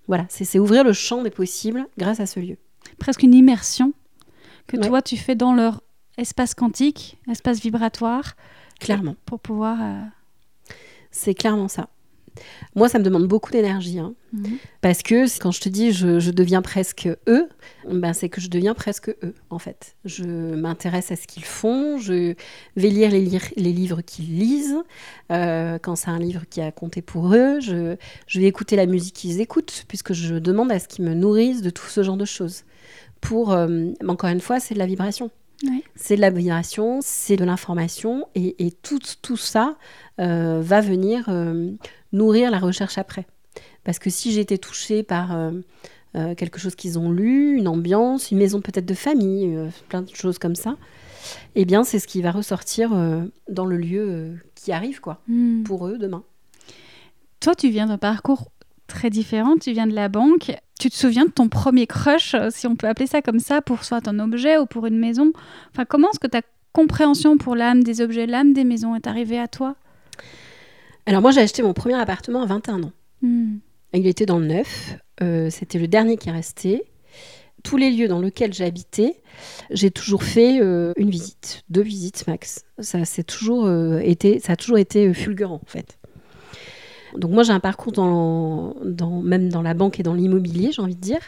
voilà, 0.08 0.24
c'est 0.28 0.44
c'est 0.44 0.58
ouvrir 0.58 0.82
le 0.84 0.92
champ 0.92 1.22
des 1.22 1.30
possibles 1.30 1.86
grâce 1.98 2.20
à 2.20 2.26
ce 2.26 2.40
lieu. 2.40 2.56
Presque 2.98 3.22
une 3.22 3.34
immersion 3.34 3.92
que 4.66 4.76
Ouais. 4.76 4.86
toi 4.88 5.02
tu 5.02 5.16
fais 5.16 5.34
dans 5.34 5.52
leur 5.54 5.82
espace 6.16 6.54
quantique, 6.54 7.18
espace 7.30 7.60
vibratoire, 7.60 8.34
Clairement, 8.80 9.14
pour 9.26 9.38
pouvoir. 9.40 9.78
euh, 9.80 10.00
c'est 11.12 11.34
clairement 11.34 11.68
ça. 11.68 11.88
Moi, 12.74 12.88
ça 12.88 12.98
me 12.98 13.04
demande 13.04 13.26
beaucoup 13.26 13.50
d'énergie, 13.50 13.98
hein, 13.98 14.14
mhm. 14.32 14.56
parce 14.80 15.02
que 15.02 15.26
quand 15.38 15.50
je 15.50 15.60
te 15.60 15.68
dis 15.68 15.92
je, 15.92 16.18
je 16.20 16.30
deviens 16.30 16.62
presque 16.62 17.08
eux, 17.28 17.48
ben 17.88 18.12
c'est 18.12 18.28
que 18.28 18.40
je 18.40 18.48
deviens 18.48 18.74
presque 18.74 19.10
eux 19.22 19.34
en 19.50 19.58
fait. 19.58 19.96
Je 20.04 20.24
m'intéresse 20.24 21.12
à 21.12 21.16
ce 21.16 21.26
qu'ils 21.26 21.44
font, 21.44 21.98
je 21.98 22.34
vais 22.76 22.88
lire 22.88 23.10
les, 23.10 23.72
livres 23.72 24.00
qu'ils 24.02 24.38
lisent, 24.38 24.78
euh, 25.30 25.78
quand 25.78 25.96
c'est 25.96 26.10
un 26.10 26.18
livre 26.18 26.42
qui 26.48 26.60
a 26.60 26.72
compté 26.72 27.02
pour 27.02 27.34
eux, 27.34 27.60
je, 27.60 27.96
je 28.26 28.40
vais 28.40 28.46
écouter 28.46 28.76
la 28.76 28.86
musique 28.86 29.14
qu'ils 29.14 29.40
écoutent, 29.40 29.84
puisque 29.88 30.12
je 30.12 30.36
demande 30.36 30.72
à 30.72 30.78
ce 30.78 30.88
qu'ils 30.88 31.04
me 31.04 31.14
nourrissent 31.14 31.62
de 31.62 31.70
tout 31.70 31.86
ce 31.86 32.02
genre 32.02 32.16
de 32.16 32.24
choses. 32.24 32.64
Pour, 33.20 33.52
euh, 33.52 33.90
encore 34.08 34.30
une 34.30 34.40
fois, 34.40 34.58
c'est 34.60 34.74
de 34.74 34.78
la 34.78 34.86
vibration. 34.86 35.30
C'est 35.94 36.16
de 36.16 36.20
la 36.20 36.30
vibration, 36.30 36.98
c'est 37.02 37.36
de 37.36 37.44
l'information, 37.44 38.26
et, 38.34 38.66
et 38.66 38.72
tout, 38.72 38.98
tout 39.22 39.36
ça 39.36 39.76
euh, 40.20 40.60
va 40.60 40.80
venir 40.80 41.26
nourrir 42.12 42.50
la 42.50 42.58
recherche 42.58 42.98
après. 42.98 43.26
Parce 43.84 43.98
que 43.98 44.10
si 44.10 44.38
été 44.38 44.58
touchée 44.58 45.02
par 45.02 45.34
euh, 45.36 45.50
euh, 46.16 46.34
quelque 46.34 46.58
chose 46.58 46.74
qu'ils 46.74 46.98
ont 46.98 47.10
lu, 47.10 47.56
une 47.56 47.68
ambiance, 47.68 48.30
une 48.30 48.38
maison 48.38 48.60
peut-être 48.60 48.86
de 48.86 48.94
famille, 48.94 49.54
euh, 49.56 49.68
plein 49.88 50.02
de 50.02 50.14
choses 50.14 50.38
comme 50.38 50.54
ça, 50.54 50.76
eh 51.54 51.64
bien 51.64 51.84
c'est 51.84 51.98
ce 51.98 52.06
qui 52.06 52.22
va 52.22 52.30
ressortir 52.30 52.90
dans 53.48 53.64
le 53.64 53.76
lieu 53.76 54.38
qui 54.54 54.72
arrive 54.72 55.00
quoi, 55.00 55.20
Hmm. 55.28 55.62
pour 55.62 55.86
eux 55.86 55.98
demain. 55.98 56.24
Toi, 57.40 57.54
tu 57.54 57.70
viens 57.70 57.86
d'un 57.86 57.98
parcours 57.98 58.50
très 58.86 59.10
différent. 59.10 59.56
Tu 59.56 59.72
viens 59.72 59.86
de 59.86 59.94
la 59.94 60.08
banque. 60.08 60.52
Tu 60.78 60.90
te 60.90 60.94
souviens 60.96 61.24
de 61.24 61.30
ton 61.30 61.48
premier 61.48 61.86
crush, 61.86 62.36
si 62.50 62.66
on 62.66 62.76
peut 62.76 62.88
appeler 62.88 63.06
ça 63.06 63.22
comme 63.22 63.40
ça, 63.40 63.62
pour 63.62 63.84
soit 63.84 64.06
un 64.08 64.18
objet 64.18 64.58
ou 64.58 64.66
pour 64.66 64.86
une 64.86 64.98
maison? 64.98 65.32
Enfin, 65.70 65.84
comment 65.84 66.08
est-ce 66.10 66.20
que 66.20 66.26
ta 66.26 66.42
compréhension 66.72 67.36
pour 67.38 67.54
l'âme 67.54 67.82
des 67.82 68.00
objets, 68.00 68.26
l'âme 68.26 68.52
des 68.52 68.64
maisons 68.64 68.94
est 68.94 69.06
arrivée 69.06 69.38
à 69.38 69.48
toi? 69.48 69.76
Alors 71.06 71.22
moi 71.22 71.30
j'ai 71.30 71.40
acheté 71.40 71.62
mon 71.62 71.72
premier 71.72 71.94
appartement 71.94 72.42
à 72.42 72.46
21 72.46 72.82
ans. 72.84 72.92
Hmm. 73.22 73.56
Il 73.94 74.06
était 74.06 74.26
dans 74.26 74.38
le 74.38 74.46
neuf, 74.46 74.96
euh, 75.22 75.50
c'était 75.50 75.78
le 75.78 75.88
dernier 75.88 76.16
qui 76.16 76.30
restait. 76.30 76.84
Tous 77.62 77.76
les 77.76 77.90
lieux 77.92 78.08
dans 78.08 78.20
lesquels 78.20 78.60
habité, 78.62 79.20
j'ai 79.70 79.90
toujours 79.92 80.24
fait 80.24 80.60
euh, 80.60 80.92
une 80.96 81.10
visite, 81.10 81.62
deux 81.68 81.82
visites 81.82 82.26
max. 82.26 82.64
Ça, 82.80 83.04
c'est 83.04 83.22
toujours, 83.22 83.66
euh, 83.66 84.00
été, 84.00 84.40
ça 84.40 84.54
a 84.54 84.56
toujours 84.56 84.78
été 84.78 85.12
fulgurant 85.14 85.60
en 85.62 85.66
fait. 85.66 85.98
Donc 87.16 87.30
moi 87.30 87.42
j'ai 87.42 87.52
un 87.52 87.60
parcours 87.60 87.92
dans, 87.92 88.74
dans- 88.84 89.20
même 89.20 89.48
dans 89.50 89.62
la 89.62 89.74
banque 89.74 90.00
et 90.00 90.02
dans 90.02 90.14
l'immobilier, 90.14 90.72
j'ai 90.72 90.82
envie 90.82 90.96
de 90.96 91.00
dire, 91.00 91.20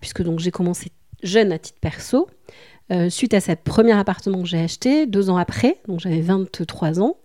puisque 0.00 0.22
donc 0.22 0.38
j'ai 0.38 0.50
commencé 0.52 0.92
jeune 1.22 1.52
à 1.52 1.58
titre 1.58 1.78
perso. 1.80 2.28
Euh, 2.92 3.10
suite 3.10 3.34
à 3.34 3.40
ce 3.40 3.50
premier 3.52 3.90
appartement 3.92 4.40
que 4.42 4.46
j'ai 4.48 4.60
acheté, 4.60 5.06
deux 5.06 5.28
ans 5.28 5.36
après, 5.36 5.80
donc 5.88 5.98
j'avais 5.98 6.20
23 6.20 7.00
ans, 7.00 7.16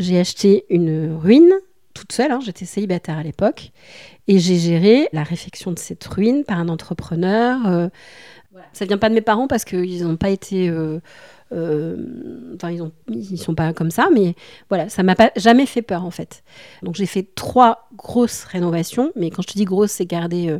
j'ai 0.00 0.18
acheté 0.18 0.64
une 0.70 1.14
ruine 1.16 1.52
toute 1.94 2.12
seule, 2.12 2.30
hein, 2.32 2.40
j'étais 2.42 2.64
célibataire 2.64 3.18
à 3.18 3.22
l'époque, 3.22 3.72
et 4.28 4.38
j'ai 4.38 4.56
géré 4.56 5.08
la 5.12 5.22
réfection 5.22 5.72
de 5.72 5.78
cette 5.78 6.04
ruine 6.04 6.44
par 6.44 6.58
un 6.58 6.68
entrepreneur. 6.68 7.66
euh, 7.66 7.88
Ça 8.72 8.84
vient 8.84 8.98
pas 8.98 9.08
de 9.08 9.14
mes 9.14 9.20
parents 9.20 9.48
parce 9.48 9.64
qu'ils 9.64 10.04
n'ont 10.04 10.16
pas 10.16 10.30
été... 10.30 10.68
euh, 10.68 11.00
Enfin, 11.52 12.70
ils, 12.70 12.82
ont, 12.82 12.92
ils 13.08 13.38
sont 13.38 13.54
pas 13.54 13.72
comme 13.72 13.90
ça, 13.90 14.08
mais 14.12 14.34
voilà, 14.68 14.88
ça 14.88 15.02
m'a 15.02 15.14
pas 15.14 15.30
jamais 15.36 15.66
fait 15.66 15.82
peur 15.82 16.04
en 16.04 16.10
fait. 16.10 16.42
Donc 16.82 16.94
j'ai 16.94 17.06
fait 17.06 17.26
trois 17.34 17.88
grosses 17.96 18.44
rénovations, 18.44 19.12
mais 19.16 19.30
quand 19.30 19.42
je 19.42 19.48
te 19.48 19.54
dis 19.54 19.64
grosse, 19.64 19.90
c'est 19.92 20.06
garder 20.06 20.48
euh, 20.48 20.58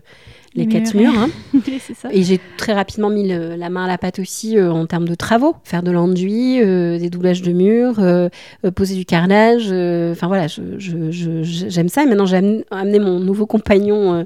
les 0.54 0.66
quatre 0.66 0.94
murs. 0.94 1.12
murs. 1.12 1.20
hein. 1.20 1.30
Ça. 1.94 2.08
Et 2.12 2.22
j'ai 2.22 2.40
très 2.56 2.72
rapidement 2.72 3.08
mis 3.10 3.28
le- 3.28 3.54
la 3.54 3.68
main 3.70 3.84
à 3.84 3.88
la 3.88 3.98
pâte 3.98 4.18
aussi 4.18 4.56
euh, 4.58 4.72
en 4.72 4.86
termes 4.86 5.08
de 5.08 5.14
travaux. 5.14 5.54
Faire 5.64 5.82
de 5.82 5.90
l'enduit, 5.90 6.60
euh, 6.62 6.98
des 6.98 7.08
doublages 7.10 7.42
de 7.42 7.52
murs, 7.52 8.00
euh, 8.00 8.28
euh, 8.64 8.70
poser 8.70 8.94
du 8.96 9.04
carrelage. 9.04 9.66
euh, 9.70 10.12
Enfin 10.12 10.26
voilà, 10.26 10.46
je- 10.48 10.78
je- 10.78 11.10
je- 11.10 11.42
je- 11.42 11.68
j'aime 11.68 11.88
ça. 11.88 12.02
Et 12.02 12.06
maintenant, 12.06 12.26
j'ai 12.26 12.36
amené, 12.38 12.64
amené 12.70 12.98
mon 12.98 13.20
nouveau 13.20 13.46
compagnon 13.46 14.14
euh, 14.14 14.24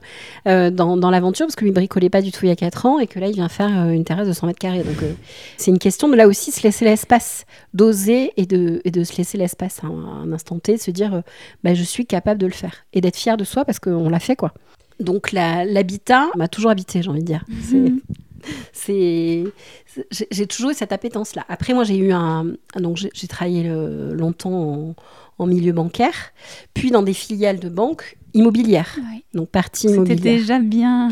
euh, 0.48 0.70
dans, 0.70 0.96
dans 0.96 1.10
l'aventure 1.10 1.46
parce 1.46 1.56
que 1.56 1.64
lui 1.64 1.72
bricolait 1.72 2.10
pas 2.10 2.22
du 2.22 2.32
tout 2.32 2.40
il 2.44 2.48
y 2.48 2.52
a 2.52 2.56
4 2.56 2.86
ans 2.86 2.98
et 2.98 3.06
que 3.06 3.18
là, 3.18 3.28
il 3.28 3.34
vient 3.34 3.48
faire 3.48 3.84
euh, 3.86 3.90
une 3.90 4.04
terrasse 4.04 4.28
de 4.28 4.32
100 4.32 4.46
mètres 4.46 4.58
carrés. 4.58 4.82
Donc 4.82 5.02
euh, 5.02 5.12
c'est 5.58 5.70
une 5.70 5.78
question 5.78 6.08
de 6.08 6.14
là 6.16 6.26
aussi 6.28 6.52
se 6.54 6.62
laisser 6.62 6.84
l'espace, 6.84 7.44
d'oser 7.74 8.32
et 8.36 8.46
de, 8.46 8.80
et 8.84 8.90
de 8.90 9.04
se 9.04 9.16
laisser 9.16 9.36
l'espace 9.38 9.82
à 9.84 9.86
un, 9.88 10.04
à 10.04 10.10
un 10.24 10.32
instant 10.32 10.58
T, 10.58 10.74
de 10.76 10.80
se 10.80 10.90
dire 10.90 11.14
euh, 11.14 11.20
bah, 11.62 11.74
je 11.74 11.82
suis 11.82 12.06
capable 12.06 12.40
de 12.40 12.46
le 12.46 12.52
faire 12.52 12.84
et 12.92 13.00
d'être 13.00 13.16
fier 13.16 13.36
de 13.36 13.44
soi 13.44 13.64
parce 13.64 13.78
qu'on 13.78 14.08
l'a 14.08 14.20
fait 14.20 14.36
quoi. 14.36 14.52
Donc 15.00 15.32
l'habitat 15.32 16.28
m'a 16.36 16.48
toujours 16.48 16.70
habité, 16.70 17.02
j'ai 17.02 17.10
envie 17.10 17.20
de 17.20 17.24
dire. 17.26 17.44
C'est- 17.62 17.76
Mhm. 17.76 18.00
c'est 18.72 19.44
j'ai 20.30 20.46
toujours 20.46 20.70
eu 20.70 20.74
cette 20.74 20.92
appétence 20.92 21.34
là 21.34 21.44
après 21.48 21.72
moi 21.72 21.82
j'ai 21.84 21.96
eu 21.96 22.12
un 22.12 22.46
donc 22.76 22.98
j'ai 22.98 23.26
travaillé 23.28 23.62
le- 23.62 24.12
longtemps 24.12 24.52
en, 24.52 24.94
en 25.38 25.46
milieu 25.46 25.72
bancaire 25.72 26.32
puis 26.74 26.90
dans 26.90 27.02
des 27.02 27.14
filiales 27.14 27.58
de 27.58 27.70
banques 27.70 28.18
immobilières 28.34 28.96
donc 29.32 29.48
partie 29.48 29.82
C'était 29.88 29.94
immobilière 29.94 30.34
déjà 30.36 30.58
bien. 30.58 31.08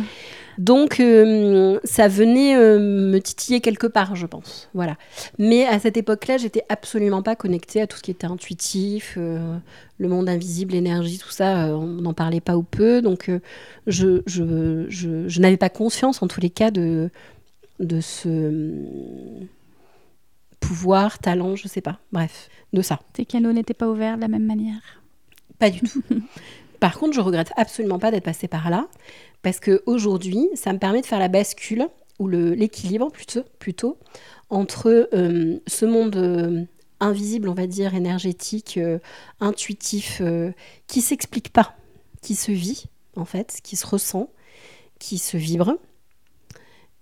Donc 0.58 1.00
euh, 1.00 1.78
ça 1.84 2.08
venait 2.08 2.56
euh, 2.56 2.78
me 2.78 3.18
titiller 3.18 3.60
quelque 3.60 3.86
part 3.86 4.16
je 4.16 4.26
pense 4.26 4.68
voilà 4.74 4.96
mais 5.38 5.66
à 5.66 5.78
cette 5.78 5.96
époque 5.96 6.26
là 6.26 6.36
j'étais 6.36 6.64
absolument 6.68 7.22
pas 7.22 7.36
connectée 7.36 7.80
à 7.80 7.86
tout 7.86 7.96
ce 7.96 8.02
qui 8.02 8.10
était 8.10 8.26
intuitif 8.26 9.14
euh, 9.16 9.56
le 9.98 10.08
monde 10.08 10.28
invisible 10.28 10.72
l'énergie 10.72 11.18
tout 11.18 11.30
ça 11.30 11.76
on 11.76 11.86
n'en 11.86 12.14
parlait 12.14 12.40
pas 12.40 12.56
ou 12.56 12.62
peu 12.62 13.02
donc 13.02 13.30
je, 13.86 14.22
je, 14.26 14.86
je, 14.88 15.28
je 15.28 15.40
n'avais 15.40 15.56
pas 15.56 15.70
conscience 15.70 16.22
en 16.22 16.28
tous 16.28 16.40
les 16.40 16.50
cas 16.50 16.70
de, 16.70 17.10
de 17.80 18.00
ce 18.00 18.70
pouvoir, 20.62 21.18
talent, 21.18 21.56
je 21.56 21.68
sais 21.68 21.82
pas, 21.82 21.98
bref, 22.12 22.48
de 22.72 22.80
ça. 22.80 23.00
Tes 23.12 23.26
canaux 23.26 23.52
n'étaient 23.52 23.74
pas 23.74 23.88
ouverts 23.88 24.16
de 24.16 24.22
la 24.22 24.28
même 24.28 24.46
manière? 24.46 25.02
Pas 25.58 25.68
du 25.68 25.80
tout. 25.80 26.02
Par 26.80 26.98
contre, 26.98 27.12
je 27.12 27.20
regrette 27.20 27.52
absolument 27.56 27.98
pas 27.98 28.10
d'être 28.10 28.24
passée 28.24 28.48
par 28.48 28.70
là, 28.70 28.88
parce 29.42 29.60
que 29.60 29.82
aujourd'hui, 29.86 30.48
ça 30.54 30.72
me 30.72 30.78
permet 30.78 31.00
de 31.00 31.06
faire 31.06 31.18
la 31.18 31.28
bascule, 31.28 31.88
ou 32.18 32.28
l'équilibre 32.28 33.10
plutôt, 33.10 33.42
plutôt, 33.58 33.98
entre 34.48 35.08
euh, 35.12 35.58
ce 35.66 35.84
monde 35.84 36.16
euh, 36.16 36.64
invisible, 37.00 37.48
on 37.48 37.54
va 37.54 37.66
dire, 37.66 37.94
énergétique, 37.94 38.78
euh, 38.78 38.98
intuitif, 39.40 40.22
qui 40.86 41.00
s'explique 41.00 41.52
pas, 41.52 41.74
qui 42.20 42.34
se 42.34 42.52
vit, 42.52 42.84
en 43.16 43.24
fait, 43.24 43.58
qui 43.62 43.76
se 43.76 43.86
ressent, 43.86 44.30
qui 44.98 45.18
se 45.18 45.36
vibre, 45.36 45.74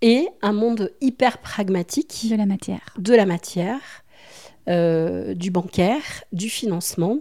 et 0.00 0.26
un 0.40 0.54
monde 0.54 0.92
hyper 1.02 1.38
pragmatique. 1.38 2.28
De 2.30 2.36
la 2.36 2.46
matière. 2.46 2.94
De 2.98 3.14
la 3.14 3.26
matière, 3.26 4.04
du 4.66 5.50
bancaire, 5.50 6.24
du 6.32 6.48
financement, 6.48 7.18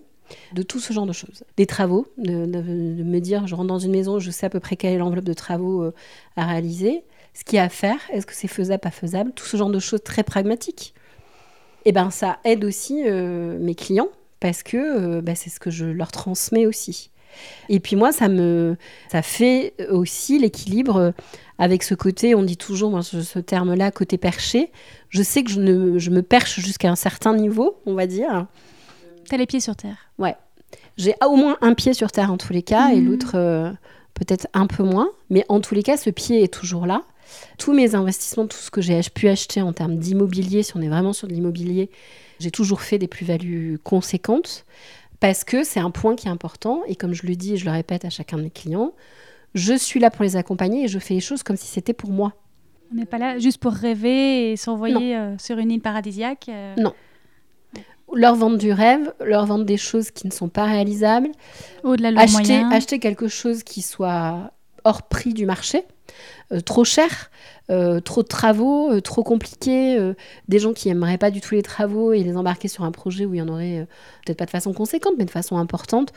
de 0.53 0.63
tout 0.63 0.79
ce 0.79 0.93
genre 0.93 1.05
de 1.05 1.13
choses. 1.13 1.43
Des 1.57 1.65
travaux, 1.65 2.07
de, 2.17 2.45
me 2.45 3.19
dire, 3.19 3.47
je 3.47 3.55
rentre 3.55 3.67
dans 3.67 3.79
une 3.79 3.91
maison, 3.91 4.19
je 4.19 4.31
sais 4.31 4.45
à 4.45 4.49
peu 4.49 4.59
près 4.59 4.75
quelle 4.75 4.93
est 4.93 4.97
l'enveloppe 4.97 5.25
de 5.25 5.33
travaux 5.33 5.91
à 6.35 6.45
réaliser, 6.45 7.03
ce 7.33 7.43
qu'il 7.43 7.57
y 7.57 7.59
a 7.59 7.63
à 7.63 7.69
faire, 7.69 7.99
est-ce 8.11 8.25
que 8.25 8.33
c'est 8.33 8.47
faisable, 8.47 8.81
pas 8.81 8.91
faisable, 8.91 9.31
tout 9.33 9.45
ce 9.45 9.57
genre 9.57 9.69
de 9.69 9.79
choses 9.79 10.03
très 10.03 10.23
pragmatiques 10.23 10.93
et 11.85 11.89
eh 11.89 11.91
ben 11.93 12.11
ça 12.11 12.39
aide 12.43 12.65
aussi 12.65 13.03
euh, 13.05 13.57
mes 13.57 13.73
clients 13.73 14.09
parce 14.41 14.63
que 14.63 14.77
euh, 14.77 15.21
bah, 15.21 15.33
c'est 15.35 15.49
ce 15.49 15.61
que 15.61 15.69
je 15.69 15.85
leur 15.85 16.11
transmets 16.11 16.65
aussi. 16.65 17.09
Et 17.69 17.79
puis 17.79 17.95
moi, 17.95 18.11
ça 18.11 18.27
me, 18.27 18.75
ça 19.09 19.21
fait 19.21 19.73
aussi 19.89 20.39
l'équilibre 20.39 21.13
avec 21.57 21.83
ce 21.83 21.95
côté, 21.95 22.35
on 22.35 22.43
dit 22.43 22.57
toujours 22.57 22.89
moi, 22.89 23.01
ce, 23.01 23.39
terme-là, 23.39 23.91
côté 23.91 24.17
perché. 24.17 24.71
Je 25.09 25.23
sais 25.23 25.43
que 25.43 25.51
je, 25.51 25.61
ne, 25.61 25.97
je 25.99 26.09
me 26.09 26.21
perche 26.21 26.59
jusqu'à 26.59 26.89
un 26.89 26.95
certain 26.95 27.33
niveau, 27.33 27.77
on 27.85 27.93
va 27.93 28.07
dire. 28.07 28.47
T'as 29.29 29.37
les 29.37 29.45
pieds 29.45 29.59
sur 29.59 29.75
terre. 29.75 29.97
Ouais. 30.17 30.35
J'ai 30.97 31.15
au 31.25 31.35
moins 31.35 31.57
un 31.61 31.73
pied 31.73 31.93
sur 31.93 32.11
terre 32.11 32.31
en 32.31 32.37
tous 32.37 32.53
les 32.53 32.63
cas, 32.63 32.91
et 32.91 32.99
mmh. 32.99 33.05
l'autre 33.05 33.31
euh, 33.35 33.71
peut-être 34.13 34.47
un 34.53 34.67
peu 34.67 34.83
moins. 34.83 35.09
Mais 35.29 35.45
en 35.49 35.59
tous 35.61 35.75
les 35.75 35.83
cas, 35.83 35.97
ce 35.97 36.09
pied 36.09 36.43
est 36.43 36.53
toujours 36.53 36.85
là. 36.85 37.03
Tous 37.57 37.73
mes 37.73 37.95
investissements, 37.95 38.47
tout 38.47 38.57
ce 38.57 38.71
que 38.71 38.81
j'ai 38.81 38.99
pu 39.13 39.27
acheter 39.27 39.61
en 39.61 39.71
termes 39.71 39.97
d'immobilier, 39.97 40.63
si 40.63 40.75
on 40.75 40.81
est 40.81 40.89
vraiment 40.89 41.13
sur 41.13 41.27
de 41.27 41.33
l'immobilier, 41.33 41.89
j'ai 42.39 42.51
toujours 42.51 42.81
fait 42.81 42.97
des 42.97 43.07
plus-values 43.07 43.79
conséquentes 43.83 44.65
parce 45.19 45.43
que 45.43 45.63
c'est 45.63 45.79
un 45.79 45.91
point 45.91 46.15
qui 46.15 46.27
est 46.27 46.31
important. 46.31 46.81
Et 46.87 46.95
comme 46.95 47.13
je 47.13 47.27
le 47.27 47.35
dis 47.35 47.53
et 47.53 47.57
je 47.57 47.65
le 47.65 47.71
répète 47.71 48.05
à 48.05 48.09
chacun 48.09 48.37
de 48.37 48.43
mes 48.43 48.49
clients, 48.49 48.93
je 49.53 49.73
suis 49.73 49.99
là 49.99 50.09
pour 50.09 50.23
les 50.23 50.35
accompagner 50.35 50.85
et 50.85 50.87
je 50.87 50.99
fais 50.99 51.13
les 51.13 51.19
choses 51.19 51.43
comme 51.43 51.57
si 51.57 51.67
c'était 51.67 51.93
pour 51.93 52.09
moi. 52.09 52.33
On 52.91 52.95
n'est 52.95 53.05
pas 53.05 53.19
là 53.19 53.37
juste 53.37 53.59
pour 53.59 53.73
rêver 53.73 54.51
et 54.51 54.55
s'envoyer 54.55 55.15
euh, 55.15 55.37
sur 55.37 55.59
une 55.59 55.71
île 55.71 55.81
paradisiaque. 55.81 56.47
Euh. 56.49 56.75
Non. 56.77 56.93
Leur 58.13 58.35
vendre 58.35 58.57
du 58.57 58.71
rêve, 58.71 59.13
leur 59.23 59.45
vendre 59.45 59.65
des 59.65 59.77
choses 59.77 60.11
qui 60.11 60.27
ne 60.27 60.31
sont 60.31 60.49
pas 60.49 60.65
réalisables. 60.65 61.29
Au-delà 61.83 62.19
acheter, 62.19 62.63
acheter 62.71 62.99
quelque 62.99 63.27
chose 63.27 63.63
qui 63.63 63.81
soit 63.81 64.51
hors 64.83 65.03
prix 65.03 65.33
du 65.33 65.45
marché. 65.45 65.83
Euh, 66.51 66.61
trop 66.61 66.83
cher, 66.83 67.29
euh, 67.69 67.99
trop 67.99 68.23
de 68.23 68.27
travaux, 68.27 68.91
euh, 68.91 69.01
trop 69.01 69.23
compliqués, 69.23 69.97
des 70.47 70.59
gens 70.59 70.73
qui 70.73 70.87
n'aimeraient 70.87 71.17
pas 71.17 71.31
du 71.31 71.41
tout 71.41 71.55
les 71.55 71.61
travaux 71.61 72.13
et 72.13 72.23
les 72.23 72.35
embarquer 72.35 72.67
sur 72.67 72.83
un 72.83 72.91
projet 72.91 73.25
où 73.25 73.35
il 73.35 73.37
y 73.37 73.41
en 73.41 73.47
aurait 73.47 73.87
peut-être 74.25 74.39
pas 74.39 74.45
de 74.45 74.49
façon 74.49 74.73
conséquente, 74.73 75.13
mais 75.17 75.25
de 75.25 75.31
façon 75.31 75.57
importante, 75.57 76.11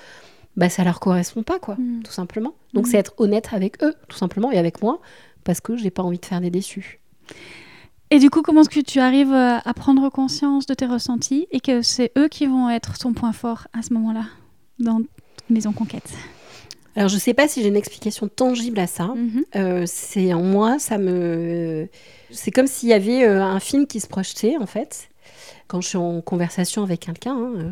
bah 0.56 0.68
ça 0.68 0.84
leur 0.84 1.00
correspond 1.00 1.42
pas, 1.42 1.58
quoi, 1.58 1.76
mm. 1.76 2.02
tout 2.04 2.12
simplement. 2.12 2.54
Donc 2.74 2.86
mm. 2.86 2.90
c'est 2.90 2.98
être 2.98 3.14
honnête 3.18 3.48
avec 3.52 3.82
eux, 3.82 3.94
tout 4.08 4.16
simplement, 4.16 4.50
et 4.50 4.58
avec 4.58 4.82
moi, 4.82 5.00
parce 5.44 5.60
que 5.60 5.76
j'ai 5.76 5.90
pas 5.90 6.02
envie 6.02 6.18
de 6.18 6.26
faire 6.26 6.40
des 6.40 6.50
déçus. 6.50 7.00
Et 8.12 8.18
du 8.18 8.28
coup, 8.28 8.42
comment 8.42 8.60
est-ce 8.60 8.68
que 8.68 8.80
tu 8.80 9.00
arrives 9.00 9.32
à 9.32 9.72
prendre 9.74 10.10
conscience 10.10 10.66
de 10.66 10.74
tes 10.74 10.84
ressentis 10.84 11.46
et 11.50 11.60
que 11.60 11.80
c'est 11.80 12.12
eux 12.18 12.28
qui 12.28 12.44
vont 12.44 12.68
être 12.68 12.98
ton 12.98 13.14
point 13.14 13.32
fort 13.32 13.68
à 13.72 13.80
ce 13.80 13.94
moment-là 13.94 14.26
dans 14.78 15.00
Maison 15.48 15.72
Conquête? 15.72 16.10
Alors, 16.94 17.08
je 17.08 17.14
ne 17.14 17.20
sais 17.20 17.32
pas 17.32 17.48
si 17.48 17.62
j'ai 17.62 17.68
une 17.68 17.76
explication 17.76 18.28
tangible 18.28 18.78
à 18.80 18.86
ça. 18.86 19.06
Mhm. 19.06 19.44
Euh, 19.56 19.84
c'est 19.86 20.34
en 20.34 20.42
moi, 20.42 20.78
ça 20.78 20.98
me. 20.98 21.88
C'est 22.30 22.50
comme 22.50 22.66
s'il 22.66 22.90
y 22.90 22.92
avait 22.92 23.24
euh, 23.24 23.42
un 23.42 23.60
film 23.60 23.86
qui 23.86 23.98
se 23.98 24.08
projetait, 24.08 24.58
en 24.58 24.66
fait, 24.66 25.08
quand 25.66 25.80
je 25.80 25.88
suis 25.88 25.96
en 25.96 26.20
conversation 26.20 26.82
avec 26.82 27.00
quelqu'un, 27.00 27.34
hein, 27.34 27.52
euh, 27.56 27.70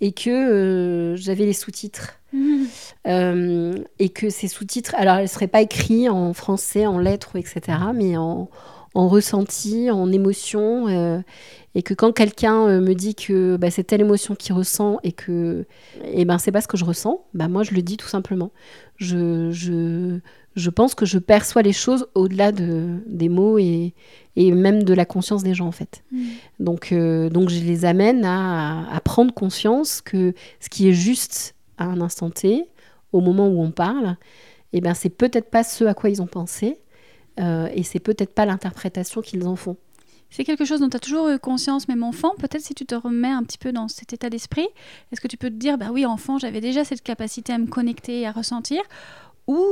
et 0.00 0.12
que 0.12 1.16
j'avais 1.18 1.44
les 1.44 1.54
sous-titres. 1.54 2.20
Mhm. 2.32 3.84
et 3.98 4.08
que 4.08 4.30
ces 4.30 4.48
sous-titres, 4.48 4.94
alors, 4.96 5.16
elles 5.16 5.24
ne 5.24 5.28
seraient 5.28 5.48
pas 5.48 5.60
écrits 5.60 6.08
en 6.08 6.32
français, 6.32 6.86
en 6.86 6.98
lettres, 6.98 7.36
etc., 7.36 7.78
mais 7.92 8.16
en, 8.16 8.48
en 8.94 9.08
ressenti, 9.08 9.90
en 9.90 10.12
émotion 10.12 11.22
et 11.74 11.82
que 11.82 11.94
quand 11.94 12.12
quelqu'un 12.12 12.66
euh, 12.66 12.80
me 12.80 12.94
dit 12.94 13.14
que 13.14 13.56
bah, 13.56 13.70
c'est 13.70 13.84
telle 13.84 14.02
émotion 14.02 14.34
qu'il 14.34 14.54
ressent 14.54 14.98
et 15.02 15.12
que 15.12 15.64
et 16.04 16.24
ben 16.24 16.38
c'est 16.38 16.52
pas 16.52 16.60
ce 16.60 16.68
que 16.68 16.76
je 16.76 16.84
ressens, 16.84 17.24
bah, 17.34 17.48
moi 17.48 17.62
je 17.62 17.72
le 17.72 17.82
dis 17.82 17.96
tout 17.96 18.08
simplement. 18.08 18.50
Je, 18.96 19.50
je, 19.50 20.18
je 20.54 20.70
pense 20.70 20.94
que 20.94 21.06
je 21.06 21.18
perçois 21.18 21.62
les 21.62 21.72
choses 21.72 22.06
au-delà 22.14 22.52
de, 22.52 22.98
des 23.06 23.28
mots 23.28 23.58
et, 23.58 23.94
et 24.36 24.52
même 24.52 24.82
de 24.82 24.94
la 24.94 25.06
conscience 25.06 25.42
des 25.42 25.54
gens 25.54 25.66
en 25.66 25.72
fait. 25.72 26.04
Mm. 26.12 26.24
Donc, 26.60 26.92
euh, 26.92 27.30
donc 27.30 27.48
je 27.48 27.60
les 27.60 27.84
amène 27.84 28.24
à, 28.24 28.86
à, 28.94 29.00
prendre 29.00 29.32
conscience 29.32 30.02
que 30.02 30.34
ce 30.60 30.68
qui 30.68 30.88
est 30.88 30.94
juste 30.94 31.54
à 31.78 31.84
un 31.84 32.00
instant 32.02 32.30
T, 32.30 32.64
au 33.12 33.20
moment 33.20 33.48
où 33.48 33.62
on 33.62 33.70
parle, 33.70 34.16
et 34.74 34.80
ben 34.80 34.94
c'est 34.94 35.10
peut-être 35.10 35.50
pas 35.50 35.64
ce 35.64 35.84
à 35.84 35.94
quoi 35.94 36.10
ils 36.10 36.20
ont 36.20 36.26
pensé 36.26 36.78
euh, 37.40 37.68
et 37.74 37.82
c'est 37.82 38.00
peut-être 38.00 38.34
pas 38.34 38.46
l'interprétation 38.46 39.20
qu'ils 39.20 39.46
en 39.46 39.56
font. 39.56 39.76
C'est 40.30 40.44
quelque 40.44 40.64
chose 40.64 40.80
dont 40.80 40.88
tu 40.88 40.96
as 40.96 41.00
toujours 41.00 41.28
eu 41.28 41.38
conscience, 41.38 41.88
même 41.88 42.02
enfant. 42.02 42.32
Peut-être 42.38 42.62
si 42.62 42.74
tu 42.74 42.86
te 42.86 42.94
remets 42.94 43.28
un 43.28 43.42
petit 43.42 43.58
peu 43.58 43.70
dans 43.70 43.88
cet 43.88 44.14
état 44.14 44.30
d'esprit, 44.30 44.66
est-ce 45.12 45.20
que 45.20 45.28
tu 45.28 45.36
peux 45.36 45.50
te 45.50 45.56
dire, 45.56 45.76
bah 45.76 45.88
oui, 45.92 46.06
enfant, 46.06 46.38
j'avais 46.38 46.62
déjà 46.62 46.84
cette 46.84 47.02
capacité 47.02 47.52
à 47.52 47.58
me 47.58 47.66
connecter 47.66 48.20
et 48.22 48.26
à 48.26 48.32
ressentir 48.32 48.80
Ou 49.46 49.62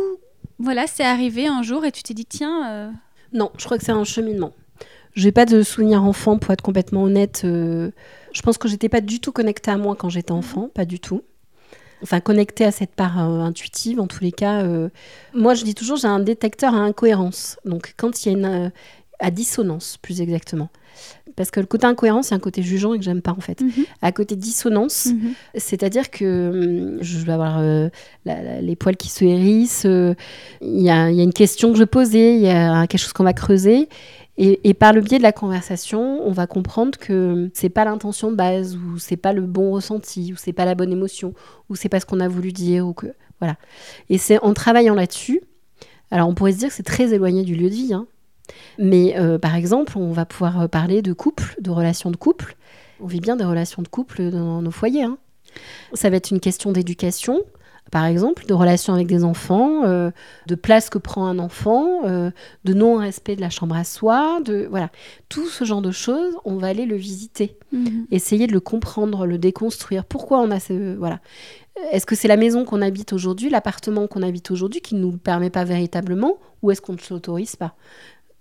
voilà, 0.59 0.87
c'est 0.87 1.05
arrivé 1.05 1.47
un 1.47 1.63
jour 1.63 1.87
et 1.87 1.93
tu 1.93 2.03
t'es 2.03 2.13
dit, 2.13 2.27
tiens. 2.27 2.71
Euh, 2.71 2.91
non, 3.33 3.51
je 3.57 3.65
crois 3.65 3.79
que 3.79 3.85
c'est 3.85 3.93
un 3.93 4.05
cheminement. 4.05 4.53
Je 5.15 5.25
n'ai 5.25 5.33
pas 5.33 5.47
de 5.47 5.63
souvenirs 5.63 6.05
enfant, 6.05 6.39
pour 6.39 6.53
être 6.53 6.63
complètement 6.63 7.05
honnête. 7.05 7.43
Euh, 7.45 7.91
je 8.33 8.43
pense 8.43 8.59
que 8.59 8.69
j'étais 8.69 8.91
pas 8.91 9.01
du 9.01 9.19
tout 9.19 9.33
connectée 9.33 9.71
à 9.71 9.79
moi 9.79 9.97
quand 9.97 10.11
j'étais 10.11 10.33
enfant, 10.33 10.69
pas 10.69 10.85
du 10.85 11.01
tout. 11.01 11.23
Enfin, 12.03 12.21
connectée 12.21 12.65
à 12.65 12.71
cette 12.71 12.95
part 12.95 13.19
euh, 13.19 13.41
intuitive, 13.41 14.01
en 14.01 14.07
tous 14.07 14.25
les 14.25 14.33
cas. 14.33 14.65
Moi, 15.35 15.55
je 15.55 15.65
dis 15.65 15.75
toujours, 15.75 15.97
j'ai 15.97 16.09
un 16.09 16.21
détecteur 16.21 16.75
à 16.75 16.79
incohérence. 16.79 17.59
Donc, 17.65 17.95
quand 17.97 18.25
il 18.25 18.33
y 18.33 18.35
a 18.35 18.39
une, 18.39 18.73
à 19.21 19.31
dissonance, 19.31 19.99
plus 20.01 20.21
exactement. 20.21 20.69
Parce 21.37 21.51
que 21.51 21.61
le 21.61 21.67
côté 21.67 21.87
incohérent, 21.87 22.23
c'est 22.23 22.35
un 22.35 22.41
côté 22.41 22.63
jugeant 22.63 22.93
et 22.93 22.99
que 22.99 23.05
j'aime 23.05 23.23
pas 23.23 23.31
en 23.31 23.41
fait. 23.41 23.61
Mhm. 23.61 23.85
À 24.03 24.13
côté 24.13 24.37
dissonance, 24.37 25.07
mhm. 25.07 25.33
c'est-à-dire 25.55 26.11
que 26.11 26.51
hum, 26.51 26.99
je 27.01 27.19
vais 27.19 27.33
avoir 27.33 27.59
euh, 27.61 27.89
les 28.27 28.77
poils 28.77 28.97
qui 28.97 29.09
se 29.09 29.25
hérissent, 29.25 29.87
euh, 29.87 30.15
il 30.61 30.83
y, 30.83 30.91
a 30.91 31.09
une 31.09 31.33
question 31.33 31.73
que 31.73 31.79
je 31.79 31.85
posais, 31.85 32.35
il 32.35 32.43
y 32.43 32.49
a 32.49 32.87
quelque 32.87 33.01
chose 33.01 33.13
qu'on 33.13 33.25
va 33.25 33.33
creuser. 33.33 33.89
Et, 34.43 34.73
par 34.73 34.95
le 34.95 35.03
biais 35.03 35.19
de 35.19 35.23
la 35.23 35.33
conversation, 35.33 36.27
on 36.27 36.33
va 36.33 36.47
comprendre 36.47 36.99
que 36.99 37.51
c'est 37.53 37.69
pas 37.69 37.85
l'intention 37.85 38.31
de 38.31 38.37
base, 38.37 38.75
ou 38.75 38.99
c'est 38.99 39.19
pas 39.19 39.35
le 39.35 39.43
bon 39.43 39.71
ressenti, 39.71 40.33
ou 40.33 40.37
c'est 40.37 40.55
pas 40.55 40.65
la 40.65 40.75
bonne 40.75 40.91
émotion, 40.91 41.35
ou 41.69 41.77
c'est 41.77 41.91
pas 41.91 42.01
ce 42.01 42.07
qu'on 42.07 42.21
a 42.21 42.29
voulu 42.29 42.51
dire, 42.51 42.87
ou 42.87 42.95
que 42.95 43.09
voilà. 43.39 43.57
Et 44.09 44.17
c'est 44.17 44.39
en 44.39 44.55
travaillant 44.55 44.95
là-dessus. 44.95 45.43
Alors 46.11 46.27
on 46.27 46.35
pourrait 46.35 46.53
se 46.53 46.57
dire 46.57 46.69
que 46.69 46.75
c'est 46.75 46.83
très 46.83 47.13
éloigné 47.13 47.43
du 47.43 47.55
lieu 47.55 47.69
de 47.69 47.75
vie, 47.75 47.93
hein, 47.93 48.07
mais 48.79 49.15
euh, 49.19 49.39
par 49.39 49.57
exemple, 49.57 49.99
on 49.99 50.11
va 50.11 50.25
pouvoir 50.25 50.71
parler 50.71 51.03
de 51.03 51.13
couple, 51.13 51.55
de 51.61 51.71
relations 51.71 52.11
de 52.11 52.17
couple. 52.17 52.57
On 53.03 53.07
vit 53.07 53.21
bien 53.21 53.37
des 53.37 53.45
relations 53.45 53.83
de 53.83 53.89
couple 53.89 54.31
dans 54.31 54.63
nos 54.63 54.71
foyers. 54.71 55.03
Hein. 55.03 55.19
Ça 55.93 56.09
va 56.09 56.17
être 56.17 56.31
une 56.31 56.41
question 56.41 56.73
d'éducation, 56.73 57.43
par 57.91 58.07
exemple, 58.07 58.47
de 58.47 58.55
relations 58.55 58.95
avec 58.95 59.07
des 59.07 59.25
enfants, 59.25 59.85
euh, 59.85 60.11
de 60.47 60.55
place 60.55 60.91
que 60.91 60.99
prend 60.99 61.27
un 61.27 61.39
enfant, 61.39 62.03
de 62.03 62.75
non-respect 62.75 63.37
de 63.37 63.41
la 63.41 63.51
chambre 63.51 63.77
à 63.77 63.85
soi, 63.85 64.41
de 64.45 64.67
voilà, 64.71 64.91
tout 65.29 65.47
ce 65.47 65.65
genre 65.65 65.83
de 65.83 65.91
choses, 65.91 66.35
on 66.45 66.57
va 66.57 66.69
aller 66.69 66.87
le 66.87 66.97
visiter, 66.97 67.57
mhm. 67.73 68.07
essayer 68.11 68.47
de 68.47 68.53
le 68.53 68.61
comprendre, 68.61 69.27
le 69.27 69.39
déconstruire. 69.39 70.05
Pourquoi 70.05 70.41
on 70.41 70.51
a 70.51 70.61
ce 70.61 70.97
voilà 70.97 71.21
Est-ce 71.93 72.07
que 72.07 72.15
c'est 72.15 72.29
la 72.29 72.37
maison 72.37 72.65
qu'on 72.65 72.83
habite 72.83 73.13
aujourd'hui, 73.13 73.51
l'appartement 73.51 74.07
qu'on 74.07 74.23
habite 74.23 74.51
aujourd'hui 74.51 74.81
qui 74.81 74.95
ne 74.95 75.01
nous 75.01 75.17
permet 75.17 75.51
pas 75.51 75.65
véritablement, 75.65 76.39
ou 76.63 76.71
est-ce 76.71 76.81
qu'on 76.81 76.95
ne 76.95 76.99
s'autorise 76.99 77.57
pas? 77.57 77.75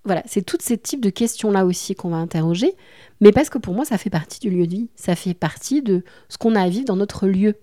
Voilà, 0.05 0.23
c'est 0.25 0.41
tous 0.41 0.57
ces 0.61 0.77
types 0.77 1.03
de 1.03 1.09
questions-là 1.09 1.65
aussi 1.65 1.93
qu'on 1.93 2.09
va 2.09 2.17
interroger, 2.17 2.73
mais 3.19 3.31
parce 3.31 3.49
que 3.49 3.57
pour 3.57 3.73
moi, 3.73 3.85
ça 3.85 3.97
fait 3.97 4.09
partie 4.09 4.39
du 4.39 4.49
lieu 4.49 4.65
de 4.65 4.71
vie, 4.71 4.89
ça 4.95 5.15
fait 5.15 5.33
partie 5.33 5.81
de 5.81 6.03
ce 6.29 6.37
qu'on 6.37 6.55
a 6.55 6.61
à 6.61 6.69
vivre 6.69 6.85
dans 6.85 6.95
notre 6.95 7.27
lieu. 7.27 7.55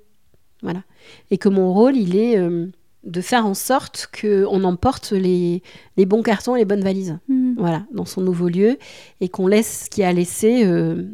Voilà. 0.67 0.83
Et 1.31 1.39
que 1.39 1.49
mon 1.49 1.73
rôle, 1.73 1.97
il 1.97 2.17
est 2.17 2.37
euh, 2.37 2.67
de 3.05 3.21
faire 3.21 3.47
en 3.47 3.55
sorte 3.55 4.09
qu'on 4.21 4.64
emporte 4.64 5.12
les, 5.12 5.62
les, 5.97 6.07
bons 6.07 6.23
cartons, 6.23 6.57
les 6.57 6.64
bonnes 6.64 6.83
valises, 6.83 7.19
mmh. 7.29 7.53
voilà, 7.57 7.87
dans 7.93 8.05
son 8.05 8.21
nouveau 8.21 8.49
lieu, 8.49 8.79
et 9.21 9.29
qu'on 9.29 9.47
laisse 9.47 9.85
ce 9.85 9.91
qui 9.91 10.03
a 10.03 10.12
laissé 10.12 10.67
euh, 10.67 11.05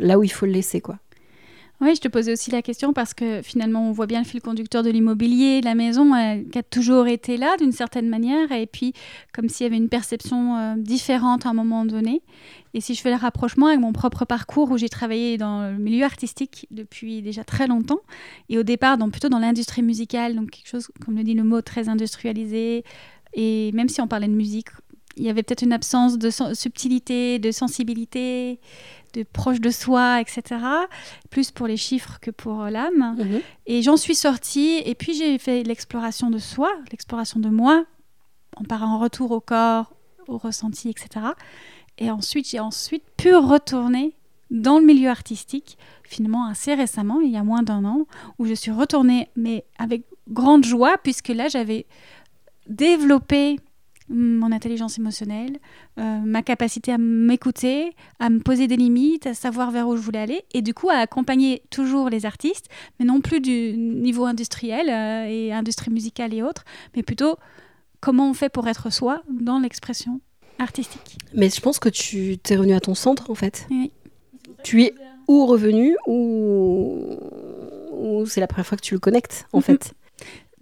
là 0.00 0.18
où 0.18 0.24
il 0.24 0.30
faut 0.30 0.46
le 0.46 0.52
laisser, 0.52 0.80
quoi. 0.80 0.96
Oui, 1.82 1.96
je 1.96 2.00
te 2.00 2.06
posais 2.06 2.32
aussi 2.32 2.52
la 2.52 2.62
question 2.62 2.92
parce 2.92 3.12
que 3.12 3.42
finalement, 3.42 3.88
on 3.88 3.90
voit 3.90 4.06
bien 4.06 4.20
le 4.20 4.24
fil 4.24 4.40
conducteur 4.40 4.84
de 4.84 4.90
l'immobilier, 4.90 5.60
la 5.60 5.74
maison, 5.74 6.12
qui 6.52 6.56
a 6.56 6.62
toujours 6.62 7.08
été 7.08 7.36
là 7.36 7.56
d'une 7.58 7.72
certaine 7.72 8.08
manière, 8.08 8.52
et 8.52 8.68
puis 8.68 8.92
comme 9.34 9.48
s'il 9.48 9.64
y 9.64 9.66
avait 9.66 9.78
une 9.78 9.88
perception 9.88 10.56
euh, 10.56 10.74
différente 10.76 11.44
à 11.44 11.48
un 11.48 11.54
moment 11.54 11.84
donné. 11.84 12.22
Et 12.72 12.80
si 12.80 12.94
je 12.94 13.00
fais 13.00 13.10
le 13.10 13.16
rapprochement 13.16 13.66
avec 13.66 13.80
mon 13.80 13.92
propre 13.92 14.24
parcours 14.24 14.70
où 14.70 14.78
j'ai 14.78 14.88
travaillé 14.88 15.38
dans 15.38 15.72
le 15.72 15.76
milieu 15.76 16.04
artistique 16.04 16.68
depuis 16.70 17.20
déjà 17.20 17.42
très 17.42 17.66
longtemps, 17.66 18.00
et 18.48 18.58
au 18.58 18.62
départ 18.62 18.96
donc 18.96 19.10
plutôt 19.10 19.28
dans 19.28 19.40
l'industrie 19.40 19.82
musicale, 19.82 20.36
donc 20.36 20.50
quelque 20.50 20.68
chose, 20.68 20.86
comme 21.04 21.16
le 21.16 21.24
dit 21.24 21.34
le 21.34 21.42
mot, 21.42 21.62
très 21.62 21.88
industrialisé, 21.88 22.84
et 23.34 23.72
même 23.72 23.88
si 23.88 24.00
on 24.00 24.06
parlait 24.06 24.28
de 24.28 24.34
musique, 24.34 24.68
il 25.16 25.24
y 25.24 25.30
avait 25.30 25.42
peut-être 25.42 25.62
une 25.62 25.72
absence 25.72 26.16
de 26.16 26.30
subtilité, 26.30 27.38
de 27.38 27.50
sensibilité, 27.50 28.60
de 29.12 29.22
proche 29.22 29.60
de 29.60 29.70
soi, 29.70 30.20
etc. 30.20 30.60
Plus 31.30 31.50
pour 31.50 31.66
les 31.66 31.76
chiffres 31.76 32.18
que 32.20 32.30
pour 32.30 32.64
l'âme. 32.64 33.16
Mhm. 33.18 33.40
Et 33.66 33.82
j'en 33.82 33.96
suis 33.96 34.14
sortie, 34.14 34.82
et 34.84 34.94
puis 34.94 35.14
j'ai 35.14 35.38
fait 35.38 35.62
l'exploration 35.62 36.30
de 36.30 36.38
soi, 36.38 36.70
l'exploration 36.90 37.40
de 37.40 37.48
moi, 37.48 37.84
en 38.56 38.64
parlant 38.64 38.94
en 38.94 38.98
retour 38.98 39.30
au 39.30 39.40
corps, 39.40 39.94
au 40.28 40.38
ressenti, 40.38 40.88
etc. 40.88 41.26
Et 41.98 42.10
ensuite, 42.10 42.48
j'ai 42.48 42.60
ensuite 42.60 43.04
pu 43.16 43.34
retourner 43.34 44.14
dans 44.50 44.78
le 44.78 44.84
milieu 44.84 45.08
artistique, 45.08 45.78
finalement 46.04 46.46
assez 46.46 46.74
récemment, 46.74 47.20
il 47.20 47.30
y 47.30 47.36
a 47.36 47.42
moins 47.42 47.62
d'un 47.62 47.84
an, 47.84 48.06
où 48.38 48.44
je 48.44 48.52
suis 48.52 48.70
retournée, 48.70 49.28
mais 49.34 49.64
avec 49.78 50.02
grande 50.28 50.64
joie, 50.64 50.98
puisque 51.02 51.28
là, 51.28 51.48
j'avais 51.48 51.86
développé 52.68 53.58
mon 54.08 54.52
intelligence 54.52 54.98
émotionnelle, 54.98 55.58
euh, 55.98 56.18
ma 56.18 56.42
capacité 56.42 56.92
à 56.92 56.98
m'écouter, 56.98 57.94
à 58.18 58.30
me 58.30 58.40
poser 58.40 58.66
des 58.66 58.76
limites, 58.76 59.26
à 59.26 59.34
savoir 59.34 59.70
vers 59.70 59.88
où 59.88 59.96
je 59.96 60.02
voulais 60.02 60.18
aller, 60.18 60.44
et 60.52 60.62
du 60.62 60.74
coup 60.74 60.90
à 60.90 60.96
accompagner 60.96 61.62
toujours 61.70 62.08
les 62.08 62.26
artistes, 62.26 62.68
mais 62.98 63.06
non 63.06 63.20
plus 63.20 63.40
du 63.40 63.76
niveau 63.76 64.24
industriel 64.24 64.88
euh, 64.88 65.26
et 65.28 65.52
industrie 65.52 65.90
musicale 65.90 66.34
et 66.34 66.42
autres, 66.42 66.64
mais 66.96 67.02
plutôt 67.02 67.36
comment 68.00 68.28
on 68.28 68.34
fait 68.34 68.48
pour 68.48 68.68
être 68.68 68.92
soi 68.92 69.22
dans 69.30 69.58
l'expression 69.58 70.20
artistique. 70.58 71.18
Mais 71.34 71.48
je 71.48 71.60
pense 71.60 71.78
que 71.78 71.88
tu 71.88 72.38
t'es 72.38 72.56
revenu 72.56 72.74
à 72.74 72.80
ton 72.80 72.94
centre 72.94 73.30
en 73.30 73.34
fait. 73.34 73.66
Tu 74.62 74.82
es 74.82 74.94
ou 75.28 75.46
revenu 75.46 75.96
ou, 76.06 77.16
ou 77.92 78.26
c'est 78.26 78.40
la 78.40 78.46
première 78.46 78.66
fois 78.66 78.76
que 78.76 78.82
tu 78.82 78.94
le 78.94 79.00
connectes 79.00 79.46
en 79.52 79.60
fait. 79.60 79.94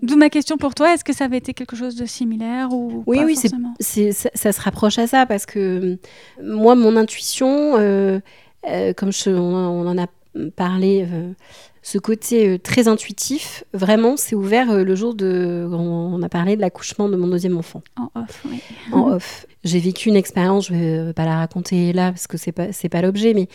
D'où 0.02 0.16
ma 0.16 0.30
question 0.30 0.56
pour 0.56 0.74
toi, 0.74 0.94
est-ce 0.94 1.04
que 1.04 1.12
ça 1.12 1.24
avait 1.24 1.36
été 1.38 1.54
quelque 1.54 1.76
chose 1.76 1.94
de 1.94 2.06
similaire 2.06 2.72
ou 2.72 3.04
Oui, 3.06 3.18
pas 3.18 3.24
oui, 3.24 3.36
c'est, 3.36 4.12
ça, 4.12 4.30
ça, 4.34 4.52
se 4.52 4.60
rapproche 4.60 4.98
à 4.98 5.06
ça 5.06 5.26
parce 5.26 5.46
que 5.46 5.98
moi, 6.42 6.74
mon 6.74 6.96
intuition, 6.96 7.76
euh, 7.76 8.20
euh, 8.68 8.92
comme 8.94 9.12
je, 9.12 9.30
on, 9.30 9.86
en 9.86 9.98
a 9.98 10.06
parlé, 10.56 11.06
euh, 11.10 11.32
ce 11.82 11.98
côté 11.98 12.58
très 12.58 12.88
intuitif, 12.88 13.64
vraiment, 13.72 14.16
c'est 14.16 14.34
ouvert 14.34 14.84
le 14.84 14.94
jour 14.94 15.14
de. 15.14 15.68
On, 15.72 16.22
a 16.22 16.28
parlé 16.28 16.56
de 16.56 16.60
l'accouchement 16.60 17.08
de 17.08 17.16
mon 17.16 17.26
deuxième 17.26 17.56
enfant. 17.56 17.82
En 17.96 18.10
off, 18.14 18.44
oui. 18.50 18.60
En 18.92 19.08
off 19.12 19.46
j'ai 19.64 19.78
vécu 19.78 20.08
une 20.08 20.16
expérience, 20.16 20.68
je 20.68 20.74
ne 20.74 21.06
vais 21.06 21.12
pas 21.12 21.26
la 21.26 21.36
raconter 21.36 21.92
là 21.92 22.12
parce 22.12 22.26
que 22.26 22.38
c'est 22.38 22.52
pas 22.52 22.72
c'est 22.72 22.88
pas 22.88 23.02
l'objet, 23.02 23.34
mais 23.34 23.48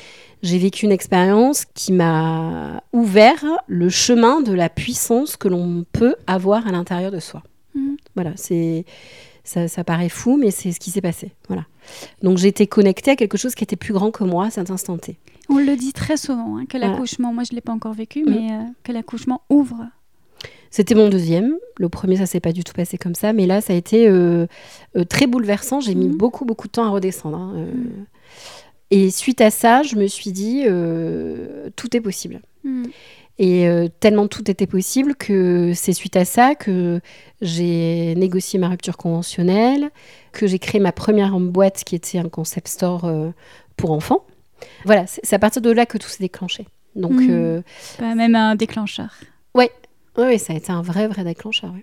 j'ai 0.43 0.57
vécu 0.57 0.85
une 0.85 0.91
expérience 0.91 1.65
qui 1.73 1.91
m'a 1.93 2.83
ouvert 2.93 3.43
le 3.67 3.89
chemin 3.89 4.41
de 4.41 4.53
la 4.53 4.69
puissance 4.69 5.35
que 5.35 5.47
l'on 5.47 5.85
peut 5.91 6.15
avoir 6.27 6.67
à 6.67 6.71
l'intérieur 6.71 7.11
de 7.11 7.19
soi. 7.19 7.41
Mhm. 7.73 7.97
Voilà, 8.13 8.31
c'est 8.35 8.85
ça, 9.43 9.67
ça, 9.67 9.83
paraît 9.83 10.09
fou, 10.09 10.37
mais 10.37 10.51
c'est 10.51 10.71
ce 10.71 10.79
qui 10.79 10.91
s'est 10.91 11.01
passé. 11.01 11.31
Voilà. 11.47 11.65
Donc 12.21 12.37
j'étais 12.37 12.67
connectée 12.67 13.11
à 13.11 13.15
quelque 13.15 13.37
chose 13.37 13.55
qui 13.55 13.63
était 13.63 13.75
plus 13.75 13.93
grand 13.93 14.11
que 14.11 14.23
moi 14.23 14.45
à 14.45 14.49
cet 14.51 14.69
instant 14.71 14.97
T. 14.97 15.17
On 15.49 15.57
le 15.57 15.75
dit 15.75 15.93
très 15.93 16.17
souvent, 16.17 16.57
hein, 16.57 16.65
que 16.67 16.77
l'accouchement, 16.77 17.33
moi 17.33 17.43
je 17.43 17.53
ne 17.53 17.55
l'ai 17.55 17.61
pas 17.61 17.73
encore 17.73 17.93
vécu, 17.93 18.23
mm. 18.23 18.29
mais 18.29 18.51
euh, 18.51 18.63
que 18.83 18.91
l'accouchement 18.91 19.41
ouvre 19.49 19.85
c'était 20.75 20.93
mon 20.93 21.07
deuxième. 21.07 21.55
Le 21.77 21.87
premier, 21.87 22.17
ça 22.17 22.25
s'est 22.25 22.41
pas 22.41 22.51
du 22.51 22.65
tout 22.65 22.73
passé 22.73 22.97
comme 22.97 23.15
ça, 23.15 23.31
mais 23.31 23.45
là, 23.45 23.61
ça 23.61 23.71
a 23.71 23.77
été 23.77 24.09
euh, 24.09 24.45
euh, 24.97 25.05
très 25.05 25.25
bouleversant. 25.25 25.79
J'ai 25.79 25.95
mis 25.95 26.09
mhm. 26.09 26.17
beaucoup, 26.17 26.43
beaucoup 26.43 26.67
de 26.67 26.73
temps 26.73 26.83
à 26.83 26.89
redescendre. 26.89 27.37
Hein, 27.37 27.53
euh. 27.55 27.65
mhm. 27.73 28.05
Et 28.91 29.09
suite 29.09 29.39
à 29.39 29.51
ça, 29.51 29.83
je 29.83 29.95
me 29.95 30.05
suis 30.05 30.33
dit, 30.33 30.65
tout 31.77 31.95
est 31.95 32.01
possible. 32.01 32.41
Et 33.39 33.67
tellement 34.01 34.27
tout 34.27 34.51
était 34.51 34.67
possible 34.67 35.15
que 35.15 35.71
c'est 35.73 35.93
suite 35.93 36.15
à 36.17 36.23
ça 36.23 36.55
que 36.55 36.99
j'ai 37.41 38.13
négocié 38.15 38.59
ma 38.59 38.69
rupture 38.69 38.97
conventionnelle, 38.97 39.91
que 40.33 40.45
j'ai 40.45 40.59
créé 40.59 40.79
ma 40.79 40.91
première 40.91 41.39
boîte 41.39 41.83
qui 41.83 41.95
était 41.95 42.19
un 42.19 42.29
concept 42.29 42.67
store 42.67 43.11
pour 43.75 43.91
enfants. 43.91 44.25
Voilà, 44.85 45.05
c'est 45.07 45.33
à 45.33 45.39
partir 45.39 45.61
de 45.61 45.71
là 45.71 45.85
que 45.85 45.97
tout 45.97 46.07
s'est 46.07 46.23
déclenché. 46.23 46.67
Donc, 46.95 47.19
même 47.99 48.35
un 48.35 48.55
déclencheur. 48.55 49.09
Ouais, 49.53 49.71
oui, 50.17 50.39
ça 50.39 50.53
a 50.53 50.55
été 50.55 50.71
un 50.71 50.81
vrai, 50.81 51.07
vrai 51.07 51.23
déclencheur. 51.23 51.73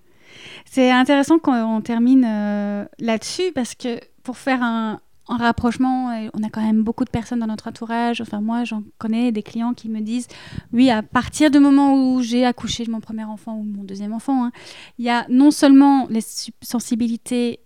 C'est 0.65 0.91
intéressant 0.91 1.39
qu'on 1.39 1.81
termine 1.81 2.25
euh, 2.27 2.85
là-dessus 2.99 3.53
parce 3.55 3.75
que 3.75 4.01
pour 4.23 4.37
faire 4.37 4.63
un, 4.63 5.01
rapprochement, 5.29 6.29
on 6.35 6.43
a 6.43 6.51
quand 6.51 6.63
même 6.63 6.83
beaucoup 6.83 7.05
de 7.05 7.11
personnes 7.11 7.41
dans 7.41 7.47
notre 7.47 7.69
entourage. 7.69 8.21
Enfin, 8.21 8.41
moi, 8.41 8.65
j'en 8.65 8.83
connais 8.99 9.33
des 9.33 9.43
clients 9.43 9.75
qui 9.75 9.89
me 9.89 10.01
disent 10.01 10.29
oui, 10.73 10.91
à 10.91 11.03
partir 11.03 11.51
du 11.51 11.59
moment 11.59 11.95
où 11.95 12.23
j'ai 12.23 12.45
accouché 12.45 12.85
de 12.85 12.91
mon 12.91 13.01
premier 13.01 13.25
enfant 13.25 13.57
ou 13.57 13.63
mon 13.63 13.85
deuxième 13.85 14.13
enfant, 14.13 14.47
hein, 14.47 14.53
il 14.99 15.05
y 15.05 15.11
a 15.11 15.27
non 15.29 15.51
seulement 15.51 16.07
les 16.11 16.23
sensibilités 16.63 17.61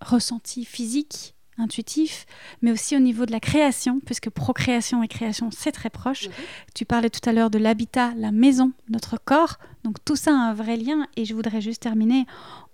ressenties 0.00 0.64
physiques 0.64 1.33
intuitif, 1.58 2.26
mais 2.62 2.72
aussi 2.72 2.96
au 2.96 3.00
niveau 3.00 3.26
de 3.26 3.32
la 3.32 3.40
création, 3.40 4.00
puisque 4.04 4.30
procréation 4.30 5.02
et 5.02 5.08
création, 5.08 5.50
c'est 5.50 5.72
très 5.72 5.90
proche. 5.90 6.26
Mhm. 6.26 6.34
Tu 6.74 6.84
parlais 6.84 7.10
tout 7.10 7.28
à 7.28 7.32
l'heure 7.32 7.50
de 7.50 7.58
l'habitat, 7.58 8.12
la 8.16 8.32
maison, 8.32 8.72
notre 8.88 9.18
corps. 9.22 9.58
Donc 9.84 9.96
tout 10.04 10.16
ça 10.16 10.32
a 10.32 10.34
un 10.34 10.54
vrai 10.54 10.76
lien. 10.76 11.06
Et 11.16 11.24
je 11.24 11.34
voudrais 11.34 11.60
juste 11.60 11.82
terminer 11.82 12.26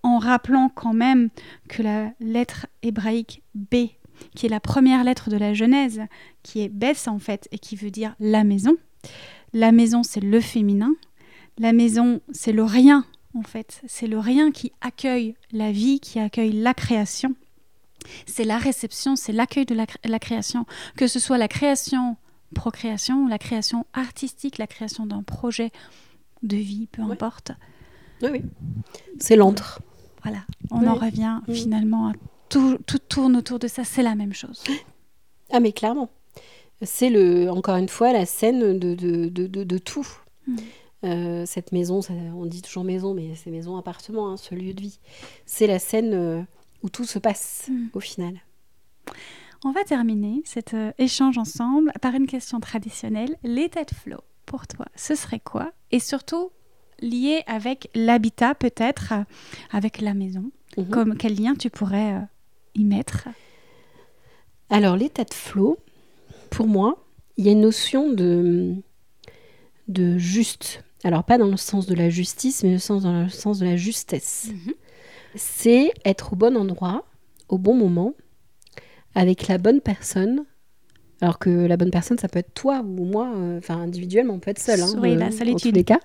en 0.02 0.18
rappelant 0.18 0.68
quand 0.68 0.94
même 0.94 1.30
que 1.68 1.82
la 1.82 2.12
lettre 2.20 2.66
hébraïque 2.82 3.42
B, 3.54 3.88
qui 4.34 4.46
est 4.46 4.50
la 4.50 4.60
première 4.60 5.04
lettre 5.04 5.30
de 5.30 5.36
la 5.36 5.54
Genèse, 5.54 6.02
qui 6.42 6.60
est 6.60 6.68
Bess 6.68 7.08
en 7.08 7.18
fait, 7.18 7.48
et 7.52 7.58
qui 7.58 7.76
veut 7.76 7.90
dire 7.90 8.14
la 8.20 8.44
maison. 8.44 8.76
La 9.52 9.72
maison, 9.72 10.02
c'est 10.02 10.20
le 10.20 10.40
féminin. 10.40 10.92
La 11.58 11.72
maison, 11.72 12.20
c'est 12.32 12.52
le 12.52 12.64
rien 12.64 13.04
en 13.34 13.42
fait. 13.42 13.82
C'est 13.86 14.06
le 14.06 14.18
rien 14.18 14.50
qui 14.50 14.72
accueille 14.80 15.34
la 15.52 15.72
vie, 15.72 16.00
qui 16.00 16.18
accueille 16.18 16.52
la 16.52 16.74
création 16.74 17.34
c'est 18.26 18.44
la 18.44 18.58
réception, 18.58 19.16
c'est 19.16 19.32
l'accueil 19.32 19.66
de 19.66 19.74
la, 19.74 20.18
création, 20.18 20.66
que 20.96 21.06
ce 21.06 21.18
soit 21.18 21.38
la 21.38 21.48
création 21.48 22.16
procréation, 22.54 23.28
la 23.28 23.38
création 23.38 23.86
artistique, 23.92 24.58
la 24.58 24.66
création 24.66 25.06
d'un 25.06 25.22
projet 25.22 25.70
de 26.42 26.56
vie, 26.56 26.88
peu 26.90 27.02
importe. 27.02 27.52
Oui, 28.22 28.30
oui. 28.32 28.42
C'est 29.18 29.36
l'antre. 29.36 29.80
Voilà, 30.22 30.40
on 30.70 30.86
en 30.86 30.94
revient 30.94 31.40
finalement 31.52 32.08
à 32.08 32.12
tout, 32.48 32.78
tout 32.86 32.98
tourne 32.98 33.36
autour 33.36 33.58
de 33.58 33.68
ça, 33.68 33.84
c'est 33.84 34.02
la 34.02 34.14
même 34.14 34.34
chose. 34.34 34.64
Ah 35.52 35.60
mais 35.60 35.72
clairement. 35.72 36.10
C'est 36.82 37.10
le 37.10 37.50
encore 37.50 37.76
une 37.76 37.88
fois 37.88 38.12
la 38.12 38.26
scène 38.26 38.78
de, 38.78 38.94
de, 38.94 39.28
de, 39.28 39.46
de 39.46 39.78
tout. 39.78 40.06
Hmm. 40.46 40.56
Euh, 41.02 41.44
cette 41.46 41.72
maison, 41.72 42.00
on 42.36 42.44
dit 42.44 42.60
toujours 42.60 42.84
maison, 42.84 43.14
mais 43.14 43.34
c'est 43.34 43.50
maison 43.50 43.76
appartement, 43.76 44.30
hein, 44.30 44.36
ce 44.36 44.54
lieu 44.54 44.74
de 44.74 44.80
vie. 44.80 44.98
C'est 45.46 45.66
la 45.66 45.78
scène 45.78 46.12
euh, 46.12 46.42
où 46.82 46.88
tout 46.88 47.04
se 47.04 47.18
passe 47.18 47.68
hmm. 47.70 47.88
au 47.94 48.00
final. 48.00 48.40
On 49.64 49.72
va 49.72 49.84
terminer 49.84 50.40
cet 50.44 50.72
euh, 50.72 50.92
échange 50.98 51.36
ensemble 51.36 51.92
par 52.00 52.14
une 52.14 52.26
question 52.26 52.60
traditionnelle. 52.60 53.36
L'état 53.42 53.84
de 53.84 53.94
flow, 53.94 54.20
pour 54.46 54.66
toi, 54.66 54.86
ce 54.96 55.14
serait 55.14 55.40
quoi? 55.40 55.72
Et 55.90 56.00
surtout, 56.00 56.50
lié 57.00 57.42
avec 57.46 57.90
l'habitat 57.94 58.54
peut-être, 58.54 59.12
euh, 59.12 59.24
avec 59.70 60.00
la 60.00 60.14
maison. 60.14 60.50
Mhm. 60.78 60.88
Comme 60.88 61.16
quel 61.16 61.34
lien 61.34 61.54
tu 61.54 61.68
pourrais 61.68 62.14
euh, 62.14 62.20
y 62.74 62.84
mettre? 62.84 63.28
Alors, 64.70 64.96
l'état 64.96 65.24
de 65.24 65.34
flow, 65.34 65.76
pour 66.48 66.66
moi, 66.66 67.04
il 67.36 67.44
y 67.44 67.50
a 67.50 67.52
une 67.52 67.60
notion 67.60 68.10
de, 68.10 68.74
de 69.88 70.16
juste. 70.16 70.84
Alors, 71.04 71.24
pas 71.24 71.36
dans 71.36 71.48
le 71.48 71.58
sens 71.58 71.86
de 71.86 71.94
la 71.94 72.08
justice, 72.08 72.62
mais 72.62 72.78
dans 72.88 73.22
le 73.24 73.28
sens 73.28 73.58
de 73.58 73.66
la 73.66 73.76
justesse. 73.76 74.48
Mhm 74.52 74.72
c'est 75.34 75.92
être 76.04 76.32
au 76.32 76.36
bon 76.36 76.56
endroit, 76.56 77.04
au 77.48 77.58
bon 77.58 77.74
moment, 77.74 78.14
avec 79.14 79.48
la 79.48 79.58
bonne 79.58 79.80
personne. 79.80 80.44
Alors 81.20 81.38
que 81.38 81.50
la 81.50 81.76
bonne 81.76 81.90
personne, 81.90 82.18
ça 82.18 82.28
peut 82.28 82.38
être 82.38 82.54
toi 82.54 82.82
ou 82.82 83.04
moi, 83.04 83.30
euh, 83.36 83.58
enfin 83.58 83.80
individuellement, 83.80 84.34
on 84.34 84.38
peut 84.38 84.50
être 84.50 84.58
seul. 84.58 84.80
Hein, 84.80 84.92
oui, 84.98 85.14
la 85.16 85.30
solitude. 85.30 85.76
Les 85.76 85.84
cas. 85.84 86.00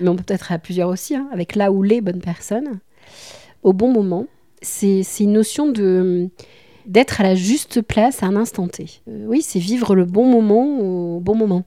Mais 0.00 0.08
on 0.08 0.16
peut 0.16 0.32
être 0.32 0.52
à 0.52 0.58
plusieurs 0.58 0.88
aussi, 0.88 1.16
hein, 1.16 1.28
avec 1.32 1.56
là 1.56 1.72
ou 1.72 1.82
les 1.82 2.00
bonnes 2.00 2.20
personnes, 2.20 2.78
au 3.62 3.72
bon 3.72 3.92
moment. 3.92 4.26
C'est 4.62 5.02
une 5.20 5.32
notion 5.32 5.70
de 5.70 6.28
d'être 6.86 7.20
à 7.20 7.24
la 7.24 7.34
juste 7.34 7.80
place 7.80 8.22
à 8.22 8.26
un 8.26 8.36
instant 8.36 8.68
T. 8.68 8.86
Euh, 9.08 9.24
oui, 9.26 9.42
c'est 9.42 9.58
vivre 9.58 9.94
le 9.94 10.04
bon 10.04 10.26
moment 10.26 11.16
au 11.16 11.20
bon 11.20 11.34
moment. 11.34 11.64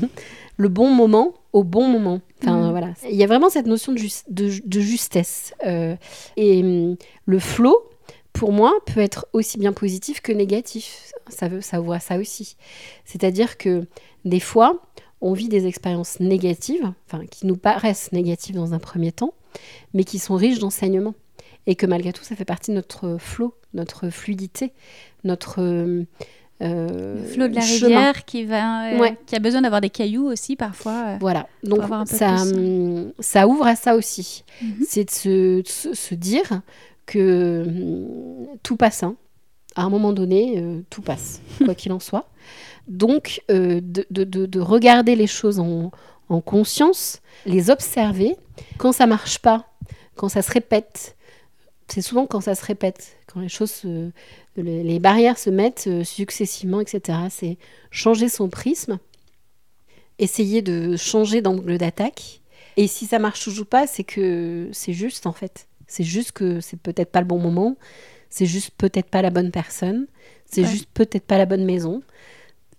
le 0.56 0.68
bon 0.68 0.90
moment 0.90 1.34
au 1.52 1.64
bon 1.64 1.88
moment. 1.88 2.20
Enfin, 2.42 2.68
mm. 2.68 2.70
voilà. 2.70 2.94
Il 3.08 3.16
y 3.16 3.24
a 3.24 3.26
vraiment 3.26 3.50
cette 3.50 3.66
notion 3.66 3.92
de, 3.92 4.00
de, 4.28 4.80
justesse. 4.80 5.54
Euh, 5.66 5.96
et 6.36 6.62
hum, 6.62 6.96
le 7.26 7.38
flow, 7.38 7.76
pour 8.32 8.52
moi, 8.52 8.72
peut 8.86 9.00
être 9.00 9.26
aussi 9.32 9.58
bien 9.58 9.72
positif 9.72 10.20
que 10.20 10.32
négatif. 10.32 11.12
Ça, 11.28 11.48
veut, 11.48 11.60
ça 11.60 11.80
voit 11.80 12.00
ça 12.00 12.18
aussi. 12.18 12.56
C'est-à-dire 13.04 13.58
que 13.58 13.86
des 14.24 14.40
fois, 14.40 14.82
on 15.20 15.32
vit 15.32 15.48
des 15.48 15.66
expériences 15.66 16.20
négatives, 16.20 16.92
enfin, 17.06 17.26
qui 17.26 17.46
nous 17.46 17.56
paraissent 17.56 18.12
négatives 18.12 18.54
dans 18.54 18.74
un 18.74 18.78
premier 18.78 19.12
temps, 19.12 19.34
mais 19.92 20.04
qui 20.04 20.18
sont 20.18 20.36
riches 20.36 20.58
d'enseignements. 20.58 21.14
Et 21.66 21.74
que 21.74 21.84
malgré 21.84 22.12
tout, 22.12 22.24
ça 22.24 22.34
fait 22.34 22.46
partie 22.46 22.70
de 22.70 22.76
notre 22.76 23.18
flow, 23.18 23.54
notre 23.74 24.08
fluidité, 24.08 24.72
notre 25.24 25.60
hum, 25.60 26.06
euh, 26.60 27.16
le 27.16 27.22
flot 27.28 27.48
de 27.48 27.54
la 27.54 27.60
rivière 27.60 28.24
qui, 28.24 28.44
va, 28.44 28.86
euh, 28.92 29.10
qui 29.26 29.36
a 29.36 29.38
besoin 29.38 29.62
d'avoir 29.62 29.80
des 29.80 29.90
cailloux 29.90 30.26
aussi 30.26 30.56
parfois. 30.56 31.04
Euh, 31.08 31.16
voilà, 31.20 31.46
donc 31.62 31.80
ça, 32.06 32.34
hum, 32.42 33.12
ça 33.20 33.46
ouvre 33.46 33.66
à 33.66 33.76
ça 33.76 33.94
aussi. 33.94 34.44
Mhm. 34.62 34.84
C'est 34.88 35.04
de 35.04 35.10
se, 35.64 35.94
se, 35.94 36.14
dire 36.14 36.62
que 37.06 37.64
hum, 37.66 38.46
tout 38.62 38.76
passe. 38.76 39.02
hein. 39.02 39.14
À 39.76 39.82
un 39.82 39.90
moment 39.90 40.12
donné, 40.12 40.62
tout 40.90 41.02
passe, 41.02 41.40
quoi 41.64 41.74
qu'il 41.76 41.92
en 41.92 42.00
soit. 42.00 42.28
Donc, 42.88 43.42
de, 43.48 43.80
de- 43.80 44.24
de- 44.24 44.46
de 44.46 44.60
regarder 44.60 45.14
les 45.14 45.26
choses 45.28 45.60
en, 45.60 45.92
en 46.28 46.40
conscience, 46.40 47.20
les 47.46 47.70
observer. 47.70 48.34
Quand 48.78 48.90
ça 48.92 49.06
marche 49.06 49.38
pas, 49.38 49.66
quand 50.16 50.28
ça 50.28 50.42
se 50.42 50.50
répète, 50.50 51.16
c'est 51.86 52.00
souvent 52.02 52.26
quand 52.26 52.40
ça 52.40 52.56
se 52.56 52.64
répète, 52.64 53.17
quand 53.32 53.40
les 53.40 53.48
choses, 53.48 53.70
se- 53.70 54.10
les, 54.56 54.98
barrières 54.98 55.38
se 55.38 55.50
mettent 55.50 55.84
euh, 55.86 56.04
successivement, 56.04 56.80
etc. 56.80 57.18
C'est 57.30 57.58
changer 57.90 58.28
son 58.28 58.48
prisme, 58.48 58.98
essayer 60.18 60.62
de 60.62 60.96
changer 60.96 61.40
d'angle 61.42 61.78
d'attaque. 61.78 62.40
Et 62.76 62.86
si 62.86 63.06
ça 63.06 63.18
marche 63.18 63.42
toujours 63.44 63.66
pas, 63.66 63.86
c'est 63.86 64.04
que 64.04 64.68
c'est 64.72 64.92
juste 64.92 65.26
en 65.26 65.32
fait. 65.32 65.68
C'est 65.86 66.04
juste 66.04 66.32
que 66.32 66.60
c'est 66.60 66.78
peut-être 66.80 67.10
pas 67.10 67.20
le 67.20 67.26
bon 67.26 67.38
moment, 67.38 67.76
c'est 68.30 68.46
juste 68.46 68.70
peut-être 68.76 69.08
pas 69.08 69.22
la 69.22 69.30
bonne 69.30 69.50
personne, 69.50 70.06
c'est 70.46 70.62
Ouais. 70.62 70.68
juste 70.68 70.88
peut-être 70.94 71.24
pas 71.24 71.38
la 71.38 71.46
bonne 71.46 71.64
maison. 71.64 72.02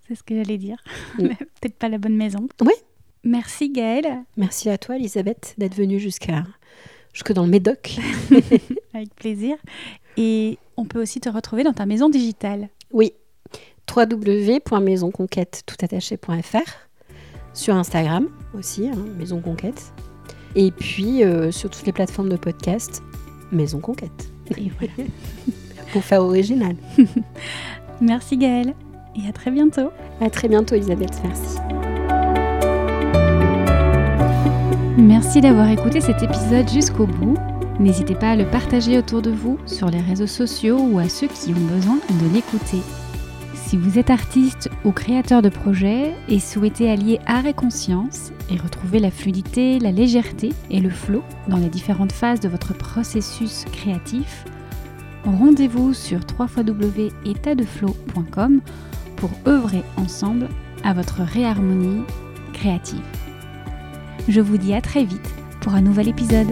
C'est 0.08 0.14
ce 0.16 0.22
que 0.22 0.34
j'allais 0.34 0.58
dire. 0.58 0.76
Mm. 1.18 1.28
Peut-être 1.60 1.76
pas 1.76 1.88
la 1.88 1.98
bonne 1.98 2.16
maison. 2.16 2.48
Oui. 2.62 2.72
Merci 3.22 3.70
Gaëlle. 3.70 4.24
Merci 4.36 4.68
à 4.70 4.76
toi, 4.78 4.96
Elisabeth, 4.96 5.54
d'être 5.58 5.74
venue 5.76 6.00
jusqu'à 6.00 6.44
jusque 7.12 7.32
dans 7.32 7.44
le 7.44 7.50
Médoc. 7.50 7.96
Avec 8.94 9.14
plaisir. 9.14 9.56
Et 10.16 10.58
on 10.76 10.84
peut 10.84 11.00
aussi 11.00 11.20
te 11.20 11.28
retrouver 11.28 11.62
dans 11.64 11.72
ta 11.72 11.86
maison 11.86 12.08
digitale. 12.08 12.68
Oui, 12.92 13.12
www.maisonconquête.toutattaché.fr 13.94 16.90
sur 17.52 17.74
Instagram 17.74 18.28
aussi, 18.56 18.88
hein, 18.88 18.94
Maison 19.18 19.40
Conquête. 19.40 19.92
Et 20.54 20.70
puis 20.70 21.24
euh, 21.24 21.50
sur 21.50 21.68
toutes 21.70 21.86
les 21.86 21.92
plateformes 21.92 22.28
de 22.28 22.36
podcast, 22.36 23.02
Maison 23.52 23.80
Conquête. 23.80 24.30
Et 24.56 24.70
voilà. 24.78 24.92
Pour 25.92 26.04
faire 26.04 26.22
original. 26.22 26.76
Merci 28.00 28.36
Gaëlle. 28.36 28.74
Et 29.16 29.28
à 29.28 29.32
très 29.32 29.50
bientôt. 29.50 29.90
À 30.20 30.30
très 30.30 30.46
bientôt, 30.48 30.76
Elisabeth. 30.76 31.20
Merci. 31.24 31.58
Merci 34.98 35.40
d'avoir 35.40 35.68
écouté 35.68 36.00
cet 36.00 36.22
épisode 36.22 36.68
jusqu'au 36.68 37.06
bout. 37.06 37.36
N'hésitez 37.80 38.14
pas 38.14 38.30
à 38.32 38.36
le 38.36 38.44
partager 38.44 38.98
autour 38.98 39.22
de 39.22 39.30
vous 39.30 39.58
sur 39.64 39.90
les 39.90 40.02
réseaux 40.02 40.26
sociaux 40.26 40.78
ou 40.78 40.98
à 40.98 41.08
ceux 41.08 41.28
qui 41.28 41.54
ont 41.54 41.74
besoin 41.74 41.96
de 41.96 42.34
l'écouter. 42.34 42.82
Si 43.54 43.78
vous 43.78 43.98
êtes 43.98 44.10
artiste 44.10 44.68
ou 44.84 44.92
créateur 44.92 45.40
de 45.40 45.48
projet 45.48 46.12
et 46.28 46.40
souhaitez 46.40 46.90
allier 46.90 47.20
art 47.24 47.46
et 47.46 47.54
conscience 47.54 48.32
et 48.50 48.58
retrouver 48.58 48.98
la 48.98 49.10
fluidité, 49.10 49.78
la 49.78 49.92
légèreté 49.92 50.50
et 50.70 50.80
le 50.80 50.90
flow 50.90 51.22
dans 51.48 51.56
les 51.56 51.70
différentes 51.70 52.12
phases 52.12 52.40
de 52.40 52.50
votre 52.50 52.76
processus 52.76 53.64
créatif, 53.72 54.44
rendez-vous 55.24 55.94
sur 55.94 56.20
www.étatdeflow.com 56.38 58.60
pour 59.16 59.30
œuvrer 59.46 59.82
ensemble 59.96 60.50
à 60.84 60.92
votre 60.92 61.22
réharmonie 61.22 62.02
créative. 62.52 63.00
Je 64.28 64.42
vous 64.42 64.58
dis 64.58 64.74
à 64.74 64.82
très 64.82 65.04
vite 65.04 65.34
pour 65.62 65.72
un 65.72 65.80
nouvel 65.80 66.08
épisode. 66.08 66.48